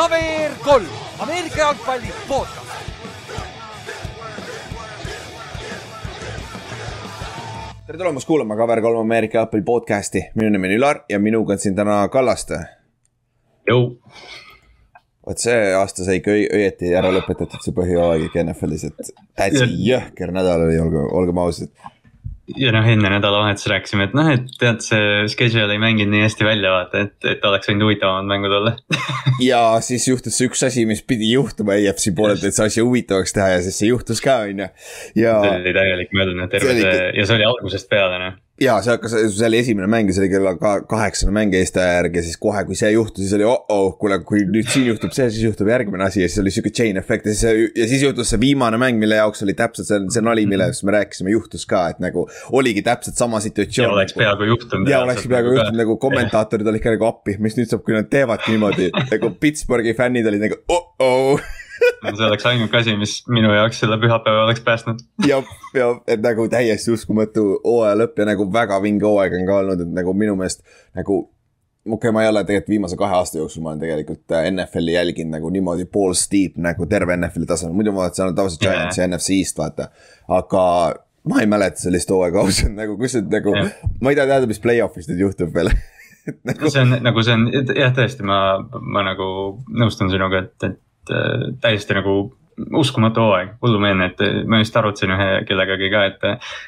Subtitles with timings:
[0.00, 0.86] KVR kolm,
[1.18, 2.70] Ameerika jalgpalli podcast.
[7.86, 11.76] tere tulemast kuulama KVR3 Ameerika jalgpalli podcast'i, minu nimi on Ülar ja minuga on siin
[11.76, 12.58] täna Kallaste.
[15.26, 19.66] vot see aasta sai ikka õi- õieti ära lõpetatud see põhjooaeg ikka NFL-is, et täitsa
[19.68, 21.68] jõhker nädal oli, olge, olgem ausad.
[22.58, 26.46] Ja noh, enne nädalavahetust rääkisime, et noh, et tead, see schedule ei mänginud nii hästi
[26.46, 28.74] välja vaata, et, et oleks võinud huvitavamad mängud olla
[29.50, 33.36] ja siis juhtus see üks asi, mis pidi juhtuma EFC poolelt, et see asja huvitavaks
[33.36, 34.70] teha ja siis see juhtus ka, on ju.
[35.22, 38.38] ja, see oli täielik möödunud terve see ja see oli algusest peale noh.
[38.60, 41.80] Ja see hakkas, see oli esimene mäng ja see oli kella ka- kaheksane mäng Eesti
[41.80, 44.90] aja järgi ja siis kohe, kui see juhtus, siis oli oh-oh, kuule, kui nüüd siin
[44.90, 47.88] juhtub see, siis juhtub järgmine asi ja siis oli sihuke chain efekt ja siis, ja
[47.90, 51.32] siis juhtus see viimane mäng, mille jaoks oli täpselt see, see nali, millest me rääkisime,
[51.32, 53.94] juhtus ka, et nagu oligi täpselt sama ja situatsioon.
[53.96, 54.92] oleks peaaegu juhtunud.
[54.92, 58.12] ja oleks peaaegu juhtunud nagu kommentaatorid olid ka nagu appi, mis nüüd saab, kui nad
[58.12, 61.59] teevadki niimoodi nagu Pittsburghi fännid olid nagu oh-oh
[62.16, 65.02] see oleks ainuke asi, mis minu jaoks selle pühapäeva oleks päästnud.
[65.26, 69.60] jah, ja et nagu täiesti uskumatu hooaja lõpp ja nagu väga vinge hooaeg on ka
[69.64, 70.64] olnud, et nagu minu meelest
[70.96, 71.20] nagu.
[71.86, 74.96] okei okay,, ma ei ole tegelikult viimase kahe aasta jooksul, ma olen tegelikult äh, NFL-i
[74.96, 79.08] jälginud nagu niimoodi balls deep nagu terve NFL-i tasemel, muidu ma on tavaliselt Giants ja
[79.08, 79.88] NFC East vaata.
[80.28, 80.66] aga
[81.28, 83.56] ma ei mäleta sellist hooaega ausalt nagu, kus nüüd nagu,
[84.00, 85.72] ma ei taha teada, mis play-off'is nüüd juhtub veel
[86.48, 86.70] nagu...
[86.70, 88.38] see on nagu see on jah, tõesti, ma,
[88.80, 89.26] ma nagu
[89.80, 90.78] nõustun sinuga, et, et
[91.14, 92.18] äh, täiesti nagu
[92.76, 94.18] uskumatu hooaeg, hullumeelne, et
[94.50, 96.26] ma just arutasin ühe kellegagi ka, et.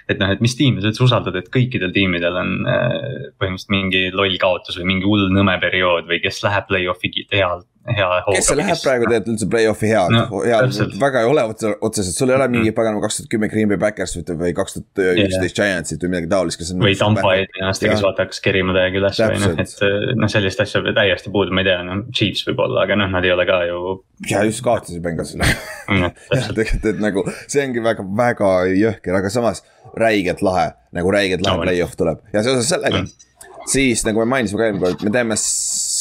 [0.08, 2.94] et noh, et mis tiimi sa üldse usaldad, et kõikidel tiimidel on äh,
[3.40, 8.06] põhimõtteliselt mingi loll kaotus või mingi hull nõme periood või kes läheb play-off'i heal, hea
[8.06, 8.34] hooga.
[8.36, 10.92] kes see läheb praegu tegelikult üldse play-off'i hea No, hea täpselt.
[11.00, 13.78] väga ei ole otse- otseselt, sul ei ole mingi paganama kaks tuhat kümme Green Bay
[13.82, 16.84] Backers või- kaks tuhat üksteist Giantsit või midagi taolist, kes on.
[16.86, 17.32] või Tampa
[17.66, 21.32] aasta, kes vaata hakkas kerima täiega üles või noh, et äh, noh, sellist asja täiesti
[21.34, 23.82] puudu, ma ei tea, noh, Chiefs võib-olla, aga noh, nad ei ole ka ju.
[24.30, 25.42] ja just kaotasid Bengalsile
[25.88, 26.06] mm,
[26.36, 29.64] jah, tegelikult, et nagu see ongi väga, väga jõhker, aga samas
[29.98, 33.68] räigelt lahe, nagu räigelt lahe No, play-off tuleb ja seoses sellega Mm.
[33.70, 35.36] siis nagu me mainisime ka eelmine kord, me teeme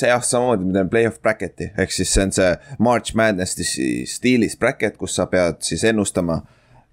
[0.01, 3.65] see aasta samamoodi, me teeme play-off bracket'i ehk siis see on see March Madnessi
[4.09, 6.41] stiilis bracket, kus sa pead siis ennustama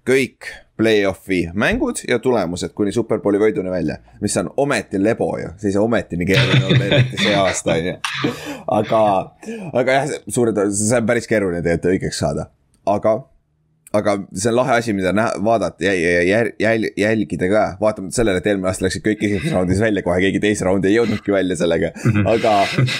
[0.09, 0.49] kõik
[0.79, 5.75] play-off'i mängud ja tulemused kuni superbowli võiduni välja, mis on ometi lebo ju, see ei
[5.75, 7.97] saa ometi nii keeruline olla eriti see aasta on ju.
[8.79, 9.01] aga,
[9.81, 12.47] aga jah, suure tõenäosusega see on päris keeruline tegelikult õigeks saada,
[12.87, 13.17] aga
[13.93, 18.19] aga see on lahe asi, mida näha, vaadata ja, ja, ja jäl, jälgida ka, vaatamata
[18.19, 21.33] sellele, et eelmine aasta läksid kõik esimeses raundis välja, kohe keegi teise raundi ei jõudnudki
[21.33, 21.91] välja sellega.
[22.33, 22.53] aga,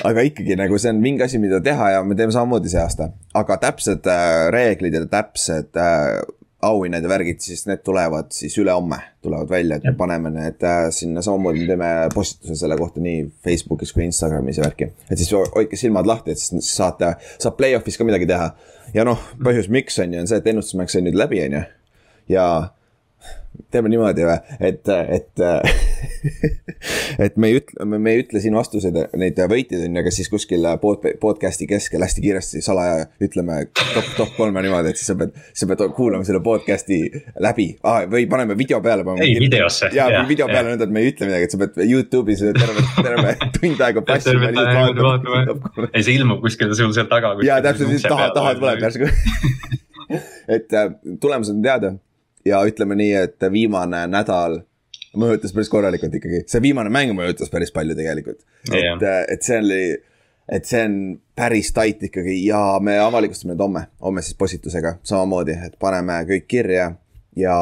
[0.09, 3.11] aga ikkagi nagu see on mingi asi, mida teha ja me teeme samamoodi see aasta,
[3.37, 6.19] aga täpsed äh, reeglid ja täpsed äh,
[6.61, 10.89] auhinnad ja värgid, siis need tulevad siis ülehomme tulevad välja, et me paneme need äh,
[10.91, 14.89] sinna samamoodi, me teeme postituse selle kohta nii Facebookis kui Instagramis ja värki.
[15.09, 18.49] et siis ho- hoidke silmad lahti, et siis saate, saab play-off'is ka midagi teha.
[18.93, 21.63] ja noh, põhjus, miks on ju, on see, et ennustusmäng sai nüüd läbi, on ju.
[22.35, 22.45] ja
[23.71, 24.37] teeme niimoodi või,
[24.69, 25.41] et, et,
[27.25, 30.29] et me ei ütle, me ei ütle siin vastuseid, neid võitjaid on ju, aga siis
[30.31, 35.17] kuskil pod, podcast'i keskel hästi kiiresti salaja ütleme top, top kolme niimoodi, et siis sa
[35.19, 37.01] pead, sa pead kuulama selle podcast'i
[37.43, 39.05] läbi ah, või paneme video peale.
[39.23, 39.91] Ei, videosse.
[39.95, 42.85] ja Jah, video peale nõnda, et me ei ütle midagi, et sa pead Youtube'is terve,
[42.99, 44.51] terve tund aega passima.
[45.93, 47.35] ei see ilmub kuskil sul seal taga.
[47.45, 48.83] ja täpselt, taha, taha tuleb.
[48.87, 49.09] järsku.
[50.55, 51.97] et äh, tulemused on teada
[52.45, 54.61] ja ütleme nii, et viimane nädal
[55.19, 58.43] mõjutas päris korralikult ikkagi, see viimane mäng mõjutas päris palju tegelikult.
[58.69, 58.95] Jah.
[58.95, 59.83] et, et see oli,
[60.49, 60.97] et see on
[61.39, 66.47] päris tait ikkagi ja me avalikustame need homme, homme siis postitusega samamoodi, et paneme kõik
[66.49, 66.91] kirja
[67.39, 67.57] ja,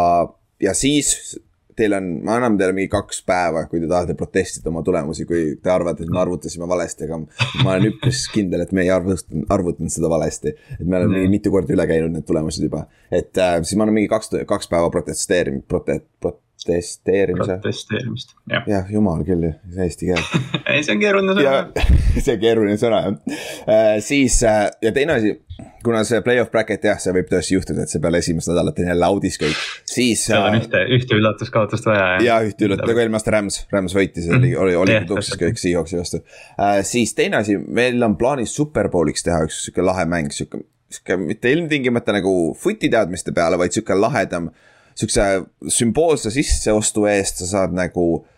[0.64, 1.38] ja siis
[1.78, 5.44] teil on, me anname teile mingi kaks päeva, kui te tahate protestida oma tulemusi, kui
[5.62, 7.20] te arvate, et me arvutasime valesti, aga
[7.64, 10.56] ma olen üpris kindel, et me ei arvutanud, arvutanud seda valesti.
[10.78, 13.86] et me oleme mingi mitu korda üle käinud need tulemused juba, et äh, siis ma
[13.86, 17.60] annan mingi kaks, kaks päeva protesteerim-, prote-, protesteerimise.
[17.62, 18.66] protesteerimist, jah.
[18.74, 20.24] jah, jumal küll, see eesti keel
[20.74, 21.86] ei, see on keeruline sõna.
[22.26, 23.20] see keeruline sõna jah
[23.68, 23.92] äh,.
[24.06, 25.38] siis äh, ja teine asi,
[25.84, 28.90] kuna see play-off bracket jah, see võib tõesti juhtuda, et see peale esimest nädalat on
[28.92, 29.58] jälle audis kõik,
[29.88, 30.24] siis.
[30.28, 32.08] seal on ühte, ühte üllatuskaotust vaja.
[32.26, 35.44] ja ühte üllatus, nagu eelmine aasta Rams, Rams võitis, oli, oli, oli Jah, tuksis täpselt.
[35.44, 36.80] kõik Seahawksi vastu äh,.
[36.88, 40.64] siis teine asi, meil on plaanis superbowliks teha üks sihuke lahe mäng, sihuke,
[40.94, 44.52] sihuke mitte ilmtingimata nagu footi teadmiste peale, vaid sihuke lahedam.
[44.98, 48.37] Sihukese sümboolse sisseostu eest sa saad nagu äh,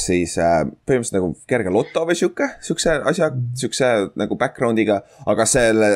[0.00, 3.30] siis äh, põhimõtteliselt nagu kerge loto või sihuke, sihukese asja,
[3.60, 5.02] sihukese nagu background'iga.
[5.28, 5.90] aga selle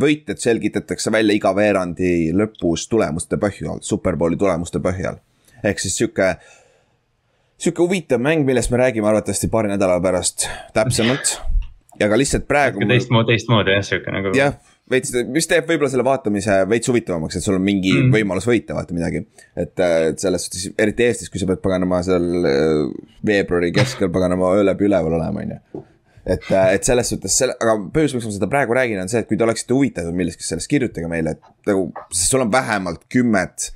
[0.00, 5.22] võitjad selgitatakse välja iga veerandi lõpus tulemuste põhjal, superbowli tulemuste põhjal.
[5.64, 6.34] ehk siis sihuke
[7.62, 11.38] sihuke huvitav mäng, millest me räägime arvatavasti paari nädala pärast täpsemalt.
[12.02, 12.80] aga lihtsalt praegu.
[12.88, 14.32] teistmoodi, teistmoodi jah, sihuke nagu.
[14.36, 14.56] jah,
[14.92, 18.12] veits, mis teeb võib-olla selle vaatamise veits huvitavamaks, et sul on mingi mm.
[18.14, 19.24] võimalus võita, vaata midagi.
[19.56, 22.28] et, et selles suhtes, eriti Eestis, kui sa pead paganama seal
[23.26, 25.82] veebruari keskel paganama öö läbi üleval olema, on ju
[26.26, 29.30] et, et selles suhtes selle, aga põhjus, miks ma seda praegu räägin, on see, et
[29.30, 33.72] kui te oleksite huvitatud millestki sellest, kirjutage meile, et nagu, sest sul on vähemalt kümmet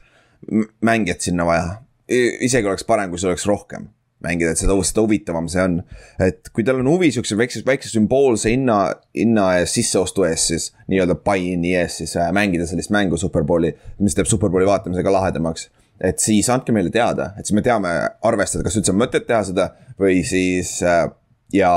[0.86, 1.80] mängijat sinna vaja.
[2.06, 3.88] isegi oleks parem, kui sul oleks rohkem
[4.26, 5.78] mängida, et seda, seda huvitavam see on.
[6.22, 8.78] et kui teil on huvi siukse väikse, väikse sümboolse hinna,
[9.16, 10.70] hinna eest, sisseostu eest siis.
[10.90, 15.70] nii-öelda buy-in'i eest siis äh, mängida sellist mängu Superbowli, mis teeb Superbowli vaatamise ka lahedamaks.
[16.00, 17.92] et siis andke meile teada, et siis me teame
[18.28, 19.70] arvestada, kas üldse on mõtet teha seda
[20.00, 21.06] või siis äh,
[21.54, 21.70] ja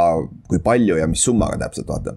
[0.50, 2.16] kui palju ja mis summaga täpselt, vaata.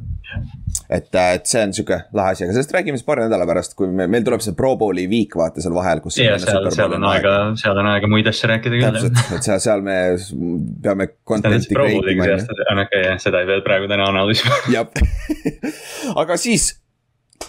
[0.88, 3.90] et, et see on sihuke lahe asi, aga sellest räägime siis paari nädala pärast, kui
[3.92, 6.16] me, meil tuleb see Pro Bowli viik vaata seal vahel, kus.
[6.22, 8.98] ja seal, seal on aega, seal on aega muid asju rääkida küll.
[8.98, 9.98] täpselt, et seal, seal me
[10.84, 11.10] peame.
[12.86, 14.62] okei, seda ei pea praegu täna analüüsima.
[14.72, 14.88] jah,
[16.24, 16.72] aga siis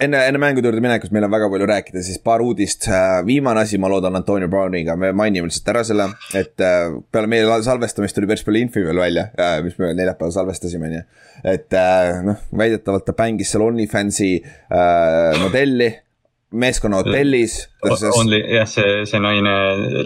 [0.02, 2.88] enne, enne mängude juurde minekust meil on väga palju rääkida, siis paar uudist.
[2.90, 6.08] Äh, viimane asi, ma loodan Antonio Browniga, me mainime lihtsalt ära selle,
[6.38, 10.34] et äh, peale meie salvestamist tuli päris palju infi veel välja, äh, mis me neljapäeval
[10.36, 11.04] salvestasime, on ju.
[11.54, 11.78] et
[12.24, 14.32] noh, väidetavalt ta mängis seal OnlyFansi
[15.42, 15.90] modelli
[16.54, 17.58] meeskonna hotellis.
[18.14, 19.54] Only jah, see, see naine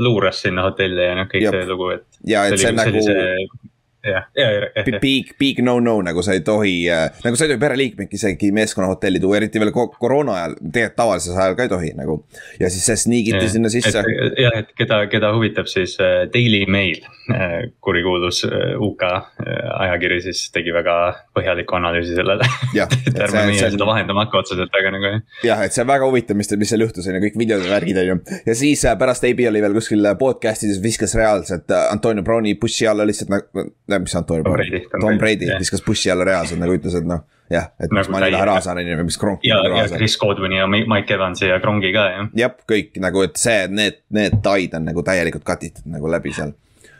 [0.02, 1.58] luuras sinna hotelli ja noh, kõik Jop.
[1.58, 2.06] see lugu, et.
[2.26, 3.67] ja et see, see nagu
[4.08, 5.00] jah, ja, ja.
[5.02, 9.22] Big, big no-no nagu sa ei tohi äh,, nagu sa ei tohi pereliikmeid isegi meeskonnahotelli
[9.24, 12.20] tuua, eriti veel koroona ajal, tegelikult tavalisel ajal ka ei tohi nagu.
[12.60, 14.04] ja siis see sniigiti sinna sisse.
[14.38, 17.02] jah, et keda, keda huvitab siis äh, Daily Mail
[17.34, 20.98] äh,, kurikuulus äh, UK äh, ajakiri siis tegi väga
[21.38, 22.48] põhjaliku analüüsi sellele
[23.26, 25.22] ärme meie seda vahendama hakka otseselt, aga nagu jah.
[25.52, 27.74] jah, et see on väga huvitav, mis, mis seal juhtus, on ju, kõik videod ja
[27.76, 28.18] värgid, on ju.
[28.48, 32.56] ja siis äh, pärast AB oli veel kuskil podcast ides viskas reaalselt äh, Antonio Browni
[32.62, 33.66] push'i alla lihtsalt nagu
[34.04, 37.24] mis Antonio Brady, Tom, Brady viskas bussi alla reaalselt nagu ütles, et noh,
[37.54, 39.46] jah, et nagu mis ma neile ära saan, on ju, mis Kronk.
[39.48, 42.30] ja, ja Chris Godwini ja Mike Evansi ja Krongi ka, jah.
[42.44, 46.36] jah, kõik nagu, et see, need, need taid on nagu täielikult cut itud nagu läbi
[46.36, 46.56] seal,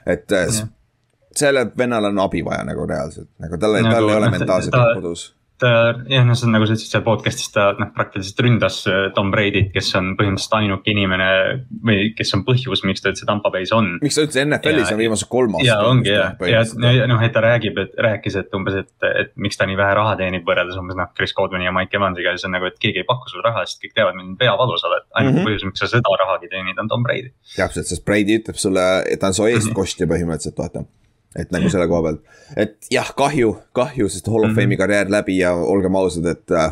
[0.06, 0.68] et ja.
[1.36, 5.32] sellel vennal on abi vaja nagu reaalselt, nagu tal, tal ei ole mentaalset kodus
[5.62, 5.70] ta
[6.10, 9.32] jah, noh, see on nagu sa ütlesid seal podcast'is ta noh, praktiliselt ründas äh, Tom
[9.34, 11.30] Brady't, kes on põhimõtteliselt ainuke inimene
[11.88, 13.96] või kes on põhjus, miks ta üldse Tampa Bay's on.
[14.04, 15.70] miks ta üldse NFL-is on viimased kolm aastat.
[15.72, 16.64] ja ongi ja, ja,
[17.00, 19.96] ja noh, et ta räägib, et rääkis, et umbes, et, et miks ta nii vähe
[19.98, 22.78] raha teenib võrreldes umbes noh, Chris Godwini ja Mike Evansiga ja siis on nagu, et
[22.82, 25.08] keegi ei paku sulle raha, sest kõik teavad, milline peavalu sa oled.
[25.10, 25.50] ainuke mm -hmm.
[25.50, 27.34] põhjus, miks sa seda rahagi teenid, on Tom Brady.
[27.56, 30.86] täpselt, sest Brady ütleb sulle, et ta on su eestkostja põhimõtteliselt, vaata
[31.36, 32.24] et nagu selle koha pealt,
[32.56, 34.78] et jah, kahju, kahju, sest Hall of Fame'i mm -hmm.
[34.78, 36.72] karjäär läbi ja olgem ausad, et äh,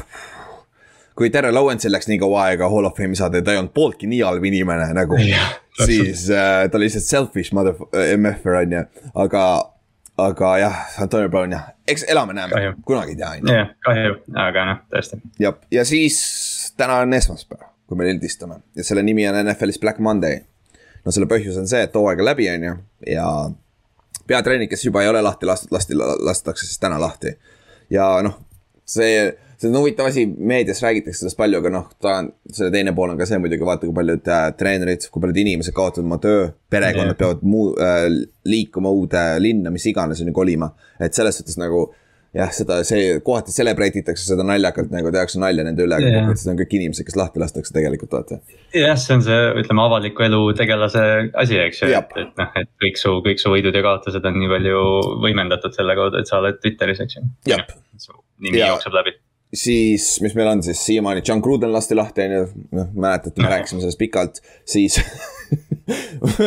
[1.15, 3.73] kui Terre Lawrence'il läks nii kaua aega Hall of Fame'i saada ja ta ei olnud
[3.73, 5.19] pooltki nii halb inimene nagu
[5.85, 7.73] siis äh, ta oli lihtsalt selfish mother
[8.17, 8.83] MF-er on ju,
[9.25, 9.45] aga,
[10.17, 13.53] aga jah, Antonio Brown jah, eks elame-näeme, kunagi ei tea on ju.
[13.59, 14.17] jah, kahju,
[14.47, 15.21] aga noh, tõesti.
[15.39, 16.19] jah, ja siis
[16.77, 20.41] täna on esmaspäev, kui me lindistame ja selle nimi on NFL-is Black Monday.
[21.05, 22.75] no selle põhjus on see, et hooaeg on läbi, on ju,
[23.15, 23.27] ja
[24.27, 27.35] peatreener, kes juba ei ole lahti lastud, lasti, lastakse siis täna lahti.
[27.89, 28.39] ja noh,
[28.85, 29.25] see,
[29.57, 33.13] see on huvitav asi, meedias räägitakse sellest palju, aga noh, ta on, selle teine pool
[33.13, 36.47] on ka see muidugi, vaata, kui paljud äh, treenerid, kui paljud inimesed kaotavad oma töö,
[36.73, 37.21] perekonnad yeah.
[37.21, 38.07] peavad muu äh,,
[38.49, 40.71] liikuma uude linna, mis iganes, on ju, kolima.
[40.99, 41.87] et selles suhtes nagu
[42.35, 46.49] jah, seda, see kohati celebrate itakse seda naljakalt nagu tehakse nalja nende üle, aga kokkuvõttes
[46.51, 48.39] on kõik inimesed, kes lahti lastakse tegelikult vaata.
[48.75, 51.05] jah, see on see, ütleme avaliku elu tegelase
[51.43, 54.39] asi, eks ju, et, et noh, et kõik su, kõik su võidud ja kaotused on
[54.41, 54.81] nii palju
[55.27, 57.27] võimendatud selle kaudu, et sa oled Twitteris, eks ju.
[58.01, 58.73] su nimi ja.
[58.73, 59.15] jookseb läbi
[59.55, 63.51] siis, mis meil on siis siiamaani, John Gruden lasti lahti, on ju, noh, mäletate, me
[63.51, 64.97] rääkisime sellest pikalt, siis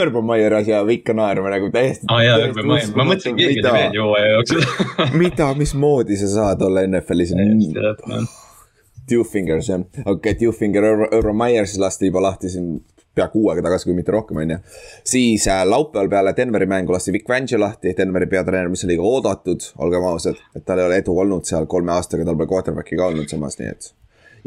[0.03, 2.07] Urban Meyer asja ikka naerma nagu täiesti.
[2.09, 4.69] aa ah, jaa, Urban Meyer, ma mõtlesin, keegi tuli meelde hooaja jooksul
[5.23, 7.35] mida, mismoodi sa saad olla NFL-is?
[9.09, 12.79] Dewfingers jah, okei okay,, Dewfinger, Urban Meyer siis lasti juba lahti siin
[13.19, 14.59] pea kuu aega tagasi, kui mitte rohkem, on ju.
[15.13, 19.07] siis äh, laupäeval peale Denveri mängu lasti Vic Fangio lahti, Denveri peatreener, mis oli ka
[19.13, 20.39] oodatud, olgem ausad.
[20.57, 23.59] et tal ei ole edu olnud seal kolme aastaga, tal pole quarterback'i ka olnud samas,
[23.59, 23.91] nii et.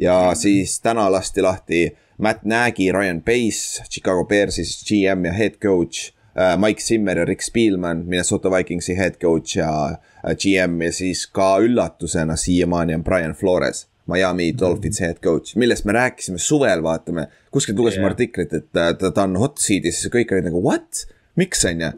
[0.01, 1.83] ja siis täna lasti lahti
[2.21, 6.57] Matt Nagy, Ryan Pace, Chicago Bearsis GM ja head coach äh,.
[6.57, 11.55] Mike Zimmer ja Rick Spielman, Minnesota Vikingsi head coach ja äh, GM ja siis ka
[11.59, 13.87] üllatusena siiamaani on Brian Flores.
[14.11, 17.27] Miami Dolphins head coach, millest me rääkisime suvel, vaatame.
[17.51, 18.11] kuskilt lugesime yeah.
[18.11, 21.03] artiklit, et ta, ta, ta on hot seat'is ja kõik olid nagu what,
[21.39, 21.91] miks on ju.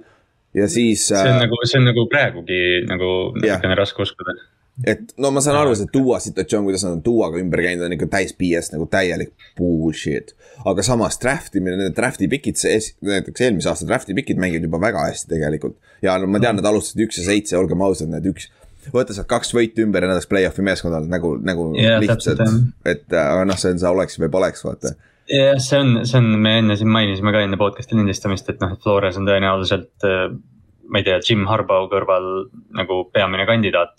[0.60, 1.08] ja siis.
[1.10, 4.36] see on äh, nagu, see on nagu praegugi nagu natukene raske uskuda
[4.88, 7.94] et no ma saan aru, see Duo situatsioon, kuidas nad on Duoga ümber käinud, on
[7.94, 10.34] ikka täis BS nagu täielik bullshit.
[10.66, 12.58] aga samas draft imine, need draft'i pikid,
[13.06, 15.78] näiteks eelmise aasta draft'i pikid mängivad juba väga hästi tegelikult.
[16.02, 18.50] ja no ma tean, nad alustasid üks ja seitse, olgem ausad, need üks,
[18.94, 22.42] võta sealt kaks võitu ümber ja nad oleks play-off'i meeskond olnud nagu, nagu Jaa, lihtsalt
[22.42, 24.96] et äh, aga noh, see on see oleks või poleks, vaata.
[25.30, 28.74] jah, see on, see on, me enne siin mainisime ka enne podcast'i lindistamist, et noh,
[28.74, 30.34] et Flores on tõenäoliselt äh,
[30.90, 32.30] ma ei tea, Jim Harbaugh kõrval
[32.78, 33.96] nagu peamine kandidaat.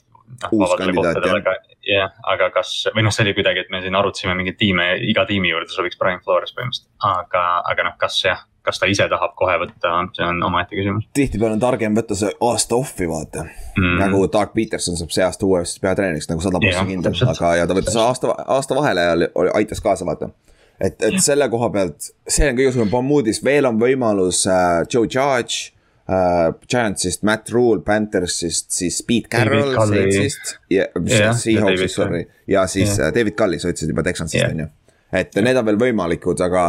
[0.53, 1.37] Uus kandidaat, jah.
[1.39, 1.55] aga
[1.87, 5.27] jah, aga kas või noh, see oli kuidagi, et me siin arutasime mingeid tiime, iga
[5.29, 9.35] tiimi juurde sobiks Brian Flores põhimõtteliselt, aga, aga noh, kas jah, kas ta ise tahab
[9.39, 13.99] kohe võtta, see on omaette küsimus tihtipeale on targem võtta see aasta off'i, vaata mm..
[14.01, 17.77] nagu Doug Peterson saab see aasta uuesti peatreeneriks nagu sada prossa kindel, aga, ja ta
[17.77, 20.33] võttis aasta, aasta vahele ja oli- aitas kaasa, vaata.
[20.81, 24.83] et, et selle koha pealt, see on kõige suurem pomm uudis, veel on võimalus äh,
[24.89, 25.75] Joe Judge
[26.09, 26.53] äh,.
[26.69, 29.75] Giantsist Matt Rule, Panthersist siis Pete Carroll.
[29.75, 33.13] Saintsist ja Jah, ja Seahawksist, David sorry, ja siis yeah.
[33.15, 34.53] David Cully, sa ütlesid juba Texansist Jah.
[34.53, 34.73] on ju
[35.15, 36.65] et need on veel võimalikud, aga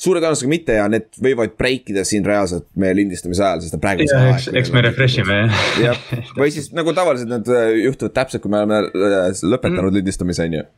[0.00, 4.06] suure tõenäosusega mitte ja need võivad break ida siin reaalselt meie lindistamise ajal, sest praegu.
[4.08, 5.40] jah, eks, eks me refresh ime
[5.82, 6.04] jah,
[6.38, 9.96] või siis nagu tavaliselt need äh, juhtuvad täpselt, kui me oleme äh, lõpetanud mm.
[9.98, 10.68] lindistamise, on ju.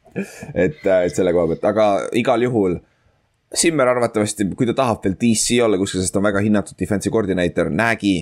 [0.54, 2.80] et, et selle koha pealt, aga igal juhul.
[3.54, 7.12] Simmer arvatavasti, kui ta tahab veel DC olla kuskil, sest ta on väga hinnatud defensive
[7.12, 8.16] koordineeter, Nägi.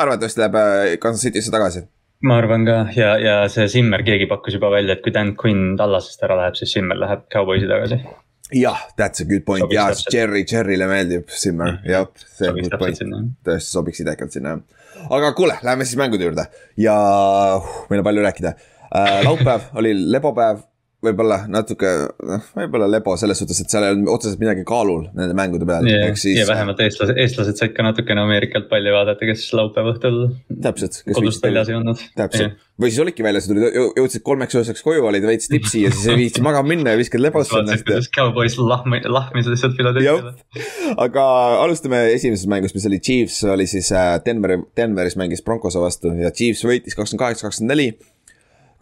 [0.00, 1.84] arvatavasti läheb äh, Kansas City'sse tagasi.
[2.22, 5.76] ma arvan ka ja, ja see Simmer, keegi pakkus juba välja, et kui Dan Quinn
[5.76, 8.00] Tallasest ära läheb, siis Simmer läheb Cowboysi tagasi.
[8.56, 10.16] jah, that's a good point Sobiks ja.
[10.16, 13.04] Jerry, Jerry'le meeldib Simmer, jah, see on good point.
[13.44, 15.06] tõesti sobiks idekalt sinna jah.
[15.10, 16.48] aga kuule, lähme siis mängude juurde
[16.80, 16.96] ja
[17.58, 19.18] uh, meil on palju rääkida uh,.
[19.26, 20.64] laupäev oli lebopäev,
[21.02, 21.90] võib-olla natuke,
[22.28, 25.86] noh, võib-olla lebo selles suhtes, et seal ei olnud otseselt midagi kaalul nende mängude peal,
[25.90, 26.46] ja ehk, siis ja.
[26.48, 30.20] vähemalt eestlased, eestlased said ka natukene Ameerikalt palju vaadata, kes laupäeva õhtul
[30.62, 32.04] täpselt, kodust väljas ei olnud.
[32.18, 33.66] täpselt, või siis olidki väljas, tulid,
[33.98, 37.24] jõudsid kolmeks ööseks koju, olid veits tipsi ja siis ei viitsi magama minna ja viskad
[37.24, 40.36] lebosse ennast kuidas Cowboys lahmi, lahmis lihtsalt Philadelphia'le.,
[41.02, 41.26] aga
[41.64, 46.30] alustame esimesest mängust, mis oli Chiefs oli siis äh, Denveri, Denveris mängis Broncose vastu ja
[46.30, 47.90] Chiefs võitis kakskümmend kaheksa, kakskümmend neli.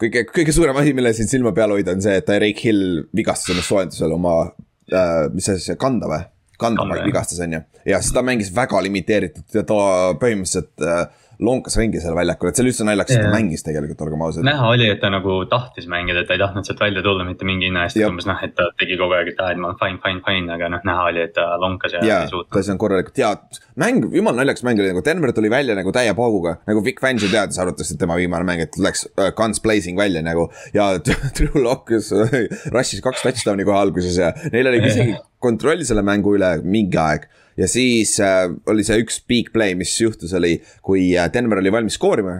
[0.01, 3.53] kõige, kõige suurem asi, mille siin silma peal hoida, on see, et Tyreek Hill vigastas
[3.53, 6.23] ennast soojendusel oma äh,, mis see siis, kanda või?
[6.61, 9.77] kanda vigastas, on ju, ja siis ta mängis väga limiteeritud ja ta
[10.21, 11.05] põhimõtteliselt äh,
[11.41, 14.45] lonkas ringi seal väljakul, et see oli üldse naljakas, et ta mängis tegelikult, olgem ausad.
[14.45, 17.47] näha oli, et ta nagu tahtis mängida, et ta ei tahtnud sealt välja tulla mitte
[17.47, 19.71] mingi hinna eest, et umbes noh, et ta tegi kogu aeg, et aa, et ma
[19.71, 22.35] olen fine, fine, fine, aga noh, näha oli, et ta lonkas ja jaa ei, ta
[22.35, 22.59] suutnud.
[22.59, 23.33] siis on korralikult ja
[23.81, 26.57] mäng, jumala naljakas mäng oli nagu Denver tuli välja nagu täie pauguga.
[26.69, 30.21] nagu Vic Fangio teadis, arvates, et tema viimane mäng, et läks uh, guns blazing välja
[30.25, 30.49] nagu.
[30.77, 30.91] ja
[31.37, 36.55] Drew Lock rush'is kaks touchdown'i kohe alguses ja neil oli isegi kontroll selle mängu üle
[36.63, 37.27] mingi aeg.
[37.59, 40.55] ja siis uh, oli see üks big play, mis juhtus, oli,
[40.85, 42.37] kui äh, Denver oli valmis skoorima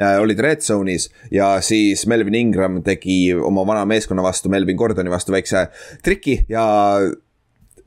[0.00, 5.12] ja olid red zone'is ja siis Melvin Ingram tegi oma vana meeskonna vastu, Melvin Gordoni
[5.12, 5.66] vastu väikse
[6.04, 6.64] triki ja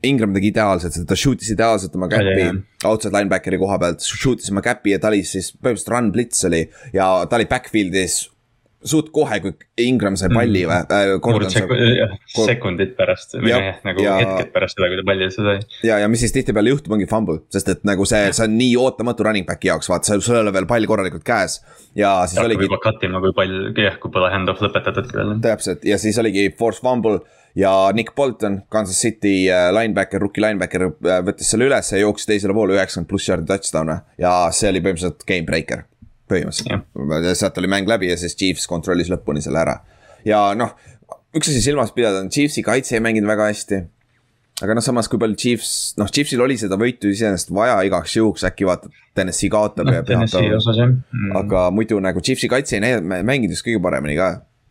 [0.04, 2.46] Ingram tegi ideaalselt, ta shoot'is ideaalselt oma käppi
[2.84, 6.62] outside linebackeri koha pealt, shoot'is oma käppi ja ta oli siis põhimõtteliselt run blitz oli
[6.94, 8.20] ja ta oli backfield'is
[8.84, 13.78] suht kohe, kui Ingram sai palli või äh, Gordon sai Kor- sekundit pärast või Jah,
[13.86, 15.56] nagu ja- hetked pärast seda, kui ta palli sai.
[15.88, 18.74] ja, ja mis siis tihtipeale juhtub, ongi fumble, sest et nagu see, see on nii
[18.82, 21.60] ootamatu running back'i jaoks, vaata, sul ei ole veel pall korralikult käes
[21.96, 25.32] ja siis hakkab oligi juba cut ima, kui palju, jah, kui pole hand-off lõpetatudki veel.
[25.44, 27.22] täpselt ja siis oligi force fumble
[27.56, 32.26] ja Nick Bolton, Kansas City äh, linebacker, rookie linebacker äh, võttis selle üles ja jooksis
[32.26, 35.84] teisele poole üheksakümmend pluss jaardi touchdown'e ja see oli põhimõtteliselt game breaker.
[36.30, 39.78] põhimõtteliselt, sealt oli mäng läbi ja siis Chiefs kontrollis lõpuni selle ära
[40.24, 40.76] ja noh,
[41.36, 43.82] üks asi silmas pidada on Chiefsi kaitse ei mänginud väga hästi
[44.62, 48.44] aga noh, samas kui palju Chiefs, noh, Chiefsil oli seda võitu iseenesest vaja igaks juhuks,
[48.46, 51.32] äkki vaata, Tennessee kaotab ja pühapäeval osas jah mm..
[51.40, 54.30] aga muidu nagu Chiefsi kaitse ei mänginud just kõige paremini ka.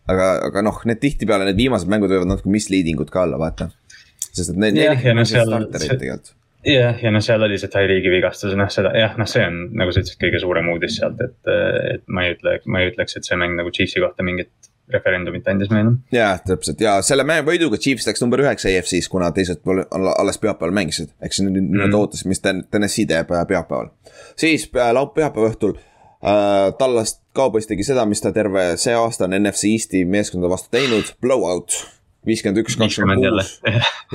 [0.09, 3.69] aga, aga noh, need tihtipeale need viimased mängud võivad natuke misleading ud ka olla, vaata.
[4.31, 6.33] sest et need, Jah, ja no seal- see-.
[6.65, 9.91] jah, ja noh, seal oli see Tyreegi vigastus, noh seda jah, noh, see on nagu
[9.91, 11.37] sa ütlesid, kõige suurem uudis sealt, et,
[11.95, 14.51] et ma ei ütle, ma ei ütleks, et see mäng nagu Chiefsi kohta mingit
[14.93, 15.93] referendumit andis meile.
[16.11, 20.11] jaa, täpselt ja selle mängu võiduga Chiefs läks number üheksa EFC-s, kuna teised pool all-
[20.19, 21.13] alles pühapäeval mängisid.
[21.23, 21.93] eks nüüd Mm.
[21.95, 23.89] ootasid, mis Ten- Tennessee teeb äh, pühapäeval.
[24.35, 29.23] siis äh, laup-, pühapäeva õhtul äh, Tallas Cowboys tegi seda, mis ta terve see aasta
[29.25, 31.71] on NFC Eesti meeskonda vastu teinud, blowout.
[32.27, 33.57] Viiskümmend üks, kakskümmend kuus.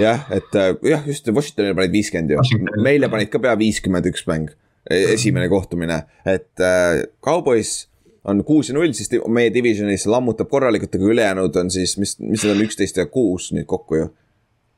[0.01, 2.65] jah, et äh, jah, just Washingtonile panid viiskümmend ju.
[2.85, 4.51] Meile panid ka pea viiskümmend üks mäng,
[4.91, 7.89] esimene kohtumine, et äh, Cowboys
[8.29, 12.45] on kuus ja null, siis meie divisionis lammutab korralikult, aga ülejäänud on siis, mis, mis
[12.45, 14.09] need on, üksteist ja kuus nüüd kokku ju.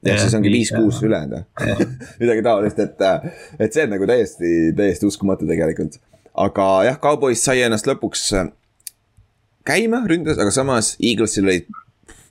[0.04, 1.88] ehk Jah, siis ongi viis, viis-kuus ülejäänud või
[2.22, 3.02] midagi taolist, et,
[3.58, 5.99] et see on nagu täiesti, täiesti uskumatu tegelikult.
[6.46, 8.49] aga jah, Cowboys sai ennast lõpuks äh,
[9.66, 11.68] käima ründes, aga samas Eaglesil olid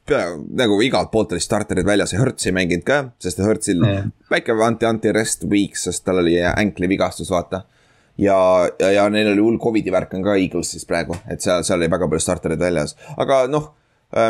[0.10, 0.30] pea
[0.62, 4.08] nagu igalt poolt olid starterid väljas ja Hertz ei mänginud ka, sest Hertzil Jah.
[4.32, 7.64] väike anti-anti rest week, sest tal oli ankli vigastus, vaata.
[8.18, 8.38] ja,
[8.80, 11.92] ja, ja neil oli hull Covidi värk on ka Eaglesis praegu, et seal, seal oli
[11.92, 13.76] väga palju startereid väljas, aga noh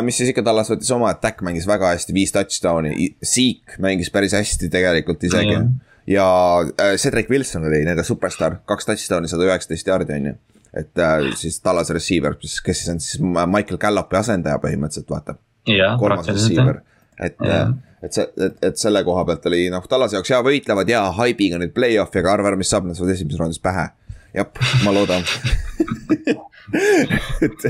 [0.04, 4.12] mis siis ikka Tallas võttis oma, et Dak mängis väga hästi, viis touchdown'i, Zeke mängis
[4.12, 5.56] päris hästi tegelikult isegi.
[5.56, 5.78] -hmm
[6.10, 10.34] ja äh, Cedric Wilson oli nende superstaar, kaks touchdown'i, sada üheksateist jaardi on ju.
[10.80, 15.34] et äh, siis Tallase receiver, kes siis on siis Michael Gallupi asendaja põhimõtteliselt, vaata.
[16.00, 16.80] Kolmas receiver,
[17.18, 17.72] et, äh,
[18.06, 21.60] et see, et, et selle koha pealt oli noh, Tallase jaoks hea võitlevad ja haibiga
[21.60, 23.90] nüüd play-off'i, aga arva ära, mis saab, nad saavad esimeses raundis pähe.
[24.36, 24.46] jah,
[24.86, 25.26] ma loodan
[27.46, 27.60] et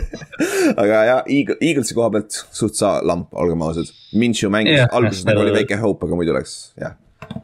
[0.76, 3.88] aga jah, Eagle, Eaglesi koha pealt suht sa lamp, olgem ausad.
[4.12, 6.98] Minshew mängis yeah,, alguses nagu oli väike hope, aga muidu läks, jah.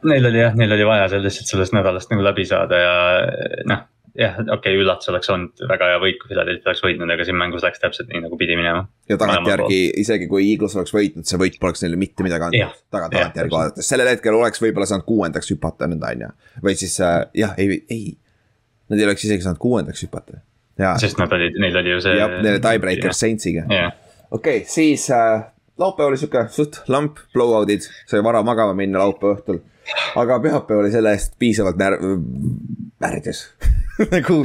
[0.05, 2.95] Neil oli jah, neil oli vaja seal lihtsalt sellest nädalast nagu läbi saada ja
[3.71, 3.85] noh
[4.17, 7.37] jah, okei okay,, üllatus oleks olnud väga hea võit, kui Philadelphia oleks võitnud, aga siin
[7.39, 8.85] mängus läks täpselt nii nagu pidi minema.
[9.09, 12.79] ja tagantjärgi, isegi kui Eagles oleks võitnud, see võit poleks neile mitte midagi andnud.
[12.93, 16.31] taga, tagantjärgi vaadates, sellel hetkel oleks võib-olla saanud kuuendaks hüpata nüüd on ju.
[16.65, 18.15] või siis äh, jah, ei, ei.
[18.87, 20.41] Nad ei oleks isegi saanud kuuendaks hüpata
[21.01, 22.17] sest nad olid, neil oli ju see.
[22.17, 23.65] jah, neil oli tiebreaker Saintsiga
[24.31, 25.45] okei siis äh,
[25.77, 29.61] laupäev oli sihuke suht lamp, blowout'id, sai vara magama minna laupäeva õhtul.
[30.19, 32.07] aga pühapäev oli selle eest piisavalt närv,
[33.01, 33.45] värdjas
[34.13, 34.35] nagu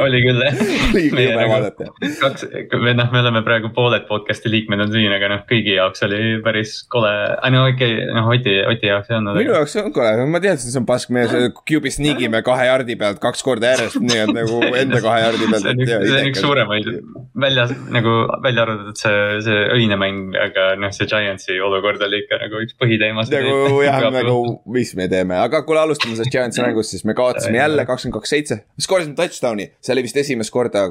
[0.00, 0.60] oli küll jah.
[0.94, 1.88] oli jube nagu vaadata.
[2.20, 6.04] kaks, või noh, me oleme praegu pooled podcast'i liikmed on siin, aga noh, kõigi jaoks
[6.06, 7.12] oli päris kole,
[7.52, 9.36] no okei okay,, noh Oti, Oti jaoks ei olnud.
[9.36, 12.96] minu jaoks on kole, ma tean, et see on pask, me QB sneakime kahe jardi
[13.00, 15.68] pealt kaks korda järjest, nii et nagu enda kahe jardi pealt.
[15.68, 16.90] see on üks, see on üks suuremaid
[17.44, 22.40] väljas nagu välja arvatud see, see öine mäng, aga noh, see Giantsi olukord oli ikka
[22.40, 23.36] nagu üks põhiteemasid.
[23.36, 24.40] nagu jah, nagu
[24.72, 28.36] mis me teeme, aga kuule, alustame sellest Giantsi mängust, siis me kaotasime jälle kakskümmend kaks,
[28.38, 30.90] seitse skoorisime touchdown'i, see oli vist esimest korda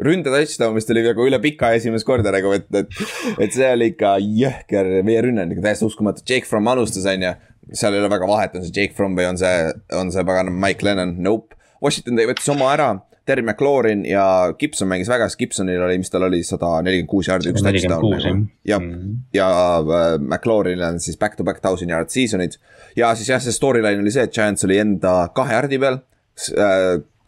[0.00, 3.02] ründe touchdown vist oli nagu üle pika esimest korda nagu, et, et,
[3.36, 7.26] et see oli ikka jõhker, meie rünne on ikka täiesti uskumatu, Jake Fromm alustas, on
[7.26, 7.34] ju.
[7.76, 10.52] seal ei ole väga vahet, on see Jake Fromm või on see, on see pagan
[10.56, 11.58] Mike Lennon, nope.
[11.84, 12.90] Washington võttis oma ära,
[13.28, 14.24] Terry McLaurin ja
[14.58, 18.08] Gibson mängis väga hästi, Gibsonil oli, mis tal oli, sada nelikümmend kuus jaardi, üks touchdown
[18.10, 18.32] nagu.
[18.66, 19.18] ja mm, -hmm.
[19.36, 22.56] ja äh, McLaurinil on siis back-to-back thousand yard season'id.
[22.96, 26.00] ja siis jah, see storyline oli see, et Giants oli enda kahe jaardi peal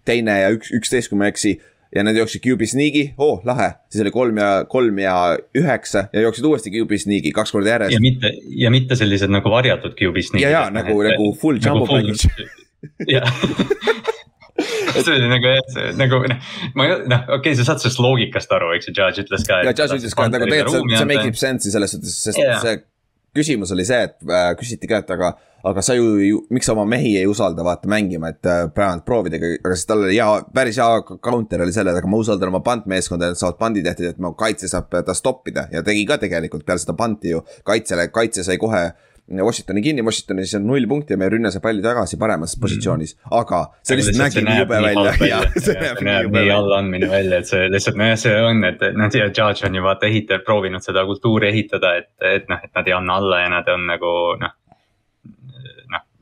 [0.08, 1.56] teine ja üks, üksteist, kui ma ei eksi
[1.92, 5.16] ja nad jooksid QB sneak'i, oo oh, lahe, siis oli kolm ja, kolm ja
[5.58, 7.96] üheksa ja jooksid uuesti QB sneak'i kaks korda järjest.
[7.96, 8.32] ja mitte,
[8.64, 10.46] ja mitte sellised nagu varjatud QB sneak'id.
[10.46, 12.48] ja, ja nagu, nagu full nagu jumbo nagu package.
[13.14, 13.28] jah
[15.02, 18.52] see oli nagu jah, see nagu noh, ma noh, okei okay,, sa saad sellest loogikast
[18.56, 19.60] aru, eks ju, Judge ütles ka.
[19.66, 22.40] ja Judge ütles ka, et nagu tegelikult see, see make ib sense'i selles suhtes, sest
[22.40, 22.60] yeah.
[22.62, 22.80] see
[23.36, 25.32] küsimus oli see, et äh, küsiti ka, et aga
[25.64, 29.04] aga sa ju, ju, miks sa oma mehi ei usalda vaata mängima, et äh, praegu
[29.06, 32.62] proovida, aga siis tal oli hea, päris hea counter oli selle, aga ma usaldan oma
[32.66, 35.68] pantmeeskonda, et saavad pandi tehtud, et mu kaitse saab ta stoppida.
[35.72, 38.88] Ja tegi ka tegelikult peale seda panti ju kaitsele, kaitse sai kohe
[39.40, 42.62] Washingtoni kinni, Washingtonis on null punkti ja meie rünne sai palli tagasi paremas mm.
[42.64, 45.42] positsioonis, aga see lihtsalt nägi nii jube välja.
[45.66, 49.68] see näeb nii allaandmine välja, et see lihtsalt nojah, see on, et noh, ja Judge
[49.68, 53.20] on ju vaata ehitajad proovinud seda kultuuri ehitada, et, et noh, et nad ei anna
[53.22, 54.58] alla ja nad on nagu noh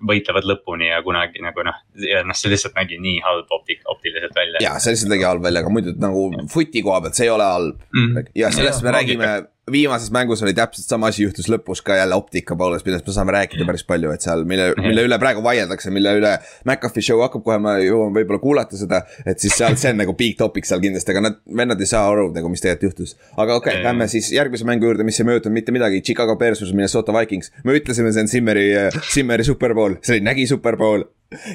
[0.07, 4.37] võitlevad lõpuni ja kunagi nagu noh, ja noh, see lihtsalt nägi nii halb optik-, optiliselt
[4.37, 4.63] välja.
[4.65, 7.49] ja see lihtsalt nägi halb välja, aga muidu nagu footi koha pealt, see ei ole
[7.49, 7.83] halb.
[7.97, 8.31] Mm..
[8.39, 9.33] ja sellest ja, me räägime
[9.71, 13.35] viimases mängus oli täpselt sama asi juhtus lõpus ka jälle optika poolest, millest me saame
[13.35, 16.33] rääkida päris palju, et seal, mille, mille üle praegu vaieldakse, mille üle.
[16.65, 20.15] McAfee show hakkab kohe, ma jõuan võib-olla kuulata seda, et siis seal, see on nagu
[20.19, 23.17] big topic seal kindlasti, aga nad, vennad ei saa aru nagu, mis tegelikult juhtus.
[23.37, 26.61] aga okei okay,, lähme siis järgmise mängu juurde, mis ei mõjutanud mitte midagi, Chicago Bears
[26.61, 27.53] versus Minnesota Vikings.
[27.65, 28.67] me ütlesime, see on Simmeri,
[29.13, 31.07] Simmeri superpool, see oli, nägi superpool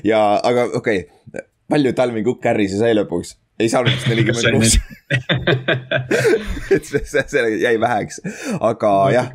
[0.07, 3.35] ja, aga okei okay., palju Talvin Cook carry'si sai lõpuks.
[3.59, 4.73] Ei saanud vist nelikümmend kuus.
[6.75, 8.19] et see, see, see jäi väheks,
[8.59, 9.29] aga jah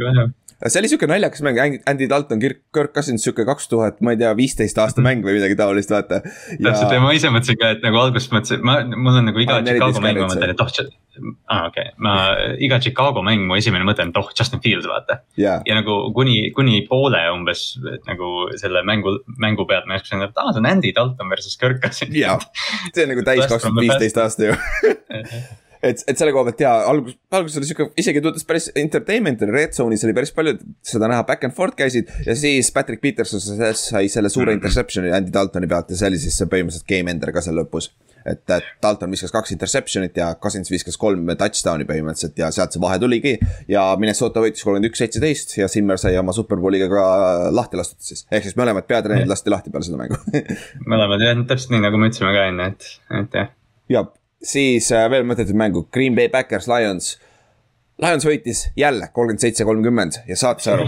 [0.68, 4.20] see oli siuke naljakas mäng, Andy Dalton, Kirk, Kirk Cousins, sihuke kaks tuhat, ma ei
[4.20, 6.20] tea, viisteist aasta mäng või midagi taolist, vaata.
[6.24, 9.60] täpselt ja ma ise mõtlesin ka, et nagu alguses mõtlesin, ma, mul on nagu iga
[9.64, 10.74] Chicago mäng, ma mõtlen, et oh,
[11.20, 12.14] aa ah, okei okay., ma
[12.60, 15.64] iga Chicago mäng, mu esimene mõte on, et oh, Justin Fields vaata yeah..
[15.68, 17.64] ja nagu kuni, kuni poole umbes
[18.08, 21.56] nagu selle mängu, mängu pealt ma järsku sain, et aa, see on Andy Dalton versus
[21.60, 22.12] Kirk Cousins.
[22.16, 22.44] jah,
[22.92, 24.60] see on nagu täis kakskümmend viisteist aasta ju
[25.82, 29.54] et, et selle koha pealt jaa, algus, alguses oli sihuke, isegi tundus päris entertainment oli,
[29.56, 32.10] red zone'is oli päris palju seda näha, back and forth käisid.
[32.26, 34.60] ja siis Patrick Peterson sai selle suure mhm.
[34.60, 37.90] interception'i Andy Daltoni pealt ja see oli siis see põhimõtteliselt game ender ka seal lõpus.
[38.20, 42.82] et, et Dalton viskas kaks interception'it ja Cousins viskas kolm touchdown'i põhimõtteliselt ja sealt see
[42.82, 43.36] vahe tuligi.
[43.68, 47.06] ja Minnesota võitis kolmkümmend üks, seitseteist ja Simmer sai oma superbowliga ka
[47.56, 48.26] lahti lastud siis.
[48.30, 50.20] ehk siis mõlemad peatreenerid lasti lahti peale seda mängu
[50.92, 52.90] mõlemad jah, täpselt nii nagu me ütlesime ka enne, et,
[53.22, 53.54] et jah.
[53.88, 54.08] ja
[54.42, 57.14] siis äh, veel mõttetud mängu, Green Bay Backers, Lions.
[58.00, 60.86] Lions võitis jälle kolmkümmend seitse, kolmkümmend ja saad sa aru,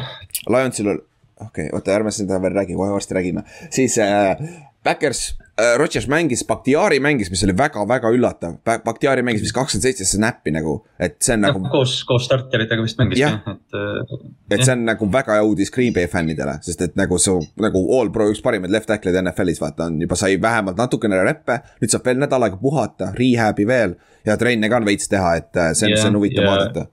[0.48, 1.00] Lionsil on,
[1.42, 3.44] okei okay,, oota, ärme seda veel räägi, kohe varsti räägime.
[3.70, 4.36] siis äh,
[4.84, 5.34] Backers
[5.78, 8.54] Rodgers mängis, Bakhtiari mängis, mis oli väga-väga üllatav.
[8.64, 11.60] Bakhtiari mängis vist kakskümmend seitse snappi nagu, et see on nagu.
[11.72, 13.76] koos, koos starteritega vist mängis jah, et.
[13.76, 14.22] Äh,
[14.56, 17.84] et see on nagu väga hea uudis Green Bay fännidele, sest et nagu su nagu
[17.98, 21.60] all pro üks parimaid left tackle'id NFL-is vaata on juba sai vähemalt natukene reppe.
[21.84, 25.52] nüüd saab veel nädal aega puhata, rehab'i veel ja trenne ka on veits teha, et
[25.52, 26.56] äh, see on yeah,, see on huvitav yeah.
[26.56, 26.88] vaadata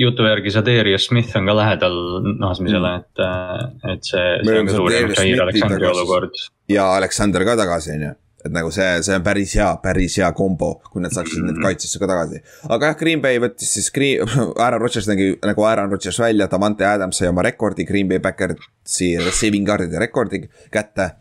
[0.00, 1.96] jutu järgi Sadarius Smith on ka lähedal
[2.38, 6.40] naasmisele mm., et, äh, et see, see olukord.
[6.70, 10.28] Ja Aleksander ka tagasi, on ju et nagu see, see on päris hea, päris hea
[10.36, 12.40] kombo, kui nad saaksid need kaitsesse ka tagasi.
[12.68, 14.24] aga jah, Green Bay võttis siis Green,
[14.64, 19.12] Aaron Rodgers nägi nagu Aaron Rodgers välja, Davante Adams sai oma rekordi, Green Bay Backersi
[19.20, 21.12] receiving guard'ide rekordi kätte.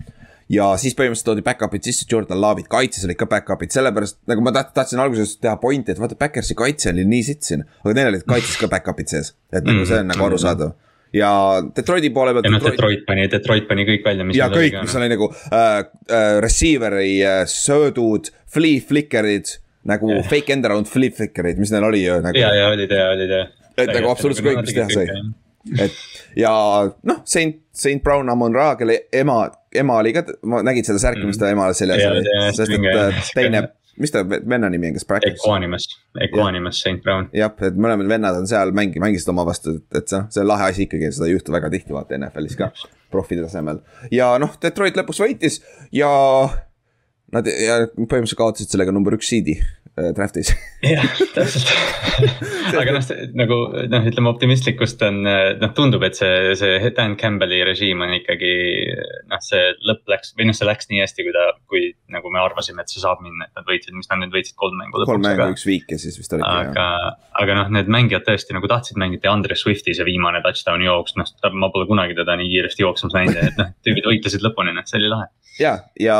[0.49, 4.53] Ja siis põhimõtteliselt toodi back-up'id sisse, Jordan Love'id, kaitses olid ka back-up'id, sellepärast nagu ma
[4.55, 7.67] taht, tahtsin alguses teha pointi, et vaata, Backersi kaitse oli nii sitt siin.
[7.83, 10.73] aga neil olid kaitses ka back-up'id sees, et nagu see on nagu arusaadav
[11.15, 11.31] ja
[11.75, 12.45] Detroiti poole pealt.
[12.45, 14.37] ja noh, Detroit pani, Detroit pani kõik välja, mis.
[14.37, 15.65] ja kõik, mis oli nagu äh,
[16.09, 19.57] äh, receiver'i äh, söödud, flea flicker'id
[19.89, 20.25] nagu yeah.
[20.29, 22.37] fake end around flea flicker'id, mis neil oli ju nagu.
[22.37, 23.45] ja, ja olid ja, olid ja.
[23.77, 25.07] et nagu absoluutselt kõik, mis teha sai
[25.77, 25.95] et
[26.39, 26.51] ja
[26.87, 29.41] noh, Saint, Saint Brown Amon Ra, kelle ema,
[29.75, 32.23] ema oli ka, ma nägin seda särki, mis ta emal seljas oli,
[32.55, 33.65] sest et äh, teine,
[33.99, 35.37] mis ta venna nimi on, kes practice?
[35.37, 35.89] Equanimus,
[36.25, 37.27] Equanimus Saint Brown.
[37.35, 40.71] jah, et mõlemad vennad on seal mängi-, mängisid oma vastu, et see, see on lahe
[40.71, 42.71] asi ikkagi, seda ei juhtu väga tihti vaata NFL-is ka,
[43.13, 43.83] profide tasemel.
[44.15, 45.61] ja noh, Detroit lõpuks võitis
[45.95, 46.09] ja
[47.33, 49.59] nad ja põhimõtteliselt kaotasid sellega number üks seed'i
[50.15, 50.51] draft'is.
[50.85, 51.69] jah, täpselt
[52.81, 53.05] aga noh,
[53.37, 53.57] nagu
[53.91, 58.51] noh, ütleme optimistlikkust on, noh tundub, et see, see Dan Campbell'i režiim on ikkagi.
[59.29, 61.83] noh, see lõpp läks või noh, see läks nii hästi, kui ta, kui
[62.13, 64.77] nagu me arvasime, et see saab minna, et nad võitsid, mis nad nüüd võitsid kolm
[64.79, 65.13] mängu lõpuks.
[65.13, 66.49] kolm mängu, üks viik ja siis vist oligi.
[66.49, 66.87] aga,
[67.43, 71.29] aga noh, need mängijad tõesti nagu tahtsid mängida Andre Swifti see viimane touchdown'i jooks, noh
[71.59, 75.01] ma pole kunagi teda nii kiiresti jooksmas näinud, et noh, tüübid võitlesid lõpuni, noh see
[75.01, 75.29] oli lahe.
[75.65, 76.19] ja, ja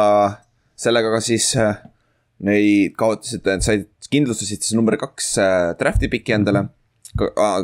[0.79, 1.79] sellega ka siis äh,
[2.47, 6.69] Neid kaotasid, said, kindlustasid siis number kaks äh, draft'i piki endale.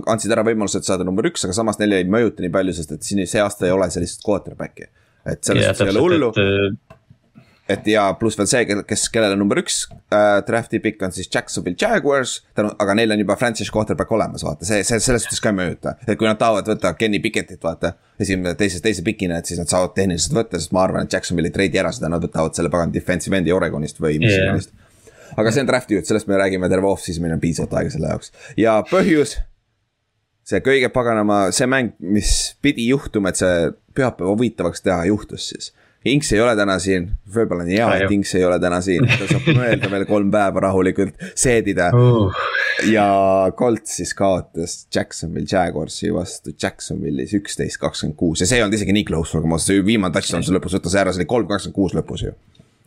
[0.10, 3.06] andsid ära võimalused saada number üks, aga samas neil ei mõjuta nii palju, sest et
[3.06, 4.90] siin see aasta ei ole sellist quarterback'i.
[5.32, 6.32] et selles suhtes ei ole hullu.
[7.66, 9.80] Et ja pluss veel see, kes, kellele number üks
[10.14, 12.36] äh, draft'i pikk on siis Jacksonville Jaguars.
[12.58, 15.58] tänu, aga neil on juba franchise quarterback olemas, vaata, see, see selles suhtes ka ei
[15.58, 15.96] mõjuta.
[16.06, 17.96] et kui nad tahavad võtta Kenny Pickettit, vaata.
[18.22, 21.50] esimene, teise, teise pikina, et siis nad saavad tehniliselt võtta, sest ma arvan, et Jacksonville
[21.50, 25.34] ei treidi ära seda, nad võtavad selle pagan defensive end'i Oregonist või mis iganes yeah.
[25.42, 28.14] aga see on draft'i jutt, sellest me räägime terve off-season, meil on piisavalt aega selle
[28.14, 28.30] jaoks
[28.62, 29.40] ja põhjus
[30.46, 35.72] see kõige paganama, see mäng, mis pidi juhtuma, et see pühapäeva huvitavaks teha, juhtus siis
[36.06, 39.26] Inks ei ole täna siin, võib-olla on hea, et Inks ei ole täna siin, ta
[39.26, 41.18] saab mõelda veel kolm päeva rahulikult.
[41.34, 41.90] Seedida.
[41.98, 42.44] Uh..
[42.92, 43.06] ja
[43.58, 46.54] Colts siis kaotas Jacksonville Jaguarsi vastu.
[46.62, 48.44] Jacksonville'is üksteist, kakskümmend kuus.
[48.44, 51.00] Ja see ei olnud isegi nii close, nagu ma, see viimane touchdown seal lõpus võttis
[51.02, 52.38] ära, see oli kolm, kakskümmend kuus lõpus ju.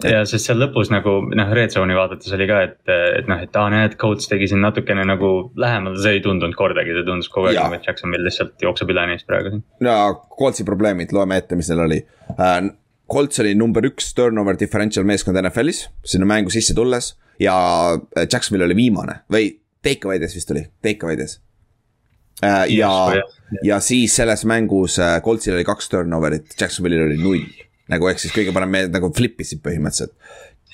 [0.07, 2.79] Ja sest seal lõpus nagu noh, red zone'i vaadates oli ka, et,
[3.19, 6.95] et noh, et aa näed, Colts tegi siin natukene nagu lähemal, see ei tundunud kordagi,
[6.95, 9.59] see tundus kogu aeg nagu, et Jacksonville lihtsalt jookseb üle neist praegu.
[9.83, 9.97] no
[10.39, 11.99] Coltsi probleemid, loeme ette, mis neil oli.
[12.37, 12.69] Uh,
[13.09, 17.55] Colts oli number üks turnover differential meeskond NFL-is, sinna mängu sisse tulles ja
[17.95, 19.51] äh, Jacksonvil oli viimane või
[19.85, 21.39] Takeaway'des vist oli, Takeaway'des
[22.45, 22.67] äh,.
[22.75, 27.49] ja yes,, ja siis selles mängus äh, Coltsil oli kaks turnover'it, Jacksonvilil oli null.
[27.89, 30.13] nagu ehk siis kõige parem nagu flip isid põhimõtteliselt.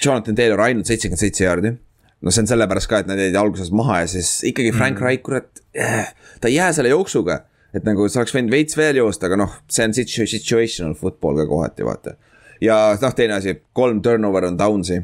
[0.03, 1.77] Jonathan Taylor ainult seitsekümmend seitse jaardi.
[2.25, 5.07] no see on sellepärast ka, et nad jäid alguses maha ja siis ikkagi Frank mm.
[5.07, 7.45] Reich, kurat äh,, ta ei jää selle jooksuga
[7.75, 11.41] et nagu sa oleks võinud veits veel joosta, aga noh, see on situ situational football
[11.43, 12.17] ka kohati, vaata.
[12.63, 15.03] ja noh, teine asi, kolm turnover on down'i.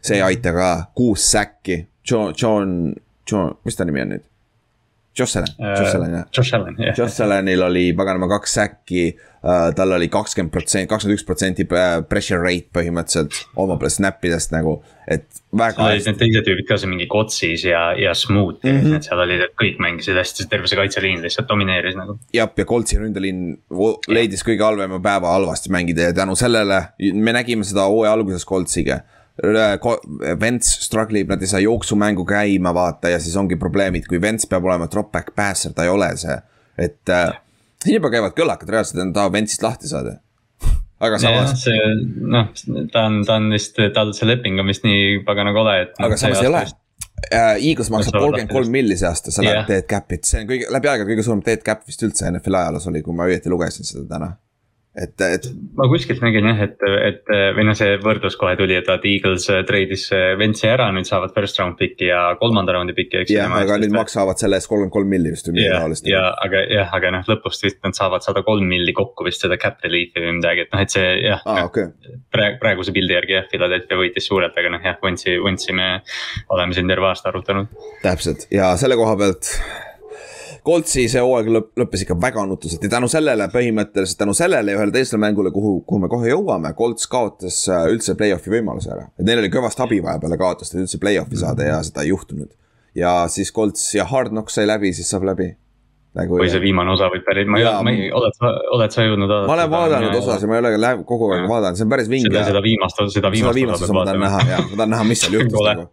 [0.00, 2.94] see ei aita ka, kuus säkki, John, John,
[3.30, 4.26] John, mis ta nimi on nüüd?
[5.18, 6.26] Josh Allan uh,, Josh Allan jah.
[6.32, 6.98] Josh Allan, jah.
[6.98, 11.96] Josh Allanil oli paganama kaks säkki uh,, tal oli kakskümmend protsenti, kakskümmend üks protsenti äh,
[12.08, 14.76] pressure rate põhimõtteliselt oma snap idest nagu,
[15.08, 15.26] et
[15.56, 15.88] väga.
[15.88, 18.96] olid need teised tüübid ka, see mingi Kotsis ja, ja Smooth mm, -hmm.
[18.98, 22.18] et seal olid, et kõik mängisid hästi, terve see kaitseliin lihtsalt domineeris nagu.
[22.36, 23.44] jah, ja Koltsi ründeliin
[24.08, 26.82] leidis kõige halvema päeva halvasti mängida ja tänu sellele
[27.14, 29.00] me nägime seda hooaja alguses Koltsiga
[30.40, 34.48] Vents struggle ib, nad ei saa jooksumängu käima, vaata ja siis ongi probleemid, kui Vents
[34.48, 36.36] peab olema drop-back passer, ta ei ole see.
[36.78, 37.34] et äh,
[37.82, 40.16] siin juba käivad kõllakad reaalselt, nad tahavad Ventsist lahti saada.
[41.06, 41.52] aga samas.
[41.66, 41.92] see
[42.32, 42.48] noh,
[42.92, 45.94] ta on, ta on vist, tal see leping on vist nii pagana kole, et.
[46.00, 47.52] aga samas ei ole äh,.
[47.60, 49.60] Eagles maksab kolmkümmend kolm milli see aasta, sa yeah.
[49.60, 52.62] lähed dead cap'it, see on kõige, läbi aegade kõige suurem dead cap vist üldse NFL-i
[52.62, 54.32] ajaloos oli, kui ma õieti lugesin seda täna
[54.96, 55.48] et, et.
[55.76, 59.48] ma kuskilt nägin jah, et, et või noh, see võrdlus kohe tuli, et vaata Eagles
[59.68, 60.06] treidis
[60.40, 63.34] Ventsi ära, nüüd saavad first round pick'i ja kolmanda raundi pick'i, eks.
[63.34, 66.10] jah, aga nüüd maksavad selle eest kolmkümmend kolm milli vist või midagi taolist.
[66.10, 69.58] ja aga jah, aga noh, lõpus vist nad saavad sada kolm milli kokku vist seda
[69.60, 71.60] cap relief'i või midagi, et noh, et see jah ah,.
[71.60, 71.90] No, okay.
[72.32, 75.90] praegu, praeguse pildi järgi jah, Philadelphia võitis suurelt, aga noh, jah, Ventsi, Ventsi me
[76.54, 77.72] oleme siin terve aasta arutanud.
[78.04, 79.52] täpselt ja selle koha pealt
[80.66, 84.80] Coltsi see hooaeg lõpp, lõppes ikka väga nutuselt ja tänu sellele põhimõtteliselt tänu sellele ja
[84.80, 89.06] ühele teisele mängule, kuhu, kuhu me kohe jõuame, Colts kaotas äh, üldse play-off'i võimaluse ära.
[89.14, 92.10] et neil oli kõvasti abi vaja peale kaotust, et üldse play-off'i saada ja seda ei
[92.10, 92.50] juhtunud.
[92.98, 95.52] ja siis Colts ja Hard Knock sai läbi, siis saab läbi
[96.18, 96.40] nagu.
[96.40, 99.30] või see viimane osa võib päris, ma ei, ma ei, oled sa, oled sa jõudnud
[99.30, 99.52] vaadata?
[99.52, 102.34] ma olen vaadanud osasid, ma ei ole kogu aeg vaadanud, see on päris vinge.
[102.50, 105.62] seda viimast, seda viimast osa ma tahan näha, jah, ma tahan näha, mis seal juhtus
[105.70, 105.88] nagu.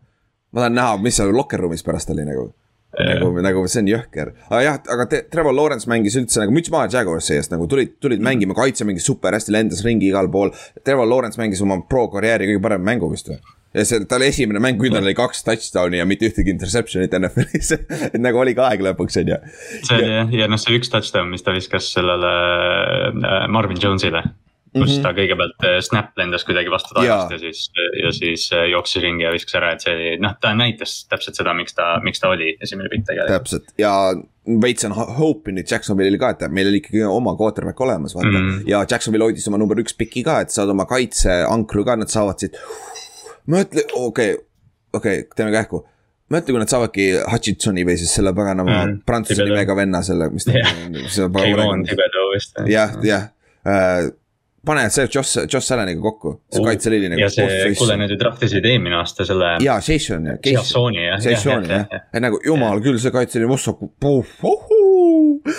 [0.50, 2.50] ma tahan näha, mis seal locker room'is pärast oli nagu
[2.94, 6.72] nagu, nagu see on jõhker, aga jah, aga te, Trevor Lawrence mängis üldse nagu müts
[6.74, 8.30] maha Jaguarsi eest nagu tulid, tulid mm.
[8.30, 10.54] mängima, kaitse mängis super hästi, lendas ringi igal pool.
[10.86, 13.42] Trevor Lawrence mängis oma pro karjääri kõige parema mängu vist või?
[13.74, 17.74] ja see, tal esimene mäng, kui tal oli kaks touchdown'i ja mitte ühtegi interception'it NFL-is
[18.14, 19.40] et nagu oli ka aeg lõpuks, on ju.
[19.88, 22.34] see oli jah, ja noh, see üks touchdown, mis ta viskas sellele
[23.10, 24.22] äh, Marvin Jones'ile
[24.74, 25.04] kus mm -hmm.
[25.06, 27.38] ta kõigepealt äh, snap lendas kuidagi vastu taevast ja.
[27.38, 27.72] ja siis,
[28.04, 31.38] ja siis äh, jooksis ringi ja viskas ära, et see oli, noh, ta näitas täpselt
[31.38, 33.36] seda, miks ta, miks ta oli esimene pikk tegelikult.
[33.38, 33.94] täpselt ja
[34.66, 38.50] veits on hope'i nüüd Jacksonville'il ka, et meil oli ikkagi oma quarterback olemas, vaata mm.
[38.50, 38.64] -hmm.
[38.74, 42.40] ja Jacksonville hoidis oma number üks piki ka, et saad oma kaitseankru ka, nad saavad
[42.40, 42.58] siit.
[43.48, 44.46] mõtle, okei okay,,
[44.94, 45.86] okei okay,, teeme kähku
[46.34, 50.48] mõtle, kui nad saavadki Hutchinsoni või siis selle paganama mm, prantsuse nimega venna selle, mis
[50.48, 50.58] ta
[52.64, 52.70] on.
[52.72, 53.30] jah, jah
[53.68, 54.10] äh,
[54.66, 57.24] pane see Josh, Josh Alleniga kokku, see kaitseliini nagu.
[57.24, 59.56] ja see, kuule nad ju draftisid eelmine aasta selle.
[59.64, 60.38] jaa, ja.
[60.54, 61.26] Jasoni jah.
[61.32, 63.84] Jasoni jah, et nagu jumal küll, see kaitseliin, vossab,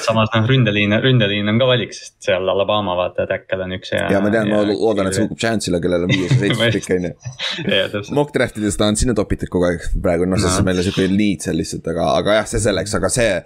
[0.00, 4.06] samas noh, ründeliin, ründeliin on ka valik, sest seal Alabama vaata, Tackle on üks ja.
[4.14, 6.94] ja ma tean, ma loodan, et see hukub Chance'ile, kellel on viies ja seitsmes pikk
[6.96, 8.04] on ju.
[8.18, 11.08] Mock draft ides ta on sinna topitud kogu aeg praegu, noh, sest meil on sihuke
[11.12, 13.36] need seal lihtsalt, aga, aga jah, see selleks, aga see.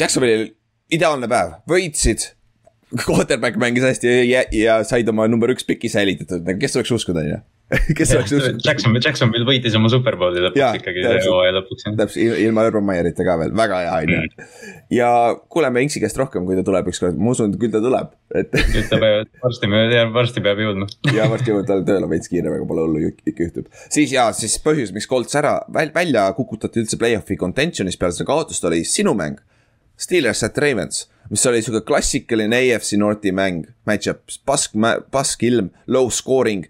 [0.00, 0.50] Jacksonville'il
[0.96, 2.28] ideaalne päev, võitsid
[3.06, 7.28] quarterback mängis hästi ja, ja said oma number üks piki säilitatud, kes oleks uskunud, on
[7.30, 7.40] ju.
[7.98, 8.62] kes oleks uskunud.
[8.66, 11.86] Jackson, Jacksonville võitis oma superbowli lõpuks ikkagi, hooaja lõpuks.
[11.86, 14.22] täpselt, ilma Urban Meyerita ka veel, väga hea, on ju.
[14.24, 14.80] Mm.
[14.96, 15.10] ja
[15.54, 18.50] kuuleme Inksi käest rohkem, kui ta tuleb ükskord, ma usun, küll ta tuleb, et.
[18.58, 19.70] küll ta peab, varsti,
[20.16, 20.90] varsti peab jõudma.
[21.14, 23.70] ja varsti jõuab tal tööle veits kiirem, aga pole hullu, ikka juhtub.
[23.86, 28.66] siis ja, siis põhjus, miks Colts ära, välja kukutati üldse play-off'i contention'is peale seda kaotust
[28.66, 29.38] oli sinu mäng.
[30.00, 34.74] Steelers at Ravens mis oli sihuke klassikaline AFC Northi mäng, match-up, pask,
[35.10, 36.66] pask ilm, low scoring.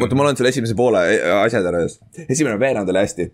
[0.00, 3.30] oota, ma loen selle esimese poole e, asjad ära just, esimene veerand oli hästi.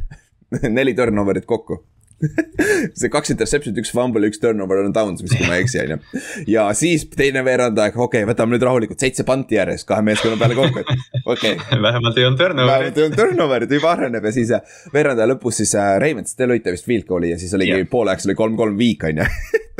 [0.76, 1.80] Neli turnover'it kokku
[2.98, 5.94] see kaks interception'it, üks fumble, üks turnover on downs vist, kui ma ei eksi, on
[5.94, 6.22] ju.
[6.54, 10.38] ja siis teine veerand aeg, okei okay,, võtame nüüd rahulikult, seitse panti järjest kahe meeskonna
[10.40, 11.82] peale kokku, et okei okay.
[11.86, 12.72] vähemalt ei olnud turnover'it.
[12.72, 16.38] vähemalt ei olnud turnover'it, juba areneb ja siis äh, veerand aja lõpus siis äh, Ravens,
[16.38, 17.90] te lõite vist field goal'i ja siis oligi yeah.
[17.90, 19.28] pooleks oli kolm-kolm viik, on ju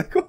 [0.02, 0.26] nagu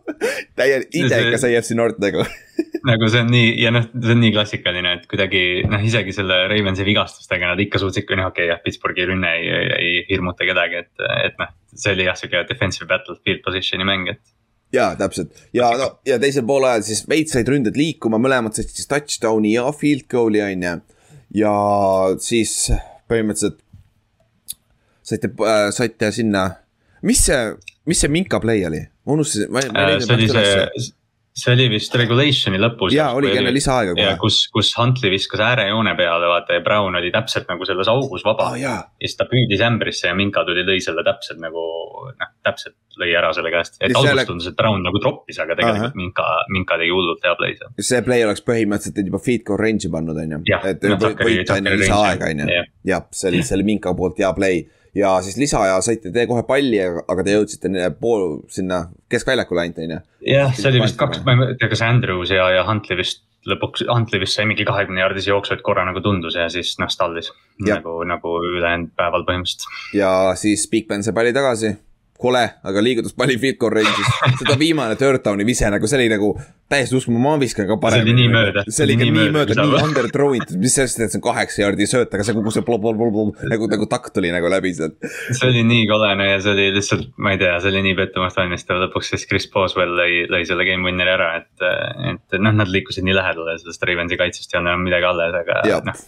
[0.55, 2.25] täielik idekas AFC North nagu
[2.85, 6.43] nagu see on nii ja noh, see on nii klassikaline, et kuidagi noh, isegi selle
[6.51, 10.47] Ravensi vigastustega nad ikka suutsid, noh okei okay, jah, Pittsburghi rünne ei, ei, ei hirmuta
[10.47, 14.23] kedagi, et, et noh, see oli jah, sihuke defensive battlefield position'i mäng, et
[14.75, 18.89] jaa, täpselt ja no ja teisel poolajal siis veits said ründed liikuma, mõlemad said siis
[18.91, 20.75] touchdown'i ja field goal'i on ju.
[21.41, 21.53] ja
[22.23, 22.57] siis
[23.11, 23.61] põhimõtteliselt
[25.05, 26.47] saite äh,, saite sinna,
[27.05, 27.39] mis see,
[27.89, 28.81] mis see Minka play oli?
[29.05, 30.07] ma unustasin, ma, ma ei leidnud.
[30.07, 30.93] see oli see,
[31.35, 32.93] see oli vist regulation'i lõpus.
[32.95, 34.15] jaa, oligi enne lisaaega kohe.
[34.21, 38.51] kus, kus Huntley viskas äärejoone peale, vaata ja Brown oli täpselt nagu selles augus vaba
[38.53, 38.59] oh,.
[38.59, 41.65] ja siis ta püüdis ämbrisse ja Minka tuli, lõi selle täpselt nagu
[42.07, 43.75] noh, täpselt lõi ära selle käest.
[43.81, 44.25] et alguses selle...
[44.29, 45.99] tundus, et Brown nagu troppis, aga tegelikult Aha.
[45.99, 47.75] Minka, Minka tegi hullult hea play seal.
[47.91, 50.41] see play oleks põhimõtteliselt juba feed goal range'i pannud, on ju.
[50.71, 52.65] et võita enne lisaaega, on ju.
[52.93, 54.63] jah, see oli, see oli Minka poolt hea play
[54.95, 59.95] ja siis lisaaja saite te kohe palli, aga te jõudsite pool sinna keskväljakule ainult, on
[59.97, 60.01] ju.
[60.31, 63.85] jah, see oli vist kaks, ma ei tea, kas Andrews ja, ja Huntley vist lõpuks,
[63.91, 67.31] Huntley vist sai mingi kahekümne jaardise jooksu, et korra nagu tundus ja siis noh, stallis.
[67.65, 69.67] nagu, nagu ülejäänud päeval põhimõtteliselt.
[69.95, 71.75] ja siis Big Ben sai palli tagasi
[72.19, 74.11] kole, aga liigutas palli field goal range'is.
[74.39, 76.29] seda viimane third down'i vise nagu see oli nagu
[76.71, 78.05] täiesti uskumatu, ma viskan ka paremini.
[78.05, 78.63] see oli nii mööda.
[78.69, 81.61] see oli ikka nii mööda, nii under throw itud, mis sellest, et see on kaheksa
[81.65, 84.97] jaardi sööt, aga see kogu see blom-blom-blom nagu, nagu takk tuli nagu läbi sealt.
[85.27, 88.39] see oli nii kolene ja see oli lihtsalt, ma ei tea, see oli nii pettumust
[88.39, 91.69] valmistav, lõpuks siis Chris Boswell lõi, lõi selle game winner'i ära, et,
[92.15, 95.63] et noh, nad liikusid nii lähedale sellest Ravensi kaitsest ei olnud enam midagi alles, aga
[95.67, 95.83] ja.
[95.85, 96.05] noh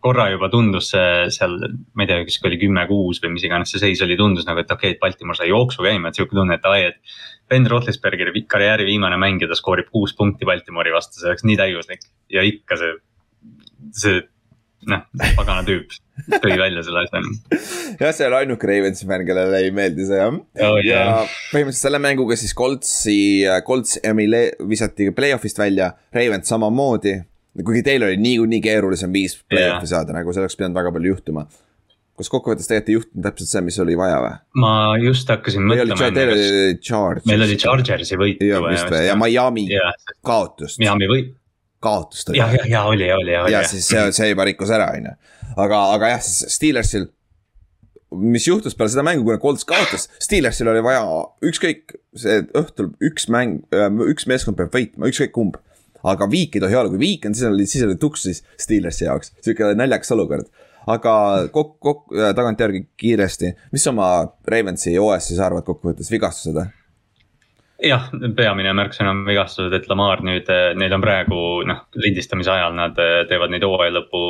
[0.00, 1.56] korra juba tundus see seal,
[1.94, 4.70] ma ei tea, kas oli kümme-kuus või mis iganes see seis oli, tundus nagu, et
[4.70, 7.18] okei okay,, et Baltimore sai jooksu käima, et sihuke tunne, et ai, et.
[7.50, 11.56] Ben Roethlisbergeri karjääri viimane mäng ja ta skoorib kuus punkti Baltimore'i vastu, see oleks nii
[11.58, 12.92] täiuslik ja ikka see,
[13.90, 14.20] see
[14.88, 15.02] noh,
[15.36, 15.90] pagana tüüp
[16.40, 17.22] tõi välja selle asja.
[18.00, 20.78] jah, see oli ainuke Ravensi fänn, kellele ei meeldi see jah oh,.
[20.84, 20.84] Yeah.
[20.84, 21.16] ja
[21.50, 23.18] põhimõtteliselt selle mänguga siis Coltsi,
[23.66, 27.18] Colts Emile visati play-off'ist välja, Ravens samamoodi.
[27.58, 29.90] Kuigi teil oli niikuinii keerulisem viis play-off'i yeah.
[29.96, 31.46] saada, nagu see oleks pidanud väga palju juhtuma
[32.20, 34.32] kas kokkuvõttes tegelikult ei juhtunud täpselt see, mis oli vaja või?
[34.60, 36.10] ma just hakkasin mõtlema.
[36.12, 37.28] Teil oli Chargers.
[37.30, 38.42] meil oli Chargersi võit.
[38.44, 39.94] ja, vist või, ja Miami yeah.
[40.26, 40.80] kaotust.
[40.82, 41.30] Miami võit
[41.80, 42.40] kaotust oli.
[42.40, 43.54] jah, jah, ja oli, oli, oli.
[43.54, 45.14] ja siis see, see juba rikkus ära, on ju.
[45.56, 47.08] aga, aga jah, siis Steelersil.
[48.10, 51.02] mis juhtus peale seda mängu, kui nad Colts kaotas, Steelersil oli vaja
[51.46, 53.62] ükskõik, see õhtul üks mäng,
[54.10, 55.60] üks meeskond peab võitma, ükskõik kumb.
[56.02, 59.06] Aga viik ei tohi olla, kui viik on, siis oli, siis oli tuks siis Steelersi
[59.06, 60.50] jaoks, sihuke naljakas olukord.
[60.90, 61.14] Aga
[61.52, 64.10] kokku, kokku, tagantjärgi kiiresti, mis oma
[64.48, 66.70] Ravensi OS siis arvad kokkuvõttes, vigastused või?
[67.84, 72.74] Jah, peamine märksõna on vigastused, et Lamar nüüd, eh, neil on praegu noh, lindistamise ajal
[72.76, 74.22] nad eh, teevad neid hooaja lõpu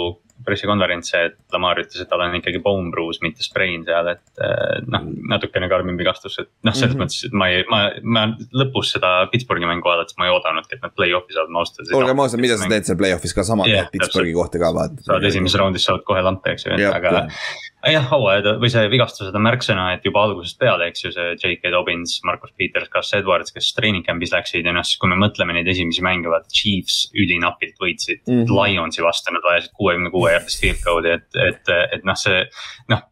[0.46, 4.78] pressikonverentse, et Lamar ütles, et tal on ikkagi bone bruise, mitte sprain seal, et eh,
[4.90, 7.04] noh, natukene karmim vigastus, et noh, selles mm -hmm.
[7.04, 8.26] mõttes, et ma ei, ma, ma
[8.62, 11.96] lõpus seda Pittsburghi mängu vaadates ma ei oodanudki, et nad play-off'i saavad, ma ausalt öeldes.
[11.98, 15.02] olgem ausad, mida sa teed seal play-off'is ka sama yeah, Pittsburghi kohta ka vaata.
[15.10, 17.28] saad esimeses raundis saad kohe lampi, eks ju, aga
[17.88, 21.72] jah, hooajad või see vigastused on märksõna, et juba algusest peale, eks ju, see J.K.
[21.74, 25.56] Dobbins, Marcus Peters, Gus Edwards, kes treening camp'is läksid ja noh, siis kui me mõtleme
[25.56, 28.58] neid esimesi mänge, vaata Chiefs ülinapilt võitsid mm -hmm.
[28.58, 32.44] Lionsi vastu, nad vajasid kuuekümne kuue yard'ist field goal'i, et, et, et noh, see
[32.92, 33.06] noh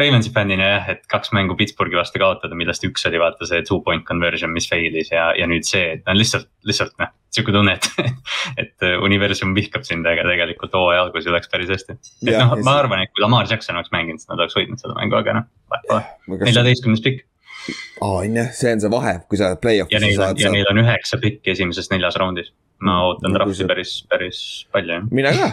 [0.00, 3.82] Ravensi fännina jah, et kaks mängu Pittsburghi vastu kaotada, millest üks oli vaata see two
[3.84, 7.12] point conversion, mis fail'is ja, ja nüüd see, et no lihtsalt, lihtsalt noh.
[7.38, 8.12] Sihuke tunne, et,
[8.64, 11.98] et universum vihkab sind, aga tegelikult hooaja alguses läks päris hästi.
[12.26, 14.98] et noh, ma arvan, et kui Lamar Jackson oleks mänginud, siis nad oleks võitnud seda
[14.98, 17.26] mängu, aga noh, neljateistkümnes pikk
[18.00, 20.42] aa, on jah, see on see vahe, kui sa play-off'i ja saad...
[20.54, 22.52] neil on üheksa pikki esimeses neljas raundis.
[22.84, 25.08] ma ootan trahvi päris, päris palju jah.
[25.10, 25.50] mina ka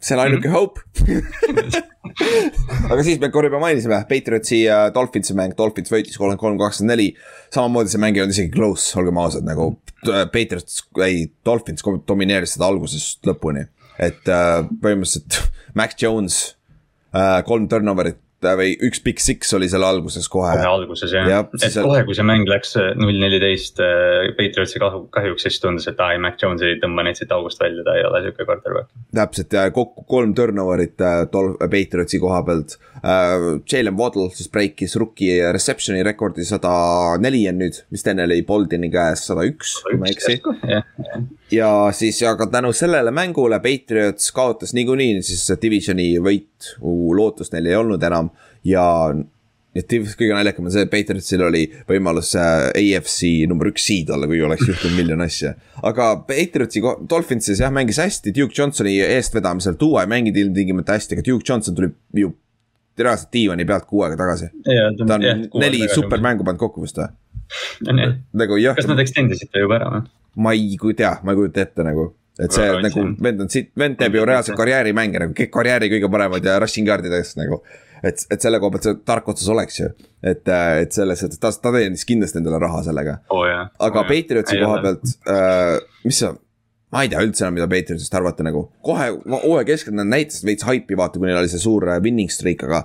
[0.00, 0.58] see on ainuke mm -hmm.
[0.58, 1.86] hope
[2.90, 6.94] aga siis me korra juba mainisime, Patriotsi ja Dolphinsi mäng, Dolphins võitis kolmkümmend kolm, kakskümmend
[6.94, 7.08] neli.
[7.54, 9.68] samamoodi see mäng ei olnud isegi close, olgem ausad, nagu
[10.08, 13.66] äh, Patriots, ei, Dolphins domineeris seda algusest lõpuni.
[13.98, 15.40] et äh, põhimõtteliselt
[15.74, 16.56] Mac Jones
[17.14, 20.52] äh,, kolm turnover'it või üks Big Six oli seal alguses kohe.
[20.58, 21.86] kohe alguses jah ja,, et seal...
[21.88, 26.18] kohe, kui see mäng läks äh, null neliteist äh, Patriotsi kahjuks, siis tundus, et ai,
[26.22, 28.92] Mac Jones ei tõmba neid siit august välja, ta ei ole sihuke quarterback.
[29.16, 33.56] täpselt ja kokku kolm turnover'it äh, tol-, Patriotsi koha pealt uh,.
[33.66, 38.90] Jalen Waddle siis breikis rookie reception'i rekordi sada neli on nüüd, vist enne oli Boldini
[38.92, 40.40] käes sada üks, kui ma ei eksi.
[41.56, 46.74] ja siis, aga tänu sellele mängule Patriots kaotas niikuinii siis divisioni võit,
[47.16, 48.30] lootust neil ei olnud enam
[48.66, 48.86] ja
[49.76, 54.28] et kõige naljakam on see, et Patriotsil oli võimalus äh, AFC number üks seed olla,
[54.30, 55.52] kui oleks juhtunud miljon asja.
[55.84, 61.26] aga Patriotsi, Dolphinsis jah, mängis hästi, Duke Johnsoni eestvedamisel, Duo ei mänginud ilmtingimata hästi, aga
[61.28, 62.32] Duke Johnson tuli ju
[62.96, 64.50] reaalselt diivani pealt kuu aega tagasi.
[65.06, 67.10] ta on jah, neli supermängu pannud kokku vist või?
[68.32, 68.76] nagu jah.
[68.78, 70.06] kas nad extend isid ta juba ära või?
[70.40, 73.70] ma ei tea, ma ei kujuta ette nagu et see Väga nagu vend on siit,
[73.78, 77.62] vend teeb ju reaalselt karjäärimänge nagu kõik karjääri kõige paremad ja rushing yard'id eest nagu
[78.02, 79.90] et, et selle koha pealt see tark otsus oleks ju.
[80.22, 83.46] et, et selles, et ta, ta teenis kindlasti endale raha sellega oh,.
[83.88, 86.32] aga oh, Patriotsi koha pealt äh,, mis sa,
[86.92, 88.66] ma ei tea üldse enam, mida Patriotsist arvata nagu.
[88.86, 92.32] kohe hooaja keskel nad näitasid veits haipi, vaata, kui neil oli see suur äh, winning
[92.32, 92.84] streak, aga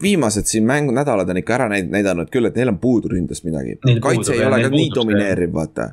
[0.00, 3.76] viimased siin mängu nädalad on ikka ära näidanud küll, et neil on puudu ründest midagi.
[4.00, 5.92] kaitse ei ole ka nii domineeriv, vaata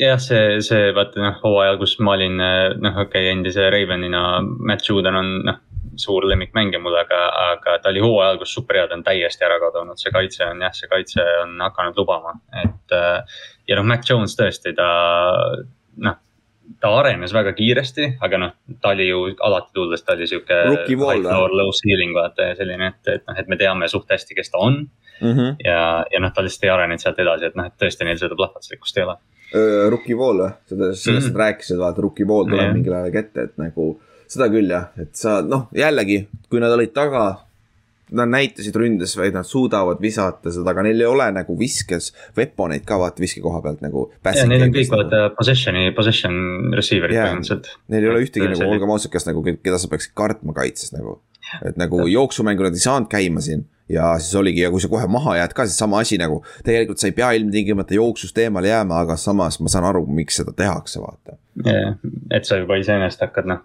[0.00, 4.24] jah, see, see vaata noh, hooajal, kus ma olin äh, noh, okei okay,, endise Ravenina,
[4.42, 5.60] Matt Judon on noh,
[6.00, 7.20] suur lemmikmängija mul, aga,
[7.52, 10.62] aga ta oli hooaja alguses super hea, ta on täiesti ära kadunud, see kaitse on
[10.64, 12.92] jah, see kaitse on hakanud lubama, et.
[12.92, 14.88] Äh, ja noh, Mac Jones tõesti, ta
[16.04, 16.20] noh,
[16.80, 20.60] ta arenes väga kiiresti, aga noh, ta oli ju alati tulles, ta oli sihuke.
[21.52, 24.62] low ceiling vaata ja selline, et, et noh, et me teame suht hästi, kes ta
[24.64, 24.80] on
[25.20, 25.30] mm.
[25.32, 25.56] -hmm.
[25.64, 28.36] ja, ja noh, ta lihtsalt ei arenenud sealt edasi, et noh, et tõesti neil seda
[28.38, 29.16] plahvatuslikkust ei ole.
[29.90, 31.38] Rookie wall või, sellest, mm -hmm.
[31.44, 32.74] rääkisid, vaata rookie wall tuleb yeah.
[32.74, 36.94] mingil ajal ette, et nagu seda küll jah, et sa noh, jällegi, kui nad olid
[36.96, 37.26] taga.
[38.14, 42.84] Nad näitasid ründes, vaid nad suudavad visata seda, aga neil ei ole nagu viskes weaponeid
[42.86, 44.04] ka vaata viske koha pealt nagu.
[44.22, 45.36] neil on kõik vaata nagu.
[45.38, 46.36] possession'i, possession
[46.76, 47.72] receiver'id põhimõtteliselt.
[47.90, 51.16] Neil ei ole ühtegi nagu, olgem ausad, kes nagu, keda sa peaksid kartma kaitses nagu.
[51.64, 55.06] et nagu jooksumängud nad ei saanud käima siin ja siis oligi ja kui sa kohe
[55.10, 56.42] maha jääd ka, siis sama asi nagu.
[56.64, 60.54] tegelikult sa ei pea ilmtingimata jooksust eemale jääma, aga samas ma saan aru, miks seda
[60.56, 61.36] tehakse, vaata.
[62.34, 63.62] et sa juba iseenesest hakkad noh,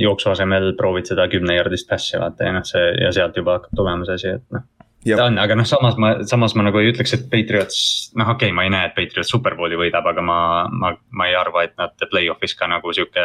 [0.00, 4.08] jooksu asemel proovid seda kümnejardist passi vaata ja noh, see ja sealt juba hakkab tulema
[4.08, 4.66] see asi, et noh
[5.06, 7.78] ta on, aga noh, samas ma, samas ma nagu ei ütleks, et Patriots,
[8.18, 10.38] noh, okei okay,, ma ei näe, et Patriots superbowli võidab, aga ma,
[10.72, 13.24] ma, ma ei arva, et nad play-off'is ka nagu sihuke.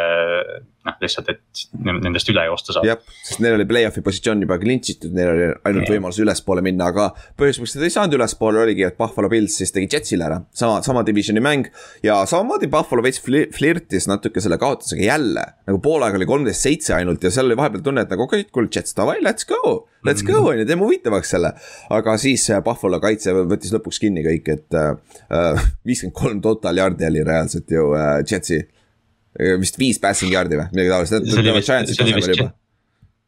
[0.84, 2.86] noh, lihtsalt, et nendest üle joosta saab.
[2.88, 5.94] jah, sest neil oli play-off'i positsioon juba clinch itud, neil oli ainult ja.
[5.96, 7.10] võimalus ülespoole minna, aga.
[7.40, 10.82] põhjus, miks nad ei saanud ülespoole, oligi, et Buffalo Bills siis tegi Jetsile ära, sama,
[10.86, 11.72] sama divisioni mäng.
[12.04, 16.98] ja samamoodi Buffalo veits flirtis natuke selle kaotusega jälle, nagu pool aega oli kolmteist seitse
[17.00, 19.88] ainult ja seal oli vahepeal tunne, et nagu okei okay,, kuule Jets davai, let's go
[20.06, 21.54] let's go on ju, teeme huvitavaks selle.
[21.98, 24.96] aga siis Buffalo kaitse võttis lõpuks kinni kõik, et äh,
[25.34, 28.62] äh, viiskümmend kolm total yard'i oli reaalselt ju äh, Jetsi.
[29.60, 31.14] vist viis passing yard'i või midagi taolist.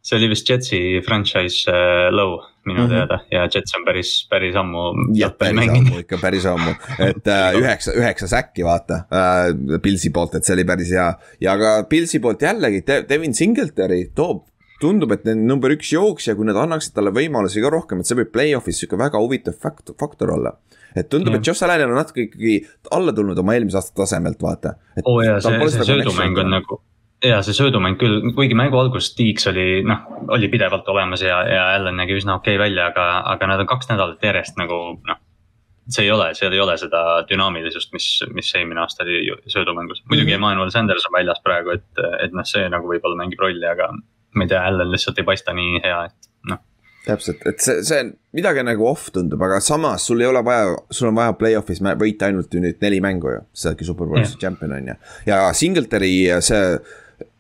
[0.06, 2.94] see oli vist Jetsi franchise uh, low minu mm -hmm.
[2.94, 4.84] teada ja Jets on päris, päris ammu.
[5.14, 10.36] jah, päris ammu ikka, päris ammu, et uh, üheksa, üheksa säkki vaata uh, Pilsi poolt,
[10.36, 11.14] et see oli päris hea.
[11.42, 14.46] ja ka Pilsi poolt jällegi Devin Singletary toob
[14.86, 18.22] tundub, et need number üks jooksja, kui nad annaksid talle võimalusi ka rohkem, et see
[18.22, 20.56] võib play-off'is sihuke väga huvitav faktor, faktor olla.
[20.96, 22.58] et tundub mm., et Josh Allanil on natuke ikkagi
[22.96, 24.78] alla tulnud oma eelmise aasta tasemelt, vaata.
[25.04, 26.84] oo oh, jaa, see, see söödumäng on nagu
[27.24, 30.04] ja see söödumäng küll, kuigi mängu alguses Tiiks oli noh,
[30.36, 33.70] oli pidevalt olemas ja, ja Allan nägi üsna okei okay välja, aga, aga nad on
[33.70, 35.22] kaks nädalat järjest nagu noh.
[35.90, 40.32] see ei ole, seal ei ole seda dünaamilisust, mis, mis eelmine aasta oli söödumängus, muidugi
[40.32, 40.36] mm -hmm.
[40.36, 43.92] Emmanuel Sanders on väljas praegu, et, et noh, see nagu võib-olla mängib rolli, aga
[44.36, 46.62] ma ei tea, Allan lihtsalt ei paista nii hea, et noh.
[47.06, 48.04] täpselt, et see, see
[48.38, 52.30] midagi nagu off tundub, aga samas sul ei ole vaja, sul on vaja play-off'is võita
[52.30, 54.44] ainult ju nüüd neli mängu ju, sa oledki superbowlis yeah.
[54.46, 55.00] champion on ju.
[55.32, 56.14] ja Singletary
[56.46, 56.62] see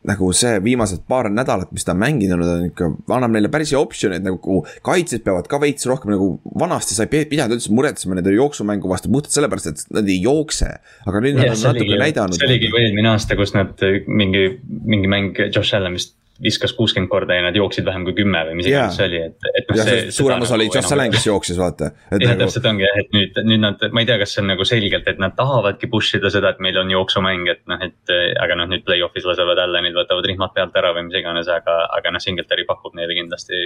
[0.06, 3.80] nagu see viimased paar nädalat, mis ta on mänginud, on ikka, annab neile päris hea
[3.82, 6.30] optsiooni, et nagu kaitsjad peavad ka veits rohkem nagu
[6.62, 10.70] vanasti sa ei pidanud üldse muretsema nende jooksumängu vastu puhtalt sellepärast, et nad ei jookse.
[11.06, 12.38] aga nüüd ja, nad on natuke näidanud.
[12.38, 14.46] see oligi eelmine aasta, kus nad mingi,
[14.86, 18.58] mingi mäng Josh Allan vist viskas kuuskümmend korda ja nad jooksid vähem kui kümme või
[18.60, 19.92] mis iganes see oli, et, et noh.
[20.12, 21.92] suurem osa oli Josh Allan, kes jooksis, vaata.
[22.12, 22.42] jah, nagu...
[22.44, 25.08] täpselt ongi jah, et nüüd, nüüd nad, ma ei tea, kas see on nagu selgelt,
[25.12, 28.16] et nad tahavadki push ida seda, et meil on jooksumäng, et noh, et.
[28.44, 32.16] aga noh, nüüd play-off'is lasevad Allanil, võtavad rihmad pealt ära või mis iganes, aga, aga
[32.16, 33.62] noh, Singletary pakub neile kindlasti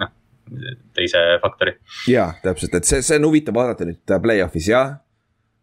[0.00, 0.14] noh
[0.94, 1.72] teise faktori.
[2.08, 4.94] jaa, täpselt, et see, see on huvitav vaadata nüüd play-off'is jah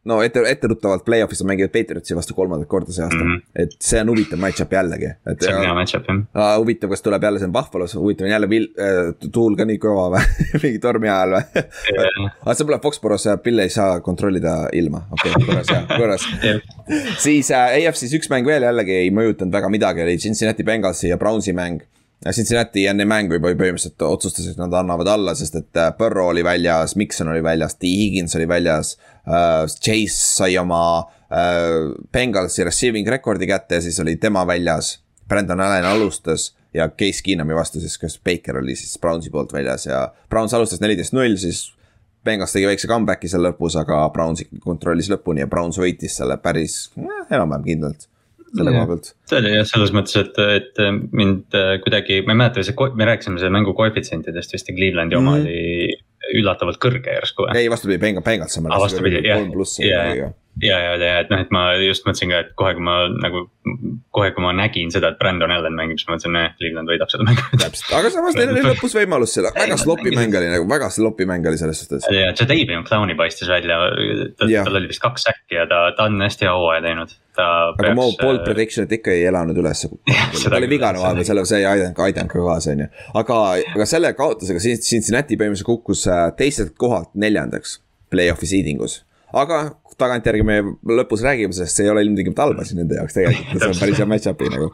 [0.09, 3.35] no ette, etteruttavalt play-off'is mängivad Patriotsi vastu kolmandat korda see aasta mm.
[3.35, 3.61] -hmm.
[3.63, 5.11] et see on huvitav match-up jällegi.
[5.39, 6.57] see on hea match-up jah.
[6.57, 9.79] huvitav, kas tuleb jälle see on Buffalo's, huvitav on jälle vil- äh,, tuul ka nii
[9.85, 10.25] kõva või
[10.63, 11.63] mingi tormi ajal või
[12.27, 16.27] aga see pole Foxborough's, Bill ei saa kontrollida ilma, okei okay,, korras hea, korras
[17.25, 21.17] siis äh, AFC-s üks mäng veel jällegi ei mõjutanud väga midagi, oli Cincinnati Bengalsi ja
[21.17, 21.83] Brownsi mäng
[22.31, 26.43] Cincinnati enne mängu juba põhimõtteliselt otsustas, et nad annavad alla, sest et äh, Burrow oli
[26.45, 28.95] väljas, Mikson oli väljas, T Higgins oli väljas
[29.27, 29.65] uh,.
[29.67, 34.99] Chase sai oma uh, Bengalsi receiving record'i kätte ja siis oli tema väljas.
[35.27, 39.87] Brandon Allan alustas ja Case Keenumi vastu siis, kes Baker oli siis Brownsi poolt väljas
[39.89, 41.71] ja Browns alustas neliteist null, siis.
[42.23, 46.85] Bengals tegi väikse comeback'i seal lõpus, aga Browns kontrollis lõpuni ja Browns võitis selle päris
[46.95, 48.05] eh, enam-vähem kindlalt
[48.57, 49.11] selle koha pealt.
[49.29, 50.81] see oli jah, selles mõttes, et, et
[51.11, 55.37] mind äh, kuidagi, ma ei mäleta, me rääkisime selle mängu koefitsientidest vist ja Clevelandi oma
[55.37, 55.49] mm -hmm.
[55.49, 56.01] oli
[56.39, 57.49] üllatavalt kõrge järsku.
[57.55, 58.71] ei, vastupidi, Bengals on.
[58.71, 59.43] Ah, vastupidi, jah,
[59.83, 60.03] ja,
[60.61, 63.43] ja, ja, ja et noh, et ma just mõtlesin ka, et kohe, kui ma nagu,
[64.15, 67.11] kohe, kui ma nägin seda, et Brandon Allan mängib, siis ma mõtlesin, et Cleveland võidab
[67.11, 67.43] seda mängu.
[67.57, 71.27] täpselt, aga samas neil oli lõpus võimalus seda, väga sloppy mäng oli nagu, väga sloppy
[71.29, 72.07] mäng oli selles suhtes.
[72.13, 73.81] ja, Jadavion Clowni paistis välja,
[74.39, 77.17] tal oli vist kaks säkki ja ta, ta on hästi hooaja teinud.
[77.39, 79.85] Aga Mo Bold Prediction'it ikka ei elanud üles.
[80.43, 82.91] ta oli vigane vahepeal, selle, see ei aidanud, aidanud ka kaasa, on ju.
[83.21, 83.39] aga,
[83.75, 87.79] aga selle kaotusega Cincinnati põhimõtteliselt kukkus äh, teiselt kohalt neljandaks
[88.13, 89.01] play-off'i seeding us
[89.33, 89.59] aga
[89.99, 90.57] tagantjärgi me
[90.99, 94.01] lõpus räägime, sest see ei ole ilmtingimata halb asi nende jaoks tegelikult, see on päris
[94.01, 94.69] hea match-up'i nagu.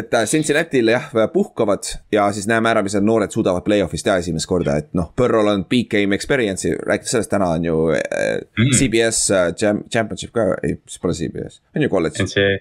[0.00, 4.18] et äh, Cincinnati'l jah, puhkavad ja siis näeme ära, mis need noored suudavad play-off'is teha
[4.22, 8.36] esimest korda, et noh, Burrow'l on big game experience'i, rääkides sellest, täna on ju äh,
[8.58, 8.74] mm.
[8.78, 12.22] CBS äh, Championship ka, ei, see pole CBS, on ju kolledž.
[12.26, 12.60] NCAA.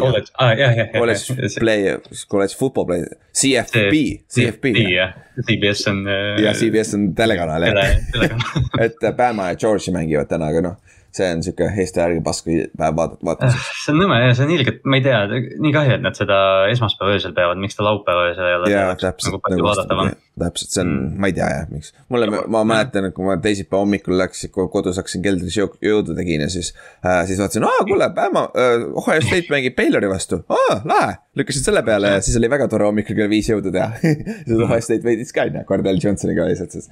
[0.00, 0.92] College, aa jah, jah.
[0.94, 1.98] College play,
[2.28, 3.04] college football play,
[3.36, 3.96] CFP,
[4.32, 4.72] CFP.
[4.94, 5.12] jah,
[5.46, 6.04] CBS on.
[6.40, 7.90] jah, CBS on telekanal jah.
[8.86, 10.76] et Bama ja Georgia mängivad täna, aga noh
[11.16, 13.84] see on sihuke Eesti ärge paska päev vaadata, vaatamiseks.
[13.84, 15.20] see on nõme ja see on ilgelt, ma ei tea,
[15.64, 16.38] nii kahju, et nad seda
[16.70, 18.70] esmaspäeva öösel peavad, miks ta laupäeva öösel ei ole.
[18.72, 20.12] jaa, täpselt nagu palju vaadatavam.
[20.44, 21.92] täpselt, see on, ma ei tea jah, miks.
[22.12, 26.48] mulle, ma mäletan, et kui ma teisipäeva hommikul läksin, kodus hakkasin keldris jõudu tegin ja
[26.52, 31.18] siis äh,, siis vaatasin, aa kuule, Bama äh,, Ohio State mängib Baylori vastu, aa lahe.
[31.40, 33.92] lükkasin selle peale ja siis oli väga tore hommikul kell viis jõudu teha
[34.46, 36.90] siis Ohio State võitis ka on ju, Cordell Johnsoniga lihtsalt siis.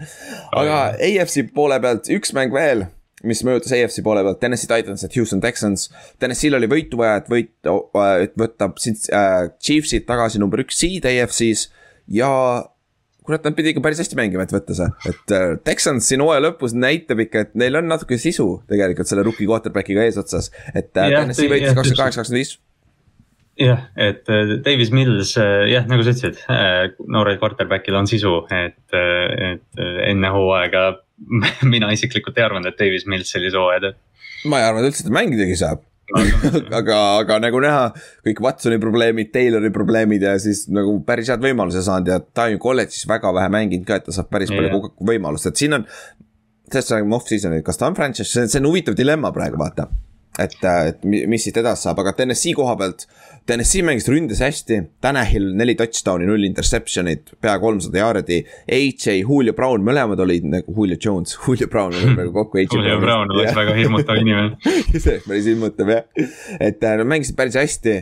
[0.53, 2.89] aga AFC poole pealt üks mäng veel
[3.27, 5.89] mis mõjutas AFC poole pealt, Tennessee Titans ja Houston Texans.
[6.23, 7.53] Tennessee'l oli võitu vaja, et võit,
[8.23, 11.69] et võtta äh, Chiefsid tagasi number üks seed AFC-s
[12.15, 12.31] ja
[13.29, 16.47] kurat, nad pidi ikka päris hästi mängima, et võtta see, et äh, Texans siin hooaja
[16.47, 21.13] lõpus näitab ikka, et neil on natuke sisu tegelikult selle rookie quarterback'iga eesotsas, et äh,
[21.13, 22.57] ja, Tennessee võitis kakskümmend kaheksa, kakskümmend viis.
[23.59, 28.45] Jah, et äh, Davis Mills äh, jah, nagu sa ütlesid, äh, noorel quarterback'il on sisu,
[28.55, 30.85] et, et enne hooaega
[31.73, 34.01] mina isiklikult ei arvanud, et Davis Mills sellise hooaja teeb.
[34.51, 35.85] ma ei arvanud üldse, et ta mängidagi saab
[36.79, 37.89] aga, aga nagu näha,
[38.25, 42.55] kõik Watsoni probleemid, Taylori probleemid ja siis nagu päris head võimaluse saanud ja ta on
[42.55, 44.71] ju kolledžis väga vähe mänginud ka, et ta saab päris yeah.
[44.73, 45.85] palju võimalust, et siin on.
[46.73, 49.91] sellest räägime off-season'il, kas ta on franchise, see on huvitav dilemma praegu, vaata
[50.39, 53.07] et, et mis siit edasi saab, aga TNS-i koha pealt.
[53.49, 58.43] TNS-i mängis ründes hästi, Tanahil neli touchdown'i, null interception'it, pea kolmsada jaardi.
[58.77, 62.61] AJ, Julio Brown, mõlemad olid nagu Julio Jones, Julio Brown oli praegu kokku.
[62.67, 64.59] Julio Brown oleks väga hirmutav inimene.
[65.01, 66.29] See oleks päris hirmutav jah,
[66.61, 67.97] et nad mängisid päris hästi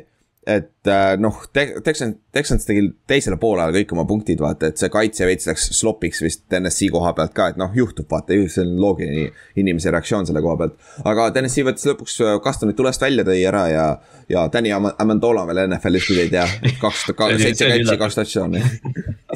[0.47, 4.91] et äh, noh te, Texans, Texans tegi teisele poolele kõik oma punktid, vaata, et see
[4.95, 8.77] kaitse veits läks slopiks vist NSC koha pealt ka, et noh, juhtub, vaata, see on
[8.79, 10.77] loogiline inimese reaktsioon selle koha pealt.
[11.03, 13.87] aga NSC võttis lõpuks kastonid tulest välja, tõi ära ja,
[14.31, 16.47] ja Danny Amendola veel NFL-is, kui te ei tea,
[16.85, 17.09] kaks,
[17.43, 18.63] seitse catch'i, kaks touchdown'i.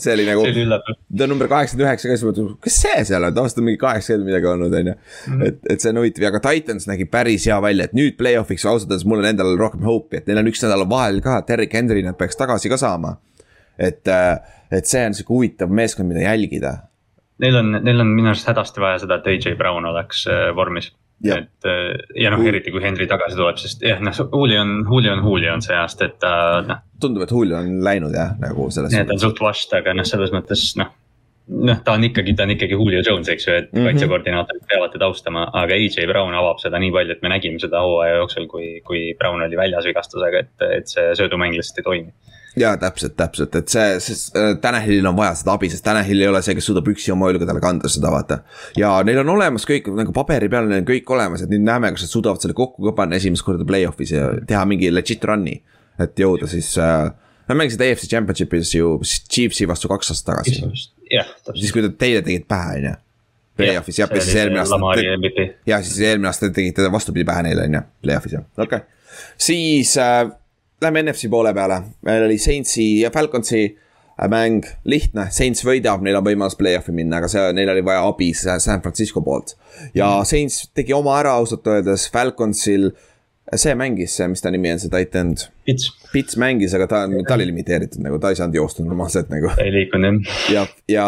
[0.00, 3.64] see oli nagu, ta on number kaheksakümmend üheksa, kes mõtleb, kes see seal on, tavaliselt
[3.64, 4.96] on mingi kaheksakümmend midagi olnud, on ju.
[5.26, 5.42] Mhm.
[5.48, 8.68] et, et see on huvitav ja ka Titans nägi päris hea välja, et nüüd play-off'iks
[8.70, 11.74] ausalt öeldes mul on endal rohkem hope'i, et neil on üks nädal vahel ka, Derek
[11.80, 13.16] Henry nad peaks tagasi ka saama.
[13.80, 14.08] et,
[14.70, 16.76] et see on sihuke huvitav meeskond, mida jälgida.
[17.40, 20.92] Neil on, neil on minu arust hädasti vaja seda, et AJ Brown oleks äh, vormis
[21.20, 21.36] Ja.
[21.36, 21.66] et
[22.16, 25.50] ja noh, eriti kui Henry tagasi tuleb, sest jah, noh, Julio on, Julio on Julio
[25.52, 26.30] on see aasta, et ta
[26.64, 26.78] noh.
[26.96, 28.94] tundub, et Julio on läinud jah, nagu selles.
[28.96, 30.88] jah, ta on suht washed, aga noh, selles mõttes noh
[31.50, 33.84] noh, ta on ikkagi, ta on ikkagi Julio Jones, eks ju, et mm -hmm.
[33.90, 37.80] kaitsekoordinaatorid peavad teda austama, aga AJ Brown avab seda nii palju, et me nägime seda
[37.80, 42.12] hooaja jooksul, kui, kui Brown oli väljas vigastusega, et, et see söödumäng lihtsalt ei toimi
[42.58, 46.28] ja täpselt, täpselt, et see, sest äh, Tanahilil on vaja seda abi, sest Tanahill ei
[46.28, 48.40] ole see, kes suudab üksi oma õlgadele kanda seda, vaata.
[48.78, 51.92] ja neil on olemas kõik nagu paberi peal neil on kõik olemas, et nüüd näeme,
[51.94, 55.60] kas nad suudavad selle kokku ka panna esimest korda play-off'is ja teha mingi legit run'i.
[56.00, 57.12] et jõuda siis äh,,
[57.50, 60.60] nad mängisid EFC Championship'is ju Chiefsi vastu kaks aastat tagasi
[61.10, 61.58] jah, täpselt.
[61.58, 62.96] siis kui te teile tegid pähe, on ju.
[63.60, 64.78] Play-off'is jah, ja siis eelmine aasta.
[65.68, 69.14] ja siis eelmine aasta tegite vastupidi pähe neile, on ju, play-off'is jah, okei okay..
[69.48, 70.24] siis äh,
[70.82, 76.20] lähme NFC poole peale, meil oli Saintsi ja Falconsi äh, mäng, lihtne, Saints võidab, neil
[76.20, 79.56] on võimalus play-off'i minna, aga see, neil oli vaja abi San Francisco poolt.
[79.90, 80.30] ja mm.
[80.30, 83.06] Saints tegi oma ära ausalt öeldes, Falconsil äh,
[83.58, 85.32] see mängis, mis ta nimi on, see titan.
[85.66, 85.88] Pits.
[86.12, 89.52] Pits mängis, aga ta, ta oli limiteeritud nagu, ta ei saanud joosta normaalselt nagu.
[89.62, 90.50] ei liikunud jah.
[90.54, 91.06] ja, ja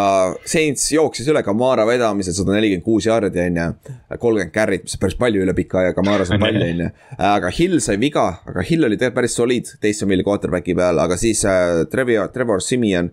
[0.48, 3.96] Saints jooksis üle Kamara vedamisel sada nelikümmend kuus jaardi on ju.
[4.14, 6.88] kolmkümmend carry't, mis on päris palju üle pika aja, Kamara sai palju on ju.
[7.32, 11.18] aga Hill sai viga, aga Hill oli tegelikult päris soliid, teise milli quarterback'i peal, aga
[11.20, 13.10] siis äh, Trevor, Trevor Simeon.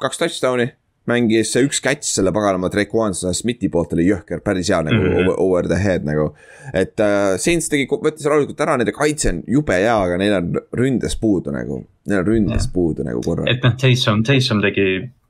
[0.00, 0.70] kaks touchdown'i
[1.08, 5.14] mängis see üks catch selle paganama Drakewan Smithi poolt oli jõhker, päris hea nagu mm
[5.16, 5.38] -hmm.
[5.38, 6.34] over the head nagu.
[6.74, 10.60] et äh, Saints tegi, võttis rahulikult ära, nende kaitse on jube hea, aga neil on
[10.76, 11.84] ründes puudu nagu.
[12.06, 12.70] Neil on ründes ja.
[12.74, 13.44] puudu nagu korra.
[13.50, 14.86] et noh, Taysom, Taysom tegi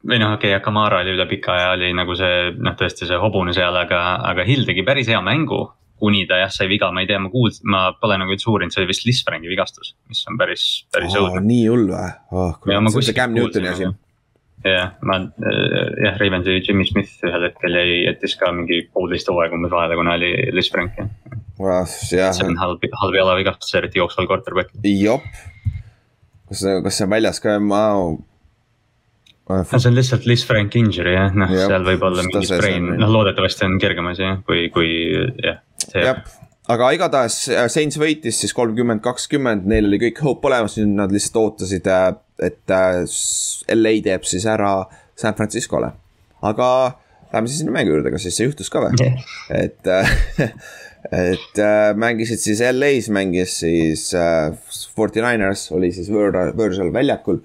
[0.07, 3.21] või noh, okei okay,, Kamara oli üle pika aja oli nagu see noh, tõesti see
[3.21, 4.01] hobune seal, aga,
[4.33, 5.69] aga Hill tegi päris hea mängu.
[6.01, 8.73] kuni ta jah sai viga, ma ei tea, ma kuulsin, ma pole nagu üldse uurinud,
[8.73, 11.45] see oli vist Lisfranki vigastus, mis on päris, päris õudne oh,.
[11.45, 12.55] nii hull või oh,?
[12.65, 13.91] see on see Cam Newtoni asi
[14.65, 19.57] jah, ma äh, jah, Ravensi Jimmy Smith ühel hetkel jäi, jättis ka mingi poolteist hooaega
[19.57, 20.99] umbes vahele, kuna oli Liz Frank
[21.59, 21.87] wow,.
[21.89, 24.75] see on halb, halb jalavigastus, eriti jooksval quarterback.
[24.85, 25.25] jop,
[26.51, 27.87] kas, kas see on väljas ka, ma.
[29.49, 33.17] no see on lihtsalt Liz Frank injury jah, noh seal võib olla mingi sprain, noh
[33.17, 34.93] loodetavasti on kergem asi jah, kui, kui
[35.41, 35.65] jah.
[35.97, 36.25] jah
[36.71, 41.15] aga igatahes äh, Saints võitis siis kolmkümmend, kakskümmend, neil oli kõik hoop olemas, nüüd nad
[41.15, 42.11] lihtsalt ootasid, äh,
[42.51, 43.01] et äh,
[43.77, 44.75] LA teeb siis ära
[45.19, 45.93] San Francisco'le.
[46.47, 46.69] aga
[47.33, 49.11] läheme siis mängu juurde, kas siis see juhtus ka või?
[49.55, 49.91] et
[51.31, 51.61] et
[51.97, 54.09] mängisid siis LA-s, mängis siis
[54.97, 57.41] Forty Niners oli siis võõra, võõrsal väljakul.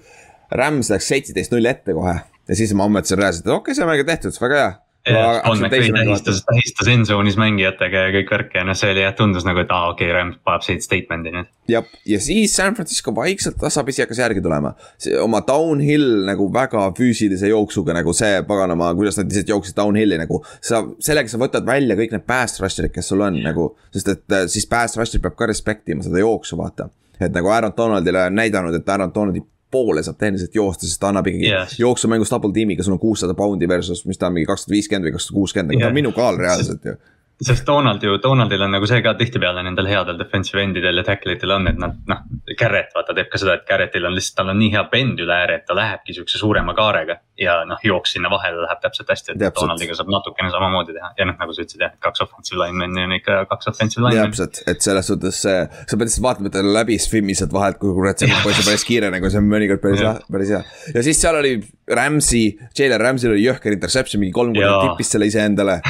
[0.56, 3.86] Rams läks seitseteist null ette kohe ja siis ma mõtlesin reaalselt, et okei okay,, see
[3.86, 4.74] on tehtud, väga hea
[5.06, 9.46] Sean McVay tähistas, tähistas endzone'is mängijatega ja kõik värk ja noh, see oli jah, tundus
[9.46, 11.50] nagu, et aa ah, okei okay,, Rams paneb siit statement'i nüüd.
[11.70, 14.74] jah, ja siis San Francisco vaikselt tasapisi hakkas järgi tulema.
[15.22, 20.42] oma downhill nagu väga füüsilise jooksuga nagu see paganama, kuidas nad lihtsalt jooksid downhill'i nagu.
[20.60, 24.38] sa, sellega sa võtad välja kõik need pass rusher'id, kes sul on nagu, sest et
[24.40, 26.90] äh, siis pass rusher peab ka respect ima seda jooksu, vaata.
[27.20, 31.10] et nagu Aaron Donaldile on näidanud, et Aaron Donaldi poole saab tehniliselt joosta, sest ta
[31.10, 31.76] annab ikkagi yes.
[31.80, 35.16] jooksumängus double tiimiga, sul on kuussada poundi versus, mis ta on mingi kakssada viiskümmend või
[35.16, 36.96] kakssada kuuskümmend, aga ta on minu kaal reaalselt ju
[37.42, 41.36] sest Donald ju, Donaldil on nagu see ka tihtipeale nendel headel defensive endidel ja tackle
[41.36, 42.22] itel on, et nad noh.
[42.58, 45.34] Garrett vaata teeb ka seda, et Garrettil on lihtsalt, tal on nii hea bend üle
[45.34, 47.18] ääre, et ta lähebki siukse suurema kaarega.
[47.40, 49.66] Ja noh, jooks sinna vahele läheb täpselt hästi, et täpselt.
[49.66, 53.16] Donaldiga saab natukene samamoodi teha ja noh, nagu sa ütlesid jah, kaks offensive lineman'i on
[53.18, 54.32] ikka kaks offensive lineman'i.
[54.32, 57.80] täpselt, et selles suhtes see, sa pead lihtsalt vaatama, et ta läbi swim'i sealt vahelt,
[57.82, 60.62] kui kurat see poiss on päris kiire nagu see on mõnikord päris hea, päris hea.
[60.94, 61.56] ja siis seal oli
[62.00, 65.80] Ramsey, Jalen Ramsey'l oli jõhker interception, mingi kolm korda tippis selle iseendale.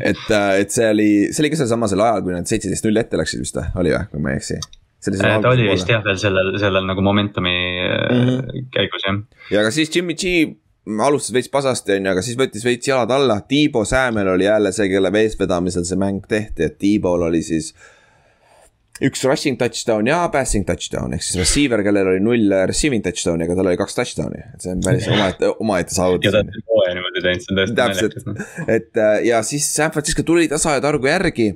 [0.00, 3.20] et, äh, et see oli, see oli ka sealsamasel ajal, kui nad seitseteist null ette
[3.20, 6.18] läksid vist või, oli või, kui ma ei eksi äh, ta oli vist jah veel
[6.20, 8.66] sellel, sellel nagu momentumi mm -hmm.
[8.74, 9.20] käigus jah.
[9.50, 10.61] ja aga siis Jimmy G
[11.06, 14.72] alustas veits pasasti on ju, aga siis võttis veits jalad alla, Tiibo Säämel oli jälle
[14.74, 17.72] see, kelle eestvedamisel see mäng tehti, et Tiibol oli siis
[19.02, 23.56] üks rushing touchdown ja passing touchdown ehk siis receiver, kellel oli null receiving touchdown'i, aga
[23.58, 26.28] tal oli kaks touchdown'i, et see on päris omaette, omaette saavutus.
[26.28, 28.64] ja ta on hooaja niimoodi teinud, see on tõesti naljakas.
[28.66, 31.52] et äh, ja siis San Francisco tuli tasa ja targu järgi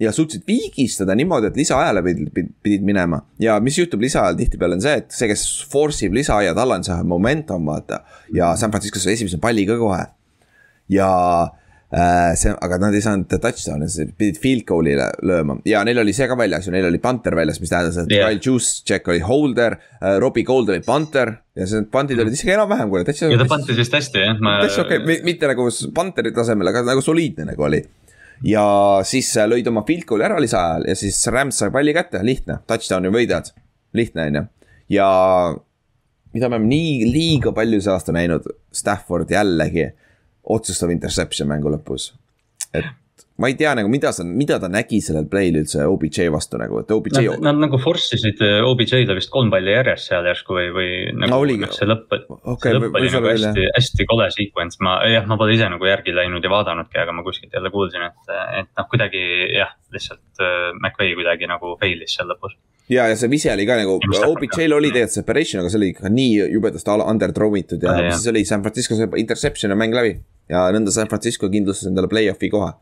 [0.00, 2.32] ja suutsid viigistada niimoodi, et lisaajale pidid,
[2.62, 3.22] pidid minema.
[3.42, 6.86] ja mis juhtub lisaajal tihtipeale on see, et see, kes force ib lisaaia, tal on
[6.86, 8.02] see momentum, vaata.
[8.34, 10.04] ja San Francisco sai esimese palli ka kohe.
[10.88, 11.08] ja
[11.88, 13.86] Äh, see, aga nad ei saanud touchdown'i,
[14.20, 17.62] pidid field goal'ile lööma ja neil oli see ka väljas ju, neil oli punter väljas,
[17.62, 18.28] mis tähendas, et yeah.
[18.28, 21.32] Kyle Juszczyk oli holder uh,, Robbie Gold oli punter.
[21.56, 23.30] ja see pandid olid isegi enam-vähem kuule, täitsa.
[23.32, 24.58] ja ta pantis vist hästi jah, ma.
[24.66, 25.64] täitsa okei okay., mitte nagu
[25.96, 27.80] punteri tasemel, aga nagu soliidne nagu oli.
[28.44, 28.64] Ja
[29.08, 33.10] siis äh, lõid oma goal'i ära lisaajal ja siis Rams sai palli kätte, lihtne, touchdown'i
[33.14, 33.50] võidad,
[33.96, 34.44] lihtne on ju,
[34.98, 35.08] ja
[36.34, 39.90] mida me oleme nii liiga palju see aasta näinud, Stafford jällegi.
[40.48, 42.14] Otsustav interception mängu lõpus.
[42.72, 42.86] et
[43.38, 46.80] ma ei tea nagu, mida sa, mida ta nägi sellel play'l üldse OBJ vastu nagu,
[46.82, 47.20] et OBJ.
[47.36, 50.88] Nad, nad nagu force isid äh, OBJ-le vist kolm palli järjest seal järsku või, või
[51.14, 51.68] nagu no, oligi.
[51.76, 55.54] see lõpp okay,, see lõpp oli nagu hästi, hästi kole sequence, ma jah, ma pole
[55.54, 58.32] ise nagu järgi läinud ja vaadanudki, aga ma kuskilt jälle kuulsin, et,
[58.62, 59.22] et noh, kuidagi
[59.54, 62.56] jah, lihtsalt äh, McVay kuidagi nagu fail'is seal lõpus
[62.88, 66.10] ja, ja see vise oli ka nagu, OBJ-l oli tegelikult separation, aga see oli ikka
[66.10, 70.16] nii jubedasti under throw itud ja, ja siis oli San Francisco interception ja mäng läbi
[70.50, 72.72] ja nõnda San Francisco kindlustas endale play-off'i koha.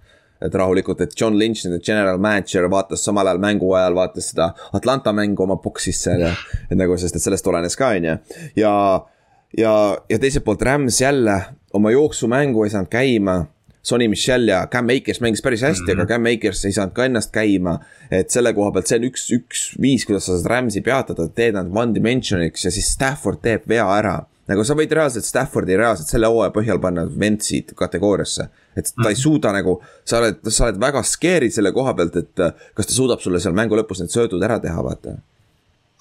[0.42, 4.50] Et rahulikult, et John Lynch, nende general manager vaatas samal ajal mängu ajal, vaatas seda
[4.76, 6.32] Atlanta mängu oma box'is seal ja.
[6.70, 8.16] et nagu, sest et sellest olenes ka, on ju,
[8.60, 8.72] ja,
[9.56, 9.74] ja,
[10.10, 11.40] ja teiselt poolt Rams jälle
[11.76, 13.44] oma jooksumängu ei saanud käima
[13.86, 16.02] Sonny Michel ja Cam Akers mängis päris hästi mm, -hmm.
[16.02, 17.78] aga Cam Akers ei saanud ka ennast käima.
[18.10, 21.54] et selle koha pealt see on üks, üks viis, kuidas sa saad Rams'i peatada, teed
[21.54, 24.16] nad one dimension'iks ja siis Stafford teeb vea ära
[24.50, 28.48] nagu sa võid reaalselt Staffordi reaalselt selle hooaja põhjal panna Ventsi kategooriasse.
[28.76, 29.20] et ta ei mhm.
[29.22, 32.44] suuda nagu, sa oled, sa oled väga scare'id selle koha pealt, et
[32.76, 35.16] kas ta suudab sulle seal mängu lõpus need söödud ära teha, vaata.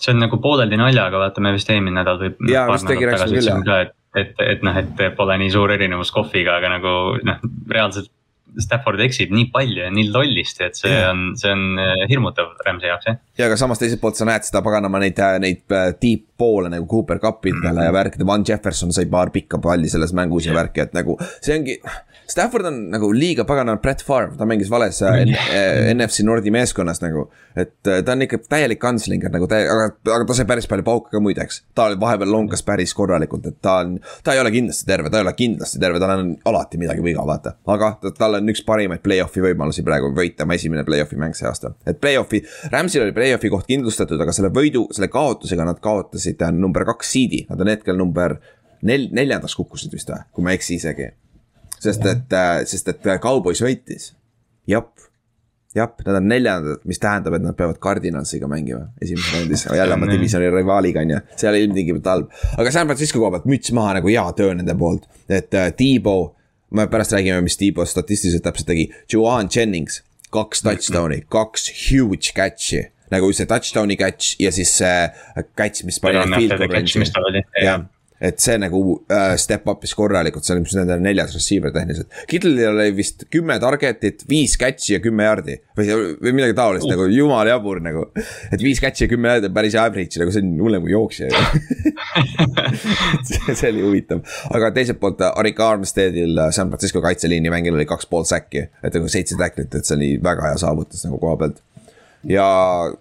[0.02, 2.34] see on nagu pooleldi naljaga, vaata, me vist eelmine nädal või.
[2.52, 3.86] jaa, vist tegi, rääkisime küll jah.
[3.86, 6.94] et, et, et noh, et pole nii suur erinevus kohviga, aga nagu
[7.24, 8.12] noh, reaalselt
[8.62, 11.12] Stafford eksib nii palju ja nii lollisti, et see yeah.
[11.12, 13.20] on, see on äh, hirmutav Rams'i jaoks jah.
[13.38, 16.72] ja aga samas teiselt poolt sa näed seda paganama neid, äh, neid äh, deep poole
[16.72, 17.86] nagu Cooper Cupidele mm -hmm.
[17.86, 20.56] ja värkide, Van Jefferson sai paar pikka palli selles mängus yeah.
[20.56, 21.80] ja värki, et nagu see ongi.
[22.28, 25.02] Stafford on nagu liiga pagana Brett Favre, ta mängis vales
[25.94, 27.28] NFC Nordi meeskonnas nagu.
[27.56, 31.14] et ta on ikka täielik kantslinger nagu täie-, aga, aga ta sai päris palju pauke
[31.14, 31.62] ka muideks.
[31.76, 35.28] ta vahepeal lonkas päris korralikult, et ta on, ta ei ole kindlasti terve, ta ei
[35.28, 37.56] ole kindlasti terve, tal on alati midagi viga, vaata.
[37.76, 41.76] aga tal on üks parimaid play-off'i võimalusi praegu võita oma esimene play-off'i mäng see aasta.
[41.86, 42.42] et play-off'i,
[42.74, 47.16] Rams'il oli play-off'i koht kindlustatud, aga selle võidu, selle kaotusega nad kaotasid äh, number kaks
[47.16, 48.40] seed'i, nad on hetkel number
[48.86, 51.12] nel-, neljandaks kukkusid vist või, kui ma ei eksi isegi.
[51.86, 54.14] Sest et, äh, sest et äh, Cowboys võitis,
[54.70, 54.94] jep.
[55.76, 60.08] Jah, nad on neljandad, mis tähendab, et nad peavad Cardinalsiga mängima esimeses raundis, jälle oma
[60.08, 62.30] divisioni rivaaliga on ju, see ei ole ilmtingimata halb.
[62.56, 66.30] aga San Francisco koha pealt müts maha nagu hea töö nende poolt, et uh, T-Bow
[66.76, 68.90] me pärast räägime, mis Tiibo statistiliselt täpselt tegi.
[69.14, 70.02] Juan Jennings,
[70.34, 72.86] kaks touchdown'i, kaks huge catch'i.
[73.14, 76.18] Nagu see touchdown'i catch ja siis see catch, mis pani.
[77.62, 77.86] jah,
[78.24, 82.12] et see nagu äh, step up'is korralikult, see on vist nende neljas receiver tehniliselt.
[82.32, 85.90] Kittlil oli vist kümme target'it, viis catch'i ja kümme yard'i või,
[86.24, 86.94] või midagi taolist uh.
[86.94, 88.06] nagu jumala jabur nagu.
[88.16, 91.28] et viis catch'i ja kümme yard'i on päris average nagu see on hullem kui jooksja
[93.60, 94.24] see oli huvitav,
[94.56, 99.12] aga teiselt poolt Arik Armsteadil San Francisco kaitseliini mängil oli kaks pool säkki, et nagu
[99.12, 101.62] seitse tacklit, et see oli väga hea saavutus nagu koha pealt.
[102.32, 102.48] ja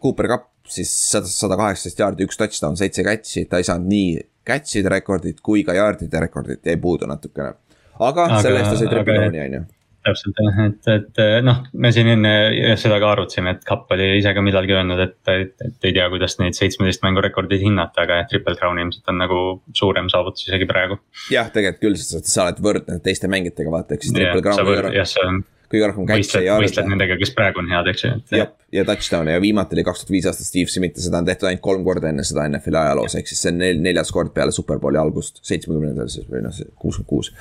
[0.02, 4.14] Cooper Cup siis sada, sada kaheksateist jaardi, üks touchdown, seitse catch'i, ta ei saanud nii
[4.46, 7.54] catch'ide rekordit kui ka yard'ide rekordit jäi puudu natukene.
[7.98, 9.64] aga, aga selle eest ta sai triple downi, on ju
[10.04, 12.32] täpselt jah, et, et noh, me siin enne
[12.80, 16.08] seda ka arutasime, et Kapp oli ise ka millalgi öelnud, et, et, et ei tea,
[16.12, 19.40] kuidas neid seitsmeteist mängu rekordeid hinnata, aga jah, triple crown ilmselt on nagu
[19.76, 21.00] suurem saavutus isegi praegu.
[21.32, 24.92] jah, tegelikult küll, sest sa oled võrdne teiste mängijatega, vaata, ehk siis triple crown.
[24.92, 25.40] jah, see on
[25.74, 26.56] kõige rohkem catch'e ja.
[26.62, 28.12] võistled nendega, kes praegu on head, eks ju.
[28.38, 31.28] jah, ja touchdown'e ja viimati oli kaks tuhat viis aastat Steve Smith ja seda on
[31.28, 34.32] tehtud ainult kolm korda enne seda NFL-i ajaloos, ehk siis see on nel, neljas kord
[34.36, 37.32] peale superbowli algust, seitsmekümnendal siis või noh, kuuskümmend kuus.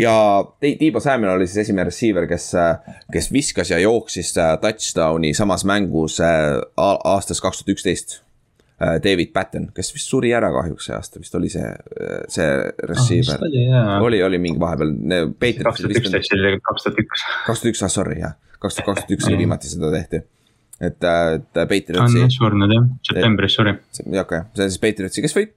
[0.00, 0.12] ja
[0.60, 2.50] Tiibo Samuel oli siis esimene receiver, kes,
[3.12, 8.20] kes viskas ja jooksis äh, touchdown'i samas mängus äh, aastast kaks tuhat üksteist
[8.76, 12.48] David Patten, kes vist suri ära kahjuks see aasta, vist oli see, äh, see
[12.90, 13.46] receiver oh,.
[13.48, 13.62] oli,
[14.04, 14.92] oli, oli mingi vahepeal.
[15.64, 17.22] kaks tuhat üksteist oli kaks tuhat üks.
[17.46, 20.20] kaks tuhat üks, ah sorry jah, kaks tuhat kakskümmend üks oli viimati seda tehti.
[20.76, 22.20] et, äh, et Patriotsi.
[22.20, 23.72] on jah surnud jah, septembris suri.
[23.78, 25.56] okei okay., see on siis Patriotsi, kes võit-,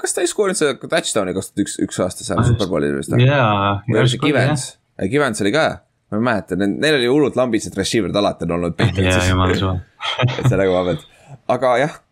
[0.00, 3.12] kas ta ei skoorinud seda touchdown'i kaks tuhat üks, üks aasta seal ah, superbowlil vist?
[3.20, 3.82] jaa.
[3.90, 4.70] või oli see Kivens,
[5.12, 5.66] Kivens oli ka
[6.08, 8.80] ma ei mäleta, neil oli hullult lambised receiver'id alati on olnud.
[8.96, 9.76] jaa, jumala suva.
[10.38, 11.06] et selle koha pealt,
[11.52, 12.05] aga jah äh,,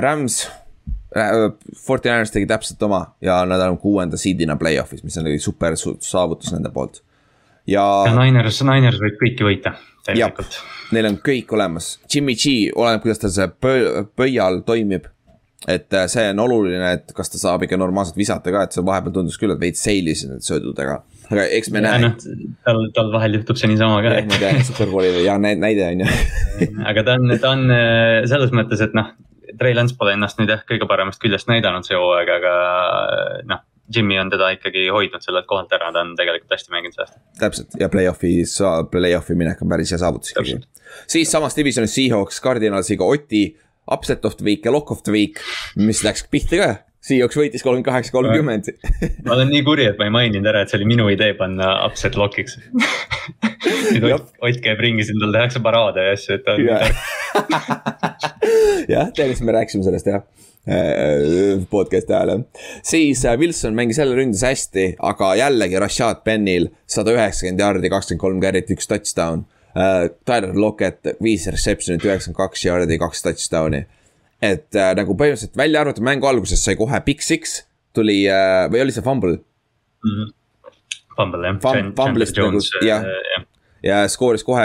[0.00, 0.40] Rams
[1.16, 1.50] äh,,
[1.86, 6.72] Fortinanders tegi täpselt oma ja nad on kuuenda seed'ina play-off'is, mis on super saavutus nende
[6.74, 7.02] poolt.
[7.66, 7.84] ja.
[8.08, 10.60] ja Niners, Niners võib kõiki võita, tegelikult.
[10.92, 15.10] Neil on kõik olemas, Jimmy G, oleneb, kuidas tal see pöö, pöial toimib
[15.66, 18.84] et äh, see on oluline, et kas ta saab ikka normaalselt visata ka, et see
[18.86, 21.00] vahepeal tundus küll, et veits seilis need söödudega.
[21.28, 22.02] aga eks me näe.
[22.04, 22.14] noh,
[22.64, 24.14] tal, tal vahel juhtub see niisama ka.
[24.28, 26.68] ma tean, superbowlil hea näide on ju.
[26.92, 29.10] aga ta on, ta on äh, selles mõttes, et noh,
[29.58, 32.54] Trey Lance pole ennast nüüd jah, kõige paremast küljest näidanud see hooaeg, aga
[33.48, 33.64] noh.
[33.88, 37.22] Jimmy on teda ikkagi hoidnud sellelt kohalt ära, ta on tegelikult hästi mänginud see aasta.
[37.40, 38.58] täpselt ja play-off'is,
[38.92, 40.58] play-off'i minek on päris hea saavutus ikkagi.
[41.08, 43.46] siis samas divisionis Seahawks Cardinalsiga Oti,
[43.94, 45.40] upset of the week ja lock of the week,
[45.76, 46.70] mis läks pihta ka.
[47.08, 48.72] Seahawks võitis kolmkümmend kaheksa, kolmkümmend.
[49.24, 51.70] ma olen nii kuri, et ma ei maininud ära, et see oli minu idee panna
[51.86, 52.58] upset lock'iks.
[53.94, 56.66] Nüüd Ott, Ott käib ringi, siin tal tehakse paraade ja asju, et ta on
[58.88, 60.24] jah, teadlikult me rääkisime sellest jah
[60.68, 62.44] äh, podcast'i ajal
[62.86, 68.24] siis äh, Wilson mängis jälle ründes hästi, aga jällegi Rashad Penil sada üheksakümmend jaardi, kakskümmend
[68.24, 69.46] kolm carry't, üks touchdown.
[69.76, 73.84] Äh, Tyler Lockett viis reception'it, üheksakümmend kaks jaardi, kaks touchdown'i.
[74.42, 77.64] et äh, nagu põhimõtteliselt välja arvatud mängu alguses sai kohe big six,
[77.94, 80.12] tuli äh, või oli see fumble mm?
[80.14, 80.34] -hmm.
[81.18, 81.92] Fumble jah Fum,.
[81.98, 83.44] Fumble'ist nagu jah ja
[83.82, 84.62] ja skooris kohe,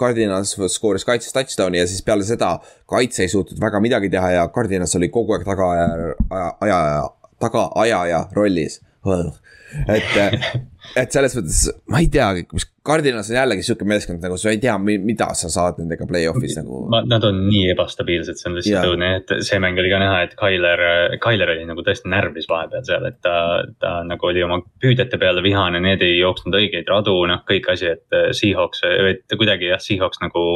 [0.00, 2.54] Cardinals skooris kaitses touchdown'i ja siis peale seda
[2.88, 5.88] kaitse ei suutnud väga midagi teha ja Cardinals oli kogu aeg tagaaja,
[6.30, 7.10] aja, aja,
[7.40, 8.80] tagaajaja rollis
[9.88, 10.16] et,
[10.96, 14.60] et selles mõttes ma ei teagi, mis Cardinals on jällegi sihuke meeskond, nagu sa ei
[14.62, 16.86] tea, mida sa saad nendega play-off'is nagu.
[16.88, 20.32] Nad on nii ebastabiilsed, see on lihtsalt õudne, et see mäng oli ka näha, et
[20.40, 20.84] Tyler,
[21.24, 23.36] Tyler oli nagu tõesti närvis vahepeal seal, et ta,
[23.82, 27.92] ta nagu oli oma püüdjate peale vihane, need ei jooksnud õigeid radu, noh, kõik asi,
[27.98, 30.46] et Seahawks, et kuidagi jah, Seahawks nagu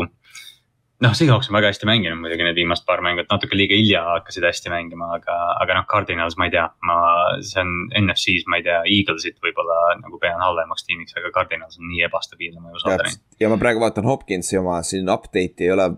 [1.02, 4.02] noh, Seahawks on väga hästi mänginud muidugi need viimased paar mängu, et natuke liiga hilja
[4.08, 6.98] hakkasid hästi mängima, aga, aga noh, Cardinals, ma ei tea, ma,
[7.46, 7.72] see on
[8.04, 12.62] NFC-s, ma ei tea, Eaglesit võib-olla nagu pean halvemaks tiimiks, aga Cardinals on nii ebastabiilne,
[12.62, 13.22] ma ei usalda neid.
[13.42, 15.90] ja ma praegu vaatan Hopkinsi oma siin update'i ei ole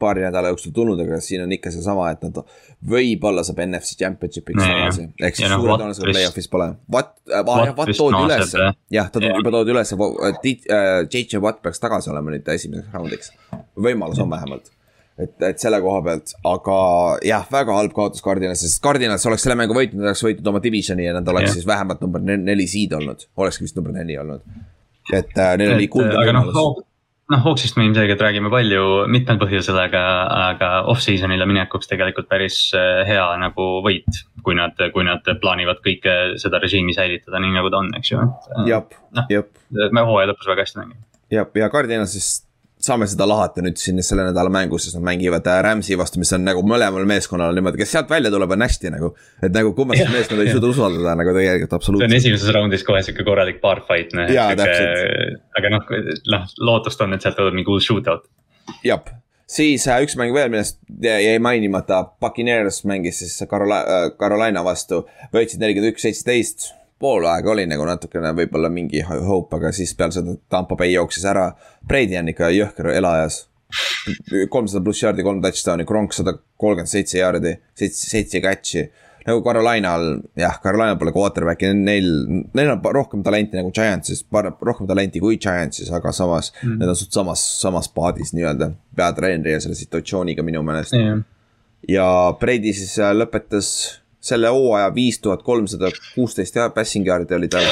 [0.00, 2.40] paari nädala jooksul tulnud, aga siin on ikka seesama, et nad
[2.94, 5.06] võib-olla saab NFC Championshipiks tagasi.
[5.20, 6.72] ehk siis no, suure tõenäosusega play-off'is pole.
[6.96, 10.00] Watt äh,, Watt toodi ülesse, jah, ta juba toodi ülesse,
[10.40, 13.32] JJ Watt peaks tagasi olema nüüd esimeseks raundiks.
[13.80, 14.72] võimalus on vähemalt
[15.20, 16.76] et, et selle koha pealt, aga
[17.26, 21.06] jah, väga halb kaotus Cardinalisse, sest Cardinals oleks selle mängu võitnud, oleks võitnud oma divisioni
[21.06, 21.56] ja nad oleks yeah.
[21.58, 24.44] siis vähemalt number neli seed olnud, olekski vist number neli olnud.
[25.12, 26.66] et äh, neil oli kuldne võimalus no,
[27.30, 30.02] noh, Hawksist me ilmselgelt räägime palju mitmel põhjusel, aga,
[30.50, 34.26] aga off-season'ile minekuks tegelikult päris äh, hea nagu võit.
[34.40, 38.22] kui nad, kui nad plaanivad kõike seda režiimi säilitada nii nagu ta on, eks ju.
[38.66, 38.86] jah,
[39.28, 39.44] jah.
[39.92, 41.02] me hooaja lõpus väga hästi mängime.
[41.30, 42.38] jah, ja Cardinal siis
[42.84, 46.32] saame seda lahata nüüd siin selle nädala mängus, sest nad mängivad äh, Rams'i vastu, mis
[46.36, 49.12] on nagu mõlemal meeskonnal niimoodi, kes sealt välja tuleb, on hästi nagu.
[49.42, 52.10] et nagu kummasid meeskonda ei suuda usaldada nagu tegelikult absoluutselt.
[52.10, 54.30] see on esimeses raundis kohe sihuke korralik bar fight, noh.
[55.60, 55.96] aga noh,
[56.34, 58.28] noh lootust on, et sealt tuleb mingi uus shootout.
[58.86, 59.04] jah,
[59.50, 65.04] siis äh, üks mäng veel, millest jäi mainimata, Puccaneers mängis siis Carola- äh,, Carolina vastu,
[65.34, 66.70] võitsid nelikümmend üks, seitseteist.
[67.00, 71.24] Pool aega oli nagu natukene võib-olla mingi hope, aga siis peale seda Tampo Bay jooksis
[71.28, 71.50] ära.
[71.88, 73.46] Brady on ikka jõhker elajas.
[74.50, 78.88] kolmsada pluss jaardi, kolm touchdown'i, Kronk sada kolmkümmend seitse jaardi, seitse, seitse catch'i
[79.26, 82.08] nagu Carolinal, jah, Carolinal pole quarterback'i, neil,
[82.56, 86.78] neil on rohkem talenti nagu Giantsis, rohkem talenti kui Giantsis, aga samas mm.
[86.80, 88.72] need on suht samas, samas paadis nii-öelda.
[88.96, 91.20] peatreeneri ja selle situatsiooniga minu meelest yeah..
[91.88, 92.06] ja
[92.40, 97.66] Brady siis äh, lõpetas selle hooaja viis tuhat kolmsada kuusteist passing yard'i oli tal,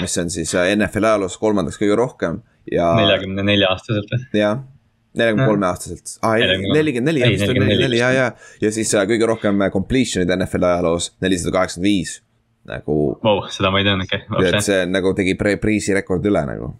[0.00, 2.40] mis on siis äh, NFL ajaloos kolmandaks kõige rohkem
[2.72, 2.92] ja.
[3.00, 4.24] neljakümne nelja aastaselt või?
[4.36, 4.64] jah
[5.16, 6.18] neljakümne kolme aastaselt,
[6.76, 8.26] nelikümmend neli, nelikümmend neli ja, ja,
[8.60, 12.18] ja siis äh, kõige rohkem äh, completion'id NFL ajaloos, nelisada kaheksakümmend viis
[12.66, 13.46] nagu wow,.
[13.52, 14.60] seda ma ei teadnud, okei okay,.
[14.66, 16.74] see nagu tegi Priisi rekordi üle nagu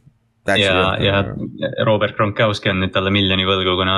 [0.55, 1.23] ja, ja
[1.87, 3.97] Robert Gronkowski on nüüd talle miljoni võlgu, kuna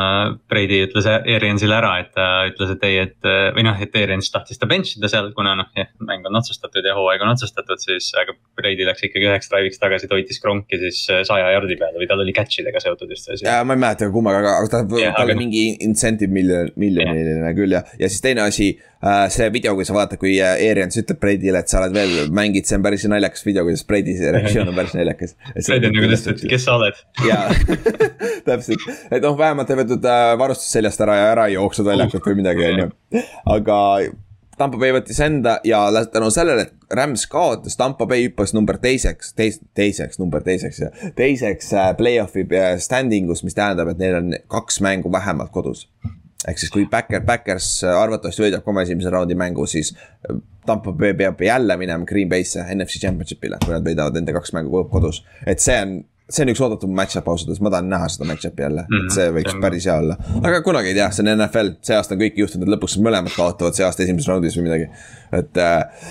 [0.51, 4.61] Brady ütles Ariansile ära, et ta ütles, et ei, et või noh, et Arians tahtis
[4.61, 8.11] ta bench ida seal, kuna noh, jah, mäng on otsustatud ja hooaeg on otsustatud, siis
[8.19, 12.09] aga Brady läks ikkagi üheks drive'iks tagasi, toitis Gronki siis äh, saja jardi peale või
[12.11, 13.49] tal oli catch idega seotud just see asi.
[13.49, 17.77] ja ma ei mäleta kummaga, aga, aga ta, tal oli mingi incentive miljon, miljoniline küll
[17.77, 18.73] ja, ja siis teine asi
[19.03, 19.27] uh,.
[19.33, 22.69] see video, kui sa vaatad, kui äh, Arians ütleb Brady'le, et sa oled veel, mängid,
[22.69, 25.35] see on päris naljakas video, kuidas Brady reaktsioon on päris naljakas.
[25.55, 27.03] Brady on nagu tõesti et kes sa oled.
[27.27, 27.49] jaa,
[28.49, 32.31] täpselt, et noh, vähemalt ei võetud äh, varustus seljast ära ja ära ei jooksnud väljakult
[32.31, 32.89] või midagi, on ju.
[33.55, 33.79] aga
[34.59, 39.33] Tampa Bay võttis enda ja tänu sellele, et Rams kaotas, Tampa Bay hüppas number teiseks,
[39.39, 44.19] teis-, teiseks, number teiseks ja teiseks äh, play-off'i äh, standing us, mis tähendab, et neil
[44.19, 45.87] on kaks mängu vähemalt kodus.
[46.49, 49.93] ehk siis, kui Backer, Backers arvatavasti võidab ka oma esimese raundi mängu, siis
[50.67, 54.85] Tampa Bay peab jälle minema Green Bay'sse NFC Championship'ile, kui nad võidavad enda kaks mängu
[54.91, 55.23] kodus.
[55.47, 55.99] et see on
[56.29, 59.07] see on üks oodatum match-up ausalt öeldes, ma tahan näha seda match-up'i jälle mm, -hmm.
[59.09, 59.63] et see võiks see on...
[59.65, 60.17] päris hea olla.
[60.43, 63.79] aga kunagi ei tea, see on NFL, see aasta on kõik juhtunud, lõpuks mõlemad kaotavad
[63.79, 64.89] see aasta esimeses raundis või midagi.
[65.41, 66.11] et, äh,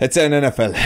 [0.00, 0.76] et see on NFL,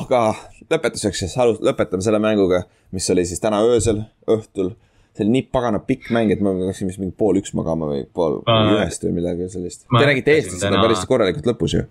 [0.00, 0.22] aga
[0.70, 2.64] lõpetuseks siis alus-, lõpetame selle mänguga,
[2.96, 4.72] mis oli siis täna öösel, õhtul.
[5.16, 8.06] see oli nii pagana pikk mäng, et me läksime vist mingi pool üks magama või
[8.14, 9.84] pool uh, ühest või midagi sellist.
[9.90, 11.84] Te nägite Eestis seda päris korralikult lõpus ju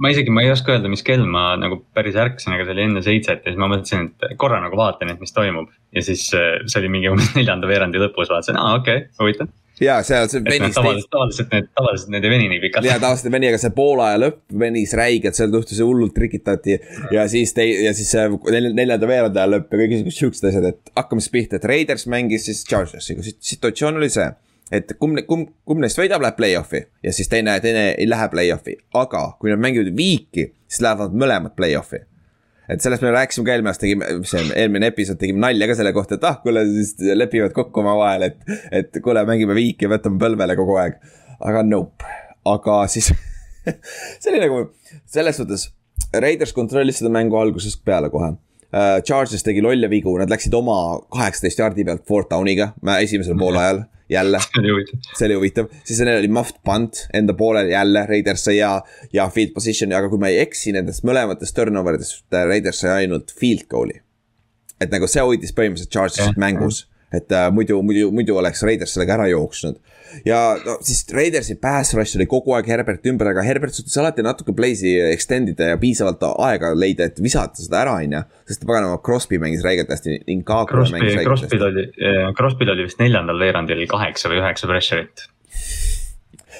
[0.00, 2.86] ma isegi, ma ei oska öelda, mis kell ma nagu päris ärkasin, aga see oli
[2.88, 5.70] enne seitset ja siis ma mõtlesin, et korra nagu vaatan, et mis toimub.
[5.94, 9.50] ja siis äh, see oli mingi umbes neljanda veerandi lõpus, vaatasin, aa okei okay,, huvitav
[9.80, 10.74] ja seal see venis.
[10.76, 12.88] tavaliselt, tavaliselt need, tavaliselt need ei veni nii pikalt.
[12.88, 16.76] ja tavaliselt ei veni, aga see poole aja lõpp venis räigelt, seal juhtus hullult trikitati.
[17.14, 20.94] ja siis tei-, ja siis see neljanda veerandi aja lõpp ja kõik siuksed asjad, et
[20.98, 24.28] hakkame siis pihta, et Raiders mängis siis Chargersiga, situatsioon oli see
[24.70, 28.76] et kumb, kumb, kumb neist võidab, läheb play-off'i ja siis teine, teine ei lähe play-off'i,
[28.96, 32.04] aga kui nad mängivad viiki, siis lähevad mõlemad play-off'i.
[32.70, 35.66] et sellest me rääkisime ka eelmine aasta, tegime, mis see on, eelmine episood tegime nalja
[35.66, 38.38] ka selle kohta, et ah, kuule, siis lepivad kokku omavahel, et,
[38.70, 41.00] et kuule, mängime viiki ja võtame põlvele kogu aeg.
[41.40, 42.06] aga nope,
[42.46, 43.10] aga siis
[44.22, 44.64] see oli nagu
[45.10, 45.70] selles suhtes,
[46.14, 48.38] Raiders kontrollis seda mängu algusest peale kohe uh,.
[49.06, 52.70] Charges tegi lolle vigu, nad läksid oma kaheksateist jaardi pealt fourth down'iga
[53.02, 53.88] esimesel poolajal jälle.
[53.88, 53.99] see
[54.74, 55.00] huvitav.
[55.14, 58.74] see oli huvitav, siis neil oli muffed punt enda poolel jälle, Raiders sai ja,
[59.12, 63.34] ja field position'i, aga kui ma ei eksi nendest mõlematest turnover idest, Raiders sai ainult
[63.36, 64.00] field goal'i.
[64.80, 69.16] et nagu see hoidis põhimõtteliselt Chargesit mängus et äh, muidu, muidu, muidu oleks Raiders sellega
[69.18, 69.80] ära jooksnud.
[70.26, 74.24] Ja no siis Raidersi pass rush oli kogu aeg Herbert ümber, aga Herbert suutis alati
[74.26, 78.22] natuke play'si extend ida ja piisavalt aega leida, et visata seda ära, on ju.
[78.50, 81.50] sest paganama Crosby mängis räigelt hästi, Inkaku mängis räigelt hästi.
[81.50, 81.86] Crosby'l oli,
[82.38, 85.28] Crosby'l oli vist neljandal veerandil kaheksa või üheksa pressure'it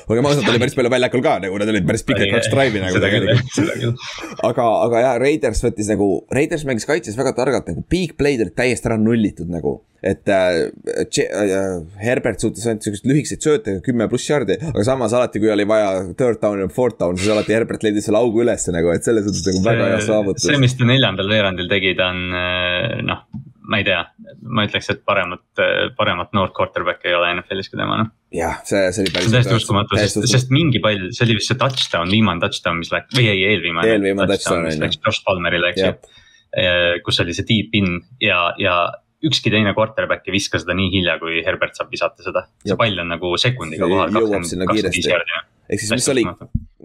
[0.09, 2.83] olgem ausad, ta oli päris palju väljakul ka nagu, need olid päris pikad kaks drive'i
[2.83, 4.09] nagu tegelikult.
[4.49, 8.57] aga, aga jah, Raiders võttis nagu, Raiders mängis kaitses väga targalt nagu, big play'd olid
[8.59, 9.81] täiesti ära nullitud nagu.
[10.01, 11.65] et äh, äh,
[12.01, 15.91] Herbert suutis ainult siukseid lühikeseid sööte, kümme pluss jardi, aga samas alati, kui oli vaja
[16.17, 19.29] third down ja fourth down, siis alati Herbert leidis selle augu ülesse nagu, et selles
[19.29, 20.49] suhtes nagu väga hea saavutus.
[20.49, 23.29] see, mis ta neljandal veerandil tegi, ta on äh, noh
[23.71, 24.01] ma ei tea,
[24.51, 25.45] ma ütleks, et paremat,
[25.99, 28.11] paremat noort quarterback'i ei ole NFL-is kui tema, noh.
[28.35, 29.35] Jah, see, see oli päris.
[29.35, 33.13] täiesti uskumatu, sest, sest mingi pall, see oli vist see touchdown, viimane touchdown, mis läks,
[33.17, 33.95] või ei, eelviimane.
[33.97, 35.95] eelviimane touchdown, mis läks Josh Palmerile, eks ju.
[37.07, 38.81] kus oli see deep in ja, ja
[39.27, 42.47] ükski teine quarterback ei viska seda nii hilja, kui Herbert saab visata seda.
[42.65, 44.15] see pall on nagu sekundiga kohal.
[44.15, 45.07] jõuab sinna kiiresti.
[45.11, 46.27] ehk siis, mis oli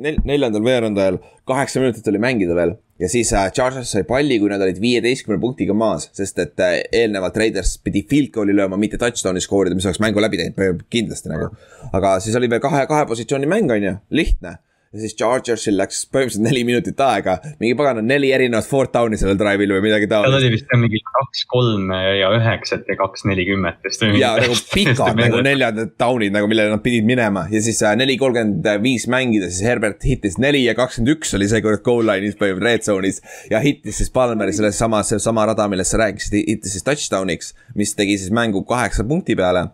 [0.02, 2.76] nel, neljandal veerandajal, kaheksa minutit oli mängida veel.
[3.00, 6.78] Ja siis äh, Chargers sai palli, kui nad olid viieteistkümne punktiga maas, sest et äh,
[6.96, 11.32] eelnevalt Raiders pidi field goal'i lööma, mitte touchdown'i skoorida, mis oleks mängu läbi teinud, kindlasti
[11.32, 11.50] nagu.
[11.92, 14.60] aga siis oli veel kahe, kahe positsiooni mäng, on ju, lihtne
[14.94, 17.38] ja siis Chargersil läks põhimõtteliselt neli minutit aega.
[17.60, 20.38] mingi pagana neli erinevat fourth down'i sellel drive'il või midagi taolist.
[20.40, 24.06] oli vist ka mingi kaks, kolm ja üheksat ja kaks nelikümmet vist.
[24.20, 28.18] ja nagu pikad nagu neljandad down'id nagu, millele nad pidid minema ja siis äh, neli
[28.22, 32.66] kolmkümmend viis mängida, siis Herbert hitis neli ja kakskümmend üks oli seekord goal line'is põhimõtteliselt
[32.66, 33.22] red zone'is.
[33.52, 37.96] ja hitis siis Palmeri selles samas, sama rada, millest sa rääkisid, hitis siis touchdown'iks, mis
[37.98, 39.68] tegi siis mängu kaheksa punkti peale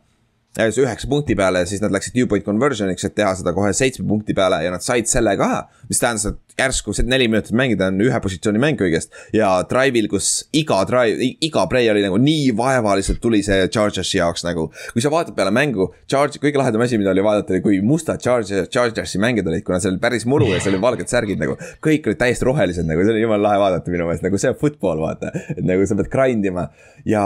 [0.59, 4.35] üheksa punkti peale ja siis nad läksid two-point conversion'iks, et teha seda kohe seitsme punkti
[4.35, 5.67] peale ja nad said selle ka.
[5.87, 9.15] mis tähendas, et järsku see neli minutit mängida on ühe positsiooni mäng kõigest.
[9.33, 14.43] ja drive'il, kus iga drive, iga play oli nagu nii vaevaliselt tuli see Chargersi jaoks
[14.43, 14.67] nagu.
[14.91, 18.19] kui sa vaatad peale mängu, Charge, kõige lahedam asi, mida oli vaadata, oli kui mustad
[18.19, 21.55] Charger, Chargersi mängijad olid, kuna see oli päris muru ja seal oli valged särgid nagu.
[21.79, 24.59] kõik olid täiesti rohelised nagu, see oli jumala lahe vaadata minu meelest, nagu see on
[24.59, 25.31] football, vaata.
[25.55, 26.67] et nagu sa pead grind ima
[27.07, 27.23] ja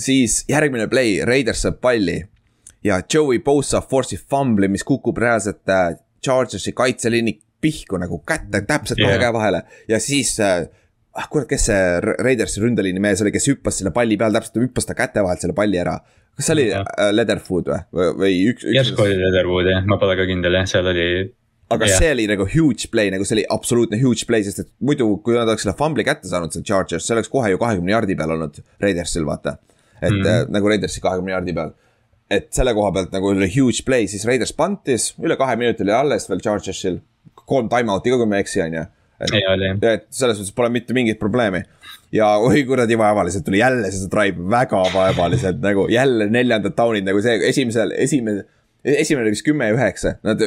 [0.00, 2.20] siis järgmine play, Raiders saab palli
[2.84, 9.00] ja Joey Bosa force'ib fumbli, mis kukub reaalselt äh, Chargersi kaitseliini pihku nagu kätte, täpselt
[9.00, 9.20] kahe Yeah.
[9.20, 10.68] käe vahele ja siis äh,
[11.16, 14.60] ah kurat, kes see Ra- Raidersi ründeliini mees oli, kes hüppas selle palli peal, täpselt
[14.62, 15.98] hüppas ta käte vahelt selle palli ära.
[16.36, 16.86] kas see oli Jah.
[16.96, 20.68] äh, Leatherfoot või, või, või üks, järsku oli Leatherwood jah, ma pole ka kindel jah,
[20.70, 21.08] seal oli.
[21.74, 21.98] aga jah.
[22.00, 25.36] see oli nagu huge play, nagu see oli absoluutne huge play, sest et muidu, kui
[25.36, 28.36] nad oleks selle fumbli kätte saanud, see Chargers, see oleks kohe ju kahekümne jardi peal
[28.38, 29.58] olnud Raidersil, vaata.
[30.00, 30.22] et mm.
[30.22, 30.32] -hmm.
[30.32, 31.74] äh, nagu Raidersi kahekümne jardi peal.
[32.30, 35.94] Et selle koha pealt nagu oli huge play, siis Raiders pantis, üle kahe minuti oli
[35.96, 37.00] alles veel Chargersil.
[37.50, 38.84] kolm time-out'i ka, kui ma ei eksi, on ju.
[38.84, 39.92] jah.
[39.92, 41.64] et selles suhtes pole mitte mingit probleemi.
[42.12, 47.22] ja oi kuradi vaevaliselt tuli jälle seda drive, väga vaevaliselt nagu jälle neljandad down'id nagu
[47.22, 48.46] see esimesel, esimene,
[48.84, 50.42] esimene oli vist kümme ja üheksa, nad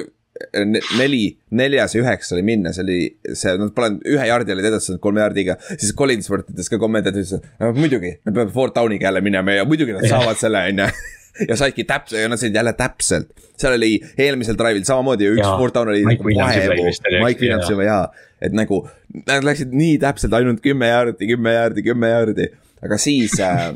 [0.97, 2.99] neli, neljas ja üheksa oli minna, see oli
[3.37, 5.57] see, nad pole ühe jardi olid edastanud kolme jardiga.
[5.75, 9.93] siis Collinsworth ütles ka kommentaatoris, et muidugi, nad peavad fourth down'iga jälle minema ja muidugi
[9.95, 10.89] nad saavad selle, on ju.
[11.49, 15.55] ja saidki täpselt ja nad said jälle täpselt, seal oli eelmisel drive'il samamoodi üks Jaa,
[15.61, 18.03] fourth down oli eks, Mike Williamsi või jaa,
[18.41, 18.83] et nagu
[19.29, 22.51] nad läksid nii täpselt ainult kümme jaardi, kümme jaardi, kümme jaardi,
[22.85, 23.73] aga siis äh,.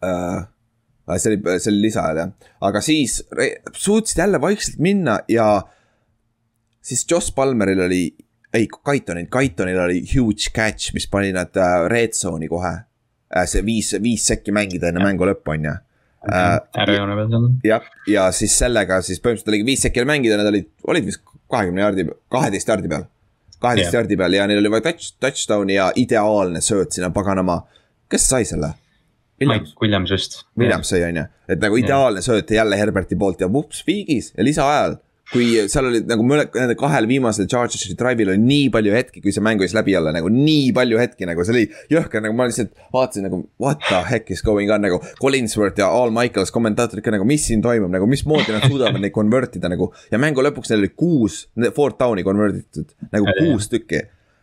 [0.00, 0.48] Äh,
[1.16, 2.32] see oli, see oli lisa ajal jah,
[2.68, 3.20] aga siis
[3.72, 5.62] suutsid jälle vaikselt minna ja
[6.82, 8.02] siis Joss Palmeril oli,
[8.54, 13.46] ei Kaitonil, Kaitonil oli huge catch, mis pani nad äh, red zone'i kohe äh,.
[13.46, 15.74] see viis, viis sekki mängida enne mängu lõppu, on ju
[16.32, 17.48] äh, ärajoone peal seal.
[17.64, 21.84] jah, ja siis sellega siis põhimõtteliselt oligi viis sekki mängida, nad olid, olid vist kahekümne
[21.86, 23.08] jaardi, kaheteist jaardi peal.
[23.60, 24.00] kaheteist Jah.
[24.00, 27.62] jaardi peal ja neil oli vaja touch, touchdown'i ja ideaalne sööt sinna paganama.
[28.10, 28.74] kes sai selle?
[29.40, 30.42] Williams, Williams just.
[30.58, 34.44] Williams sai on ju, et nagu ideaalne sööt jälle Herberti poolt ja vups, viigis ja
[34.44, 34.98] lisaajal.
[35.30, 39.30] kui seal oli nagu mõne, nende kahel viimasel Chargersi drive'il oli nii palju hetki, kui
[39.30, 41.62] see mäng võis läbi olla, nagu nii palju hetki nagu see oli
[41.92, 44.98] jõhker, nagu ma lihtsalt vaatasin nagu what the heck is going on nagu.
[45.22, 49.14] Collinsworth ja All Michaels kommentaatorid ka nagu, mis siin toimub nagu, mismoodi nad suudavad neid
[49.14, 49.92] convert ida nagu.
[50.10, 51.44] ja mängu lõpuks neil oli kuus
[51.78, 54.02] fourth down'i convert itud, nagu kuus tükki.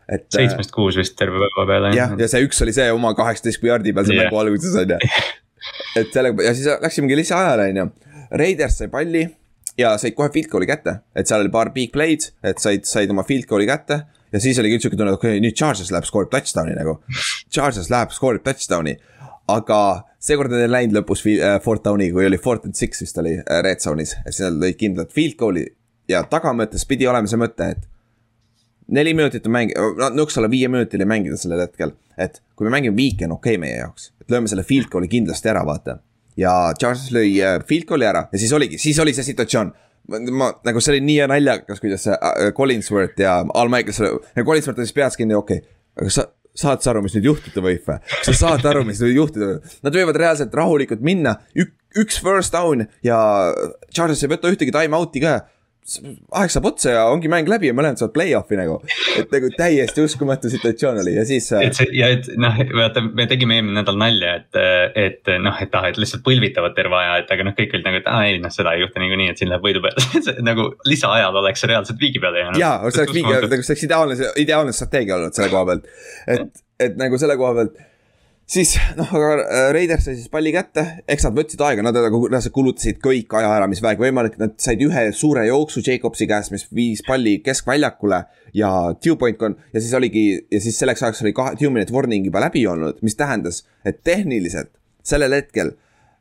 [0.10, 0.28] et.
[0.34, 1.91] seitsmest kuus vist terve päeva peale.
[1.97, 4.28] jah, ja see üks oli see oma kaheksateist jardi peal see Jah.
[4.28, 4.99] mängu alguses on ju.
[5.99, 7.89] et sellega ja siis läksimegi lisaajale on ju.
[8.39, 9.24] Raiders sai palli
[9.80, 13.12] ja said kohe field goal'i kätte, et seal oli paar big play'd, et said, said
[13.14, 14.01] oma field goal'i kätte.
[14.34, 16.97] ja siis oli küll siuke tunne, et okei okay,, nüüd Chargers läheb skoorib touchdown'i nagu.
[17.53, 18.97] Chargers läheb skoorib touchdown'i,
[19.53, 19.82] aga
[20.20, 23.38] seekord nad ei läinud lõpus äh, fourth down'i, kui oli fourth and six vist oli
[23.39, 25.68] äh, red zone'is, et siis nad lõid kindlalt field goal'i
[26.12, 27.88] ja tagamõttes pidi olema see mõte, et
[28.88, 31.93] neli minutit on mäng, no nõks olla viieminutiline mängida sellel hetkel.
[32.17, 35.09] et kui me mängime viiki, on okei okay meie jaoks, et lööme selle field goal'i
[35.11, 35.99] kindlasti ära, vaata.
[36.38, 39.73] ja Charles lõi äh, field goal'i ära ja siis oligi, siis oli see situatsioon.
[40.31, 44.01] ma nagu see oli nii naljakas, kuidas see äh, Collinsworth ja Al Michaels,
[44.39, 47.61] Collinsworth oli siis peas kinni, okei okay,, aga sa saad sa aru, mis nüüd juhtuda
[47.61, 47.99] võib või?
[48.09, 49.75] kas sa saad aru, mis nüüd juhtuda võib?
[49.85, 51.35] Nad võivad reaalselt rahulikult minna,
[51.97, 53.19] üks first down ja
[53.93, 55.39] Charles ei võta ühtegi time out'i ka
[55.88, 58.75] aeg saab otsa ja ongi mäng läbi ja mõlemad saavad play-off'i nagu.
[59.21, 61.47] et nagu täiesti uskumatu situatsioon oli ja siis.
[61.63, 64.59] et see ja et noh, vaata, me tegime eelmine nädal nalja, et,
[64.99, 68.01] et noh, et ah, et lihtsalt põlvitavad terve aja, et aga noh, kõik olid nagu,
[68.03, 71.39] et aa ei noh, seda ei juhtu niikuinii, et siin läheb võidu peale nagu lisaajal
[71.43, 72.59] oleks reaalselt viigi peale jäänud.
[72.59, 75.88] jaa, see oleks mingi, nagu see oleks ideaalne, ideaalne strateegia olnud selle koha pealt.
[76.35, 77.79] et, et nagu selle koha pealt
[78.48, 82.22] siis noh, aga äh, Raiders sai siis palli kätte, eks nad võtsid aega, nad nagu
[82.28, 86.54] reaalselt kulutasid kõik aja ära, mis vähegi võimalik, nad said ühe suure jooksu Jacobsi käest,
[86.56, 88.24] mis viis palli keskväljakule
[88.58, 88.72] ja
[89.04, 92.26] two point on ja siis oligi ja siis selleks ajaks oli kahe, two minute warning
[92.28, 94.72] juba läbi olnud, mis tähendas, et tehniliselt
[95.08, 95.76] sellel hetkel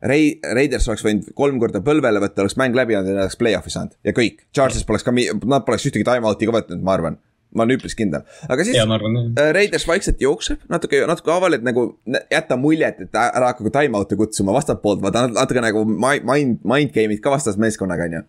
[0.06, 3.38] Rai-, Raiders oleks võinud kolm korda põlvele võtta, oleks mäng läbi olnud ja nad oleks
[3.40, 4.42] play-off'i saanud ja kõik.
[4.54, 7.16] Charges poleks ka, nad poleks ühtegi time-out'i ka võtnud, ma arvan.
[7.54, 11.64] Ma olen üpris kindel, aga siis arvan äh, Raiders vaikselt jookseb natuke, natuke haaval, et
[11.66, 11.86] nagu
[12.32, 17.22] jätta muljet, et ära hakake time-out'e kutsuma vastapoolt, vaata natuke nagu mi- mind, mind game'id
[17.24, 18.22] ka vastasmeeskonnaga, on ju.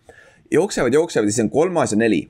[0.60, 2.22] jooksevad, jooksevad ja siis on kolmas ja neli.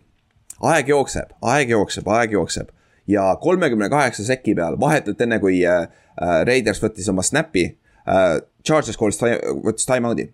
[0.59, 2.71] Aeg jookseb, aeg jookseb, aeg jookseb.
[3.09, 5.87] Ja kolmekümne kaheksa seki peal, vahetult enne kui äh,
[6.19, 7.71] äh Raiders võttis oma snap'i
[8.09, 8.39] äh,.
[8.69, 9.17] Charges koolis,
[9.65, 10.27] võttis time out'i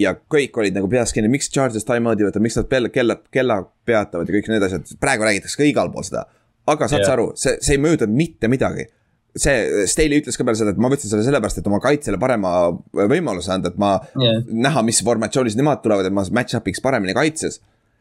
[0.00, 3.18] ja kõik olid nagu peas kinni, miks Charges time out'i võtab, miks nad kella, kella,
[3.32, 6.26] kella peatavad ja kõik need asjad, praegu räägitakse ka igal pool seda.
[6.66, 7.16] aga saad sa yeah.
[7.16, 8.88] aru, see, see ei mõjutanud mitte midagi
[9.34, 12.54] see, Staley ütles ka peale seda, et ma võtsin selle sellepärast, et oma kaitsele parema
[12.94, 14.42] võimaluse anda, et ma yeah.
[14.46, 17.60] näha, mis formatsioonis nemad tulevad, et ma match-up'iks paremini kaitses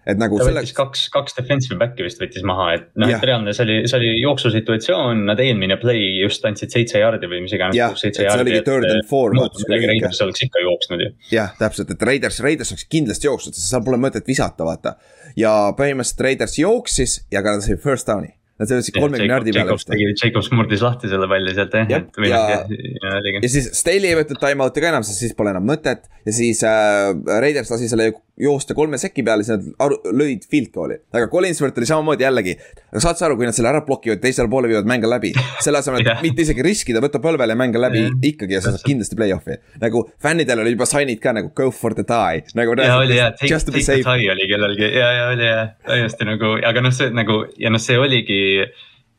[0.10, 0.74] et nagu ta selleks...
[0.78, 4.12] kaks, kaks defensive back'i vist võttis maha, et noh, et reaalne, see oli, see oli
[4.22, 7.78] jooksusituatsioon, nad eelmine play just andsid seitse jaardi või mis iganes.
[7.80, 9.36] jah, et see oligi third and four.
[9.36, 11.10] midagi Raiders oleks ikka jooksnud ju.
[11.34, 14.98] jah, täpselt, et Raiders, Raiders oleks kindlasti jooksnud, sest seal pole mõtet visata, vaata.
[15.40, 19.94] ja põhimõtteliselt Raiders jooksis ja ka sai first down'i Nad sõitsid kolmekümne jardi peale vist.
[20.22, 24.38] Jacobs murdis lahti selle palli sealt jah, ja, ja, ja, ja siis Staley ei võtnud
[24.44, 26.06] time out'i ka enam, sest siis pole enam mõtet.
[26.24, 27.10] ja siis äh,
[27.42, 30.98] Raiders lasi selle joosta kolme seki peale, siis nad aru, lõid field goal'i.
[31.14, 32.56] aga Collinsworth oli samamoodi jällegi.
[32.92, 35.34] aga saad sa aru, kui nad selle ära blokivad, teisele poole viivad mänge läbi.
[35.62, 36.22] selle asemel, et yeah.
[36.26, 38.16] mitte isegi riskida, võtta põlvele ja mänge läbi yeah.
[38.34, 39.60] ikkagi ja sa saad kindlasti play-off'i.
[39.82, 42.46] nagu fännidel oli juba sign'id ka nagu go for the tie.
[42.58, 42.78] nagu.
[42.82, 46.56] ja oli ja, take, take the tie oli kellelgi ja, ja oli ja, täiesti nagu,
[46.66, 48.43] aga noh, see nagu ja noh, see oligi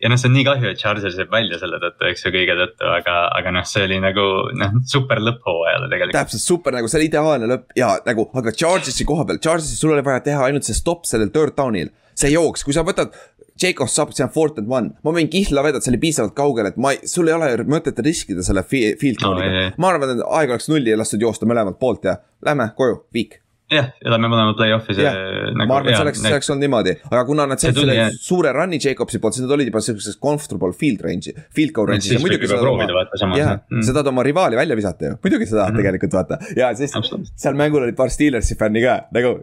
[0.05, 2.57] ja noh, see on nii kahju, et Chargers jääb välja selle tõttu, eks ju, kõige
[2.59, 4.25] tõttu, aga, aga noh, see oli nagu
[4.61, 6.17] noh, super lõpp hooajale tegelikult.
[6.19, 9.95] täpselt super nagu see oli ideaalne lõpp ja nagu, aga Chargersi koha peal, Chargersi sul
[9.95, 11.93] oli vaja teha ainult see stopp sellel third down'il.
[12.15, 13.15] see jooks, kui sa võtad,
[13.59, 16.69] Jacobs saab, see on fourth and one, ma võin kihla vedada, see oli piisavalt kaugel,
[16.71, 19.71] et ma sul ei ole mõtet riskida selle field goal'iga no,.
[19.79, 23.39] ma arvan, et aeg oleks nulli ja lastud joosta mõlemalt poolt ja lähme koju, viik
[23.73, 25.69] jah, ja lähme mõlemad play-off'i see nagu,.
[25.71, 28.53] ma arvan, et see oleks, see oleks olnud niimoodi, aga kuna nad said selle suure
[28.57, 32.23] run'i Jacobsi poolt, siis nad olid juba sihukeses comfortable field range'i, field goal range'is ja
[32.23, 33.39] muidugi sa tahad oma.
[33.41, 33.87] jah, mm.
[33.87, 35.83] sa tahad oma rivaali välja visata ju, muidugi sa tahad mm -hmm.
[35.83, 36.39] tegelikult vaata.
[36.57, 36.93] ja siis
[37.35, 39.39] seal mängul olid paar Steelersi fänni ka nagu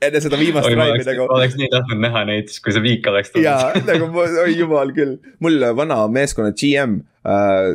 [0.00, 1.28] enne seda viimast drive'i nagu.
[1.28, 3.46] ma oleks nii tahtnud näha neid, kui see viik oleks tulnud.
[3.46, 4.08] jaa, nagu
[4.46, 6.94] oi jumal küll, mul vana meeskonna GM
[7.28, 7.74] äh,.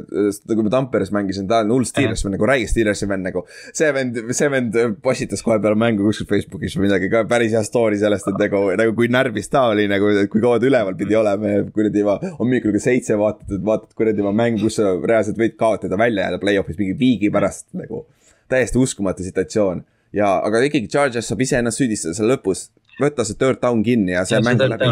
[0.50, 3.46] kui ma Tamperes mängisin, ta on hull Steelers vend nagu räige Steelersi vend nagu.
[3.70, 7.64] see vend, see vend postitas kohe peale mängu kuskil Facebookis või midagi ka päris hea
[7.68, 11.22] story sellest, et nagu, nagu kui närvis ta oli nagu, kui kaua ta üleval pidi
[11.22, 15.38] olema ja kuradi ma hommikul kell seitse vaatad, vaatad kuradi ma mängu, kus sa reaalselt
[15.38, 18.08] võid kaotada välja jääda play-off'is mingi viigi pärast nagu.
[18.50, 19.86] täiesti uskumatu situatsioon
[20.16, 22.70] ja, aga ikkagi Chargers saab iseennast süüdistada seal lõpus,
[23.02, 24.92] võtta see third down kinni ja see ja mäng läbi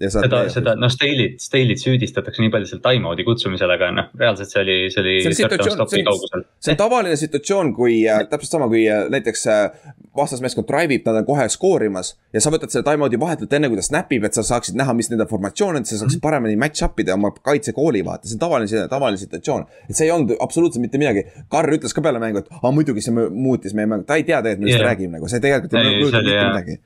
[0.00, 4.62] seda, seda noh, Stale'it, Stale'it süüdistatakse nii palju seal time-out'i kutsumisel, aga noh, reaalselt see
[4.64, 5.14] oli, see oli.
[5.22, 10.66] see on, see on tavaline situatsioon, kui äh, täpselt sama, kui äh, näiteks äh, vastasmeeskond
[10.66, 12.14] drive ib, nad on kohe skoorimas.
[12.34, 14.96] ja sa võtad selle time-out'i vahetult enne, kui ta snap ib, et sa saaksid näha,
[14.98, 16.24] mis nende formatsioon on, et sa saaksid mhm.
[16.26, 19.68] paremini match up ida oma kaitsekooli vaata, see on tavaline, tavaline situatsioon.
[19.88, 21.26] et see ei olnud absoluutselt mitte midagi.
[21.52, 24.42] Karr ütles ka peale mängu, et aa muidugi see muutis meie mängu, ta ei tea
[24.42, 24.90] tegelikult, millest yeah.
[24.90, 26.82] räägime nagu, see tegelikult ei mõjuta mitte midagi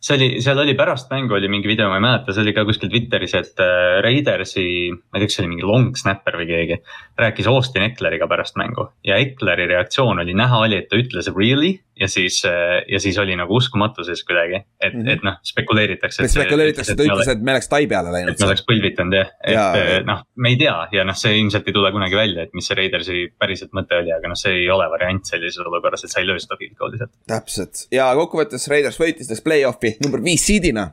[0.00, 2.64] see oli, seal oli pärast mängu oli mingi video, ma ei mäleta, see oli ka
[2.68, 6.48] kuskil Twitteris, et äh, Raidersi, ma ei tea, kas see oli mingi long snapper või
[6.50, 6.80] keegi.
[7.18, 11.78] rääkis Austin Ekleriga pärast mängu ja Ekleri reaktsioon oli, näha oli, et ta ütles really
[12.00, 15.12] ja siis, äh, ja siis oli nagu uskumatuses kuidagi, et mm, -hmm.
[15.12, 16.28] et noh, spekuleeritakse.
[16.28, 18.32] spekuleeritakse, ta ütles, et me oleks tai peale läinud.
[18.32, 21.68] et me oleks põlvitanud jah, et äh, noh, me ei tea ja noh, see ilmselt
[21.68, 24.70] ei tule kunagi välja, et mis see Raidersi päriselt mõte oli, aga noh, see ei
[24.70, 27.14] ole variant sellises olukorras, et sa ei löö seda field goal'i sealt.
[27.26, 30.90] täpselt ja kokkuvõttes Raiders võitis sellest play-off'i number viis seed'ina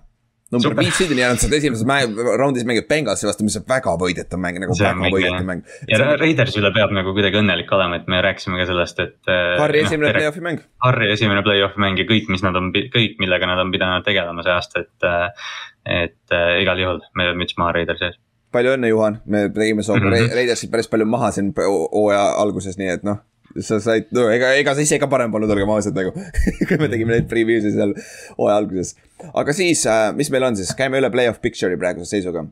[0.53, 3.95] number viis seed'ini ja nad said esimeses mäng, raundis mängivad Bengalsi vastu, mis on väga
[4.01, 5.63] võidetav mäng, nagu see väga võidetav mäng.
[5.89, 6.17] ja see...
[6.21, 9.17] Raiders üle peab nagu kuidagi õnnelik olema, et me rääkisime ka sellest, et.
[9.25, 10.61] Äh, Harri no, esimene play-off'i mäng.
[10.85, 14.45] Harri esimene play-off'i mäng ja kõik, mis nad on, kõik, millega nad on pidanud tegelema
[14.45, 15.09] see aasta, et.
[15.09, 15.49] Äh,
[15.85, 18.15] et äh, igal juhul me müts maha Raidersi ees.
[18.55, 20.35] palju õnne, Juhan, me tegime sinuga mm -hmm.
[20.39, 23.19] Raidersit päris palju maha siin hooaja alguses, nii et noh
[23.63, 26.11] sa said, no ega, ega sa ise ka parem polnud, olgem ausad nagu
[26.67, 27.95] kui me tegime neid preview'e seal
[28.35, 28.95] hooaja alguses.
[29.31, 32.47] aga siis, äh, mis meil on siis, käime üle play-off picture'i praeguse seisuga.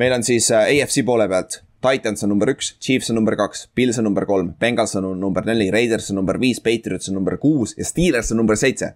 [0.00, 3.66] Meil on siis äh, AFC poole pealt, Titans on number üks, Chiefs on number kaks,
[3.76, 7.36] Pils on number kolm, Bengals on number neli, Raiders on number viis, Patriots on number
[7.38, 8.94] kuus ja Steelers on number seitse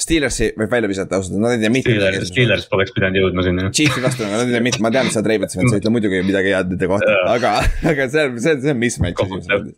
[0.00, 2.22] Steelersi võib välja visata ausalt, nad ei tea mitte midagi.
[2.30, 3.66] Steelers poleks pidanud jõudma sinna.
[3.76, 6.22] Chief'i vastu, nad ei tea mitte, ma tean, et sa oled Ravens, sa ütled muidugi
[6.24, 7.50] midagi head nende kohta, aga,
[7.90, 9.76] aga see on, see on, see on mismatch esimeses raundis.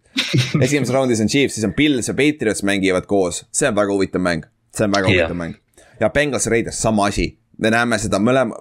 [0.68, 4.22] esimeses raundis on Chiefs, siis on Pils ja Patriots mängivad koos, see on väga huvitav
[4.22, 5.26] mäng, see on väga yeah.
[5.26, 5.58] huvitav mäng.
[6.00, 8.60] ja Bengals ja Raiders, sama asi, me näeme seda mõlema,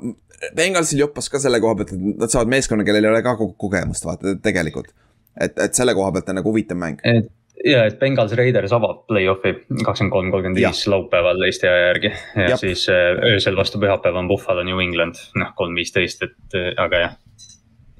[0.57, 4.07] Bengalsil joppas ka selle koha pealt, et nad saavad meeskonna, kellel ei ole ka kogemust,
[4.09, 4.89] vaata tegelikult.
[5.37, 7.05] et, et selle koha pealt on nagu huvitav mäng.
[7.05, 7.29] et
[7.65, 9.53] ja, et Bengals Raiders avab play-off'i
[9.85, 12.13] kakskümmend kolm, kolmkümmend viis laupäeval Eesti aja järgi.
[12.35, 12.61] ja Jab.
[12.61, 17.03] siis äh, öösel vastu pühapäeva on Buffalo New England, noh kolm viisteist, et äh, aga
[17.05, 17.17] jah.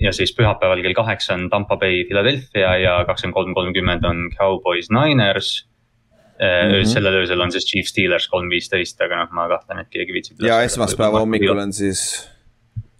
[0.02, 4.90] ja siis pühapäeval kell kaheksa on Tampa Bay Philadelphia ja kakskümmend kolm, kolmkümmend on Cowboys
[4.90, 5.68] Niners.
[6.42, 6.72] mm.
[6.72, 6.86] -hmm.
[6.86, 10.42] sellel öösel on siis Chief Steelers kolm viisteist, aga noh, ma kahtlen, et keegi viitsib.
[10.42, 12.30] ja esmaspäeva hommikul on siis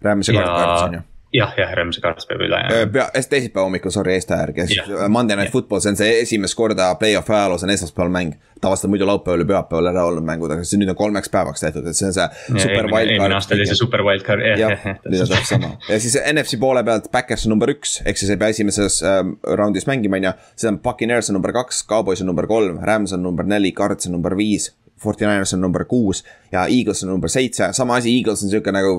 [0.02, 1.00] Rams ja Cardinals on ju
[1.32, 2.86] jah, jah, Rams Cards peab üle jääma.
[2.92, 4.66] pea, teisipäeva hommikul, sorry, Eesti järgi,
[5.08, 8.34] Monday Night Football, see on see esimest korda play-off'i ajaloos on esmaspäeval mäng.
[8.62, 11.64] tavaliselt on muidu laupäeval ja pühapäeval ära olnud mängud, aga see nüüd on kolmeks päevaks
[11.64, 12.28] tehtud, et see on see ja,
[12.62, 13.14] super wildcard.
[13.14, 15.00] eelmine aasta oli see super wildcard, jah, jah, jah.
[15.08, 18.30] nüüd on täpselt sama ja siis NFC poole pealt Backers on number üks, ehk siis
[18.30, 19.22] ei pea esimeses äh,
[19.58, 20.34] raundis mängima, on ju.
[20.54, 24.06] siis on Puccaneers on number kaks, Cowboys on number kolm, Rams on number neli, Cards
[24.06, 24.70] on number viis.
[25.02, 26.20] Forty Niners on number kuus
[26.52, 28.92] ja Eagles on number seitse, sama asi, Eagles on sihuke nagu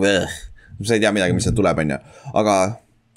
[0.81, 1.99] sa ei tea midagi, mis sealt tuleb, on ju,
[2.33, 2.55] aga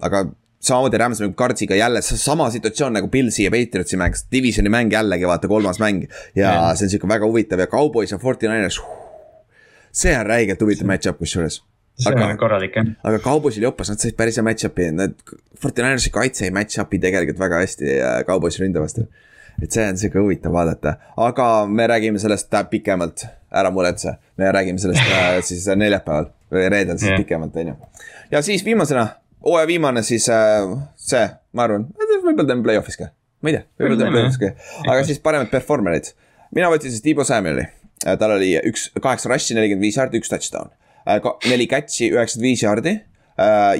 [0.07, 0.27] aga
[0.67, 5.27] samamoodi Rams mängib Cardsiga jälle sama situatsioon nagu Pilsi ja Patriotsi mäng, divisioni mäng jällegi
[5.27, 6.07] vaata kolmas mäng.
[6.35, 6.77] ja mm.
[6.77, 8.81] see on sihuke väga huvitav ja Cowboys ja Forty Niners.
[9.93, 11.63] see on räigelt huvitav match-up kusjuures.
[12.07, 12.35] aga,
[13.03, 15.15] aga Cowboysil jopas, nad said päris hea match-up'i, need
[15.61, 17.97] Forty Ninersi kaitse ei match-up'i tegelikult väga hästi
[18.27, 19.07] Cowboysi ründe vastu.
[19.63, 24.79] et see on sihuke huvitav vaadata, aga me räägime sellest pikemalt, ära muretse, me räägime
[24.83, 27.23] sellest äh, siis neljapäeval või reedel siis yeah.
[27.23, 27.77] pikemalt, on ju.
[28.31, 29.07] ja siis viimasena
[29.45, 30.67] hooaja viimane siis äh,
[30.97, 31.25] see,
[31.57, 33.11] ma arvan, võib-olla teeme play-off'is ka.
[33.43, 34.53] ma ei tea, võib-olla teeme play-off'is ka,
[34.87, 36.13] aga siis paremad performer'id.
[36.57, 37.69] mina võtsin siis Tiibo Samueli,
[38.05, 40.75] äh, tal oli üks, kaheksa rush'i, nelikümmend viis jaardi, üks touchdown.
[41.07, 41.21] Äh,
[41.51, 42.99] neli catch'i, üheksakümmend viis jaardi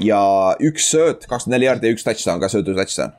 [0.05, 0.19] ja
[0.61, 3.15] üks sööt, kakskümmend neli jaardi ja üks touchdown, ka söödu touchdown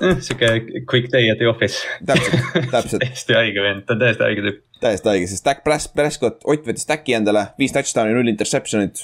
[0.00, 1.86] sihuke quick day at the office.
[2.06, 4.60] täpselt, täpselt täiesti haige vend, ta on täiesti haige tüüp.
[4.82, 9.02] Täiesti haige, sest Dak Prescott, Ott võttis Daki endale, viis touchdown'i, null interception'it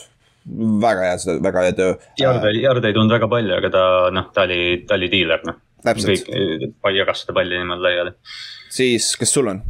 [0.83, 1.97] väga hea, seda, väga hea töö.
[2.21, 5.59] Jarde, Jarde ei tulnud väga palju, aga ta noh, ta oli, ta oli diiler noh.
[5.85, 6.31] kõik,
[6.97, 8.15] jagas seda palli niimoodi laiali.
[8.75, 9.61] siis, kes sul on?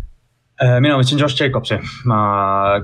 [0.59, 1.77] Äh, mina võtsin Josh Jacobsi,
[2.11, 2.19] ma,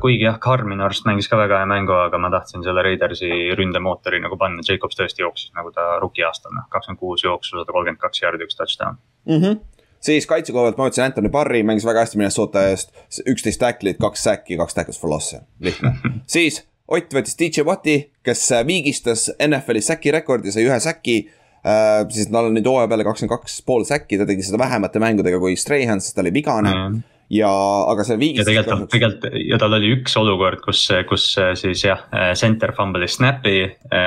[0.02, 3.30] kuigi jah, Carr minu arust mängis ka väga hea mängu, aga ma tahtsin selle Raidersi
[3.58, 7.74] ründemootori nagu panna, Jacobs tõesti jooksis nagu ta rookie aastal, noh, kakskümmend kuus jooksu, sada
[7.74, 9.40] kolmkümmend kaks jaardi, üks touchdown mm.
[9.40, 9.62] -hmm
[10.04, 12.92] siis kaitse koha pealt ma võtsin Anthony Barry, mängis väga hästi Minnesota eest,
[13.24, 15.96] üksteist tacklit, kaks säkki, kaks tackles for loss'i, lihtne
[16.36, 16.62] siis
[16.92, 21.16] Ott võttis DJ Watti, kes äh, viigistas NFL-i säki rekordi, sai ühe säki
[21.64, 22.04] äh,.
[22.12, 25.40] siis tal on nüüd hooaja peale kakskümmend kaks pool säkki, ta tegi seda vähemate mängudega
[25.40, 27.00] kui Strahan, sest ta oli vigane mm.
[27.38, 27.48] ja,
[27.88, 28.52] aga see viigistas.
[28.52, 32.04] ja tegelikult, tegelikult ja tal oli üks olukord, kus, kus äh, siis jah,
[32.36, 33.62] center fumble'is snap'i,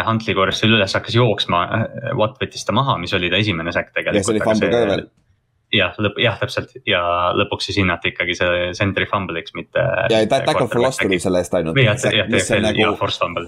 [0.05, 1.65] Huntley korjas selle üles, hakkas jooksma.
[2.19, 4.21] Watt võttis ta maha, mis oli ta esimene säkk tegelikult.
[4.21, 5.09] ja see oli fumble ka veel
[5.73, 7.01] jah, lõpp, jah, täpselt ja
[7.35, 9.83] lõpuks siis hinnati ikkagi see center'i fumble'iks, mitte.
[10.11, 11.79] ja tackle for loss tuli selle eest ainult.
[11.81, 11.95] ja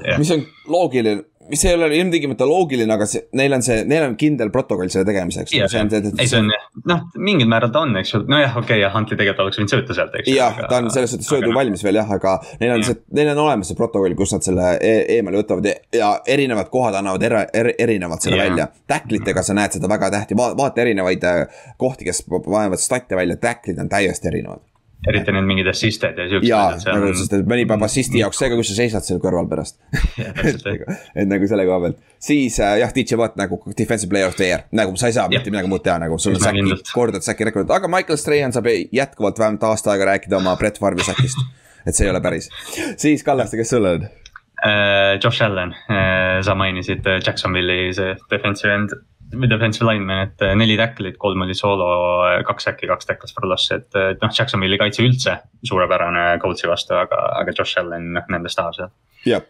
[0.04, 0.20] jah.
[0.20, 4.16] mis on loogiline mis ei ole ilmtingimata loogiline, aga see, neil on see, neil on
[4.20, 5.54] kindel protokoll selle tegemiseks.
[5.56, 8.94] ei, see on jah, noh, mingil määral ta on, eks ju, nojah, okei okay,, jah,
[8.96, 10.38] Huntley tegelikult oleks võinud sööta sealt, eks ju.
[10.38, 12.92] jah, ta on selles suhtes söödu valmis veel jah, aga neil on ja.
[12.92, 16.72] see, neil on olemas see protokoll, kus nad selle e eemale võtavad ja, ja erinevad
[16.74, 18.48] kohad annavad era, er, erinevalt selle ja.
[18.48, 18.70] välja.
[18.90, 23.38] Tacklitega sa näed seda väga tähti Va, vaata erinevaid äh, kohti, kes panevad stat'e välja,
[23.42, 24.69] tacklid on täiesti erinevad
[25.08, 26.50] eriti need mingid assist'id ja siuksed.
[26.50, 29.48] jaa, nagu sest et mõni paneb assisti jaoks see ka, kus sa seisad seal kõrval
[29.52, 29.80] pärast.
[30.50, 30.66] Et,
[31.16, 34.50] et nagu selle koha pealt, siis äh, jah, DJ Watt nagu defensive player of the
[34.50, 37.48] year, nagu sa ei saa mitte midagi muud teha, nagu sul on säki, kordad säki
[37.48, 41.40] rekordit, aga Michael Strahan saab jätkuvalt vähemalt aasta aega rääkida oma Brett Farmi säkist.
[41.88, 42.50] et see ei ole päris,
[43.00, 44.08] siis Kallaste, kes sul on?
[44.60, 48.96] Äh, Josh Allan, äh, sa mainisid Jacksonville'i see defensive end
[49.30, 51.88] defensive lineman, et äh, neli tackle'it, kolm oli soolo,
[52.48, 55.38] kaks äkki, kaks tackles for loss, et, et noh, Jacksonville'i kaitse üldse
[55.68, 58.94] suurepärane Coltsi vastu, aga, aga Josh Allan noh, nendest tahab seal.
[59.28, 59.46] jah,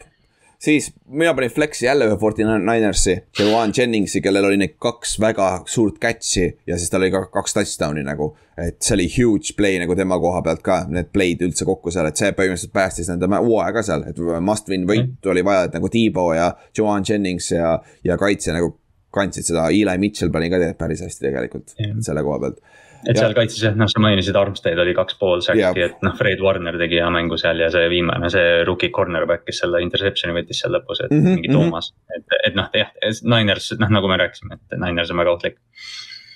[0.59, 5.47] siis mina panin flex'i jälle ühe Forty Ninersi, Juan Jenningsi, kellel oli neid kaks väga
[5.69, 8.33] suurt catch'i ja siis tal oli ka kaks touchdown'i nagu.
[8.59, 12.09] et see oli huge play nagu tema koha pealt ka, need play'd üldse kokku seal,
[12.09, 15.31] et see põhimõtteliselt päästis nende hooaja ka seal, et must win võit mm.
[15.31, 18.75] oli vaja, et nagu T-Bow ja Juan Jennings ja, ja kaitse nagu
[19.15, 21.97] kandsid seda, Eli Mitchell pani ka päris hästi tegelikult yeah.
[22.05, 22.59] selle koha pealt.
[23.07, 23.23] et ja.
[23.23, 26.77] seal kaitses jah, noh, sa mainisid Armstead oli kaks pool säkki, et noh, Fred Warner
[26.81, 30.75] tegi hea mängu seal ja see viimane, see rookie cornerback, kes selle interception'i võttis seal
[30.75, 31.57] lõpus, et mm -hmm, mingi mhm.
[31.57, 31.99] Toomas mm.
[31.99, 32.17] -hmm.
[32.17, 32.95] et, et noh, jah,
[33.35, 35.61] Niners, noh nagu me rääkisime, et Niners on väga ohtlik.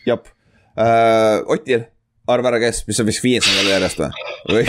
[0.06, 1.90] jah uh,, Otil
[2.28, 4.12] arva ära, kes, mis on vist viies nädal järjest või?
[4.54, 4.64] või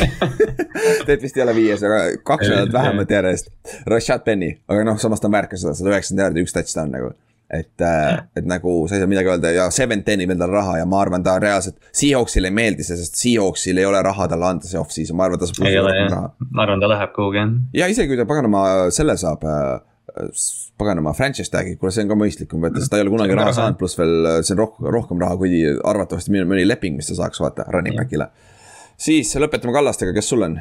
[1.06, 3.52] Tead vist ei ole viies, aga kaks nädalat vähemalt järjest.
[3.86, 7.12] Rashad Penny, aga noh, samas ta märkas seda, sada üheksakümmend jaardi, üks touchdown nagu
[7.50, 10.86] et, äh, et nagu sa ei saa midagi öelda ja Seven teenib endale raha ja
[10.88, 14.68] ma arvan, ta reaalselt, Seahawksile ei meeldi see, sest Seahawksil ei ole raha talle anda
[14.68, 15.66] see off-season, ma arvan, ta saab.
[15.68, 17.56] ei ole jah, ma arvan, ta läheb kuhugi jah.
[17.80, 18.64] ja isegi kui ta paganama
[18.94, 20.30] selle saab äh,
[20.80, 23.78] paganama franchise tag'i, kuule, see on ka mõistlikum, et ta ei ole kunagi raha saanud,
[23.80, 27.68] pluss veel see on rohkem, rohkem raha, kui arvatavasti mõni leping, mis ta saaks vaata
[27.74, 28.30] running back'ile.
[28.96, 30.58] siis lõpetame Kallastega, kes sul on?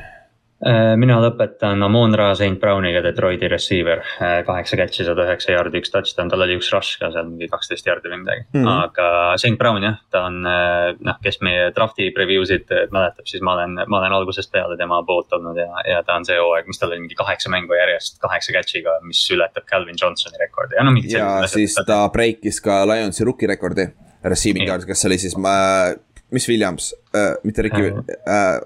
[0.63, 5.81] Äh, mina lõpetan Amon Ra St Browniga, Detroiti receiver, äh, kaheksa catch'i, sada üheksa jaardi,
[5.83, 8.45] üks touchdown, tal oli üks rush ka seal mingi kaksteist jaardi või midagi.
[8.53, 8.61] Mm.
[8.61, 8.79] -hmm.
[8.85, 9.09] aga
[9.41, 13.57] St Brown jah, ta on äh, noh, kes meie draft'i preview sid mäletab, siis ma
[13.57, 16.79] olen, ma olen algusest peale tema poolt olnud ja, ja ta on see hooaeg, mis
[16.79, 20.79] tal oli mingi kaheksa mängu järjest, kaheksa catch'iga, mis ületab Calvin Johnsoni rekordi.
[20.79, 21.17] Ja no mingid.
[21.17, 23.89] ja siis ta breikis ka Lionsi rookie rekordi,
[24.23, 25.95] receiving yard, kes oli siis äh,,
[26.31, 26.93] mis Williams?
[27.11, 28.61] Äh,, mitte Ricky äh,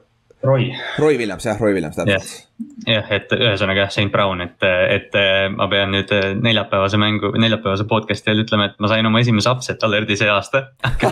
[0.48, 0.70] Roy.
[1.02, 2.46] Roy Williams jah, Roy Williams täpselt.
[2.88, 5.18] jah, et ühesõnaga jah, St Brown, et, et
[5.54, 9.84] ma pean nüüd neljapäevase mängu, neljapäevase podcast'i ajal ütlema, et ma sain oma esimese upset
[9.88, 10.68] alert'i see aasta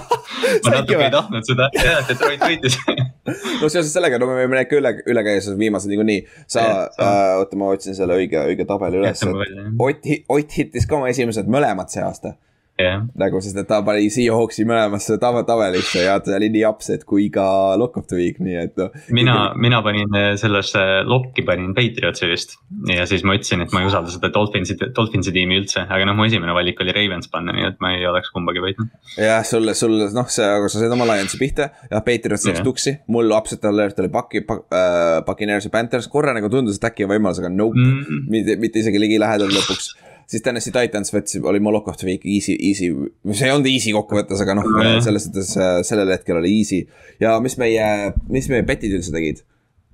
[0.65, 2.79] ma natuke ei tahtnud seda, jah, Detroit võitis
[3.61, 6.23] no seoses sellega, no me võime need ka üle, üle käia, sest viimased niikuinii.
[6.47, 9.23] sa, äh, oota, ma otsin selle õige, õige tabeli üles.
[9.25, 12.35] Ott, Ott hittis ka oma esimesed mõlemad see aasta
[12.81, 13.03] yeah..
[13.19, 17.27] nagu, sest et ta pani Seahawksi mõlemasse tava, tabelisse ja ta oli nii upset kui
[17.33, 17.45] ka
[17.79, 18.91] lock of the week, nii et noh.
[19.15, 22.57] mina, mina panin eh, sellesse lokki panin Patriotsi vist.
[22.91, 26.17] ja siis ma ütlesin, et ma ei usalda seda Dolphinsi, Dolphinsi tiimi üldse, aga noh,
[26.17, 28.91] mu esimene valik oli Ravens panna, nii et ma ei oleks kumbagi võitnud.
[29.21, 32.67] jah, sulle, sulle noh, see, aga sa said oma Lionsi pihta ja Patriots läks yeah.
[32.67, 32.97] tuksi.
[33.11, 37.15] mul upset alert oli Paki, äh, Buccaneers ja Panthers, korra nagu tundus, et äkki on
[37.15, 38.27] võimalus, aga nope mm, -hmm.
[38.31, 39.93] mitte, mitte isegi ligilähedal lõpuks
[40.29, 42.89] siis Tennessee Titans võttis, oli Molokov the week easy, easy,
[43.31, 44.69] see ei olnud easy kokkuvõttes, aga noh,
[45.05, 46.85] selles suhtes äh, sellel hetkel oli easy.
[47.21, 49.43] ja mis meie, mis meie betid üldse tegid?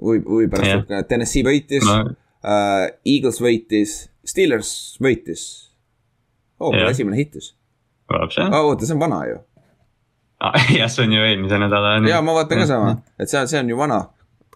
[0.01, 3.97] huvi, huvi pärast, et Tennessee võitis no., uh, Eagles võitis,
[4.27, 4.71] Steelers
[5.03, 5.45] võitis.
[6.61, 7.53] oo oh,, esimene hittis.
[8.11, 8.27] Oh,
[8.65, 9.37] oota, see on vana ju
[10.41, 10.57] ah,.
[10.79, 11.99] jah, see on ju eelmise nädala.
[12.09, 14.03] ja ma vaatan ka sama, et see, see on ju vana.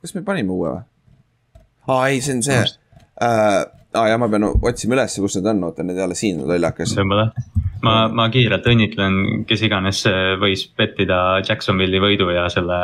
[0.02, 0.84] kas me panime uue või?
[1.88, 3.64] aa ei, see on see uh,
[3.96, 6.96] aa ah, jah, ma pean otsima ülesse, kus need on, oota need jälle siin lollakas.
[7.86, 10.04] ma, ma kiirelt õnnitlen, kes iganes
[10.42, 12.80] võis pettida Jacksonville'i võidu ja selle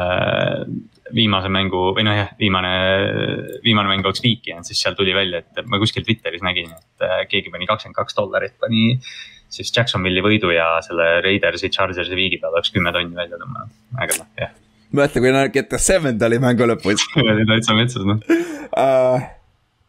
[1.16, 2.72] viimase mängu või noh, jah, viimane,
[3.66, 7.06] viimane mäng oleks viiki jäänud, siis seal tuli välja, et ma kuskil Twitteris nägin, et
[7.08, 8.96] äh, keegi pani kakskümmend kaks dollarit, pani
[9.52, 14.22] siis Jacksonville'i võidu ja selle Raidersi, Chargersi viigi peale oleks kümme tonni välja tõmmanud, aga
[14.22, 14.56] noh, jah.
[14.96, 18.24] mõtle, kui nad Get the Seventh oli mängu lõpus oli täitsa metsas noh
[18.72, 19.30] uh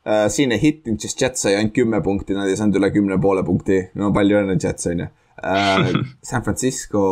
[0.07, 0.27] äh,.
[0.33, 3.45] siin ei hittinud, siis Jets sai ainult kümme punkti, nad ei saanud üle kümne poole
[3.47, 5.09] punkti, no palju õnne, Jets on ju
[5.43, 5.93] äh,.
[6.29, 7.05] San Francisco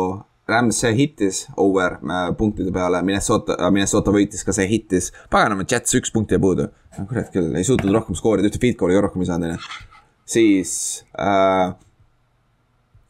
[0.51, 5.11] Rams, see hittis over äh, punktide peale, Minnesota äh,, Minnesota võitis ka see hittis.
[5.31, 6.67] paganama, Jets üks punkt jäi puudu.
[6.97, 10.17] kurat küll, ei suutnud rohkem skoorida, ühte feed goal'i ka rohkem ei saanud, on ju.
[10.33, 10.73] siis
[11.15, 11.71] äh,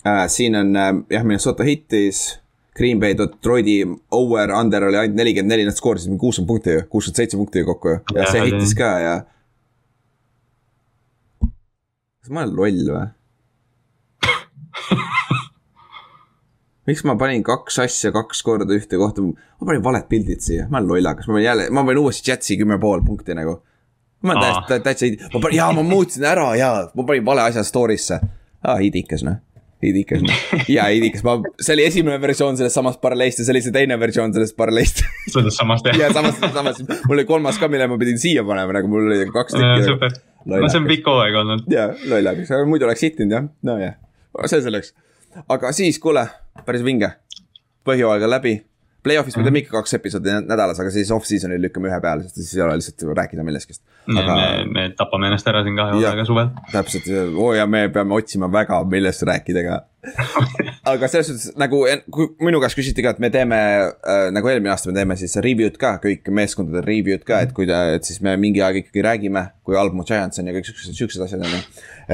[0.05, 2.39] äh, siin on äh, jah, Minnesota hittis.
[2.71, 3.81] Green Bay, Detroiti
[4.15, 7.63] over, under oli ainult nelikümmend neli, nad skoorisid mingi kuuskümmend punkti ju, kuuskümmend seitse punkti
[7.67, 7.97] kokku ju.
[8.15, 9.15] ja see hittis ka ja
[12.21, 13.07] kas ma olen loll või?
[16.89, 20.79] Miks ma panin kaks asja kaks korda ühte kohta, ma panin valed pildid siia, ma
[20.79, 23.59] olen lollakas, ma panin jälle, ma panin uuesti Jetsi kümme pool punkti nagu.
[24.21, 27.63] ma olen täiesti, täitsa, ma panin, jaa, ma muutsin ära ja ma panin vale asja
[27.65, 28.19] story'sse.
[28.63, 29.37] aa, idikas noh,
[29.85, 33.63] idikas noh, jaa, idikas, ma, see oli esimene versioon sellest samast paralleelist ja see oli
[33.65, 35.03] see teine versioon sellest paralleelist.
[35.33, 35.99] sellest samast jah?
[36.05, 39.29] jaa, samast, samast, mul oli kolmas ka, mille ma pidin siia panema, nagu mul oli
[39.31, 40.11] kaks tükki
[40.45, 41.65] no see on pikk hooaeg olnud.
[41.71, 43.97] jaa, lollakas, aga muidu oleks hittinud jah, nojah,
[44.45, 44.93] see selleks.
[45.47, 46.25] aga siis, kuule,
[46.65, 47.13] päris vinge.
[47.87, 48.55] põhjooaeg on läbi.
[49.01, 52.53] Play-off'is me teeme ikka kaks episoodi nädalas, aga siis off-season'il lükkame ühe peale, sest siis
[52.59, 53.79] ei ole lihtsalt rääkida millestki.
[54.13, 54.35] aga.
[54.35, 56.51] me, me tapame ennast ära siin kahe hooaega suvel.
[56.71, 59.79] täpselt, oo ja me peame otsima väga, millest rääkida ka
[60.89, 61.83] aga selles suhtes nagu,
[62.13, 65.35] kui minu käest küsiti ka, et me teeme äh, nagu eelmine aasta me teeme siis
[65.45, 69.03] review'd ka, kõik meeskondade review'd ka, et kui ta, et siis me mingi aeg ikkagi
[69.05, 71.59] räägime, kui halb mu Giants on ja kõik siuksed, siuksed asjad on ju.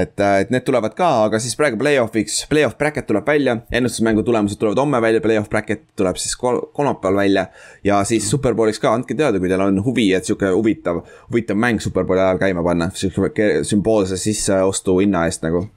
[0.04, 4.26] et, äh, et need tulevad ka, aga siis praegu play-off'iks, play-off bracket tuleb välja, ennustusmängu
[4.28, 7.48] tulemused tulevad homme välja, play-off bracket tuleb siis kol kolmapäeval välja.
[7.88, 11.80] ja siis superbowliks ka, andke teada, kui teil on huvi, et sihuke huvitav, huvitav mäng
[11.84, 15.70] superbowli ajal käima panna, sihuke sümboolse sisseostu hinna eest nagu.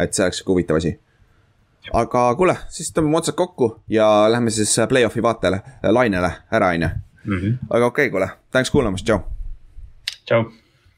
[0.00, 0.96] et see oleks sihuke huvitav asi
[1.92, 6.90] aga kuule, siis tõmbame otsad kokku ja lähme siis play-off'i vaatele, lainele ära, on ju.
[7.24, 7.58] Mhm.
[7.70, 9.20] aga okei okay,, kuule, tänks kuulamast, tšau.
[10.26, 10.44] tšau.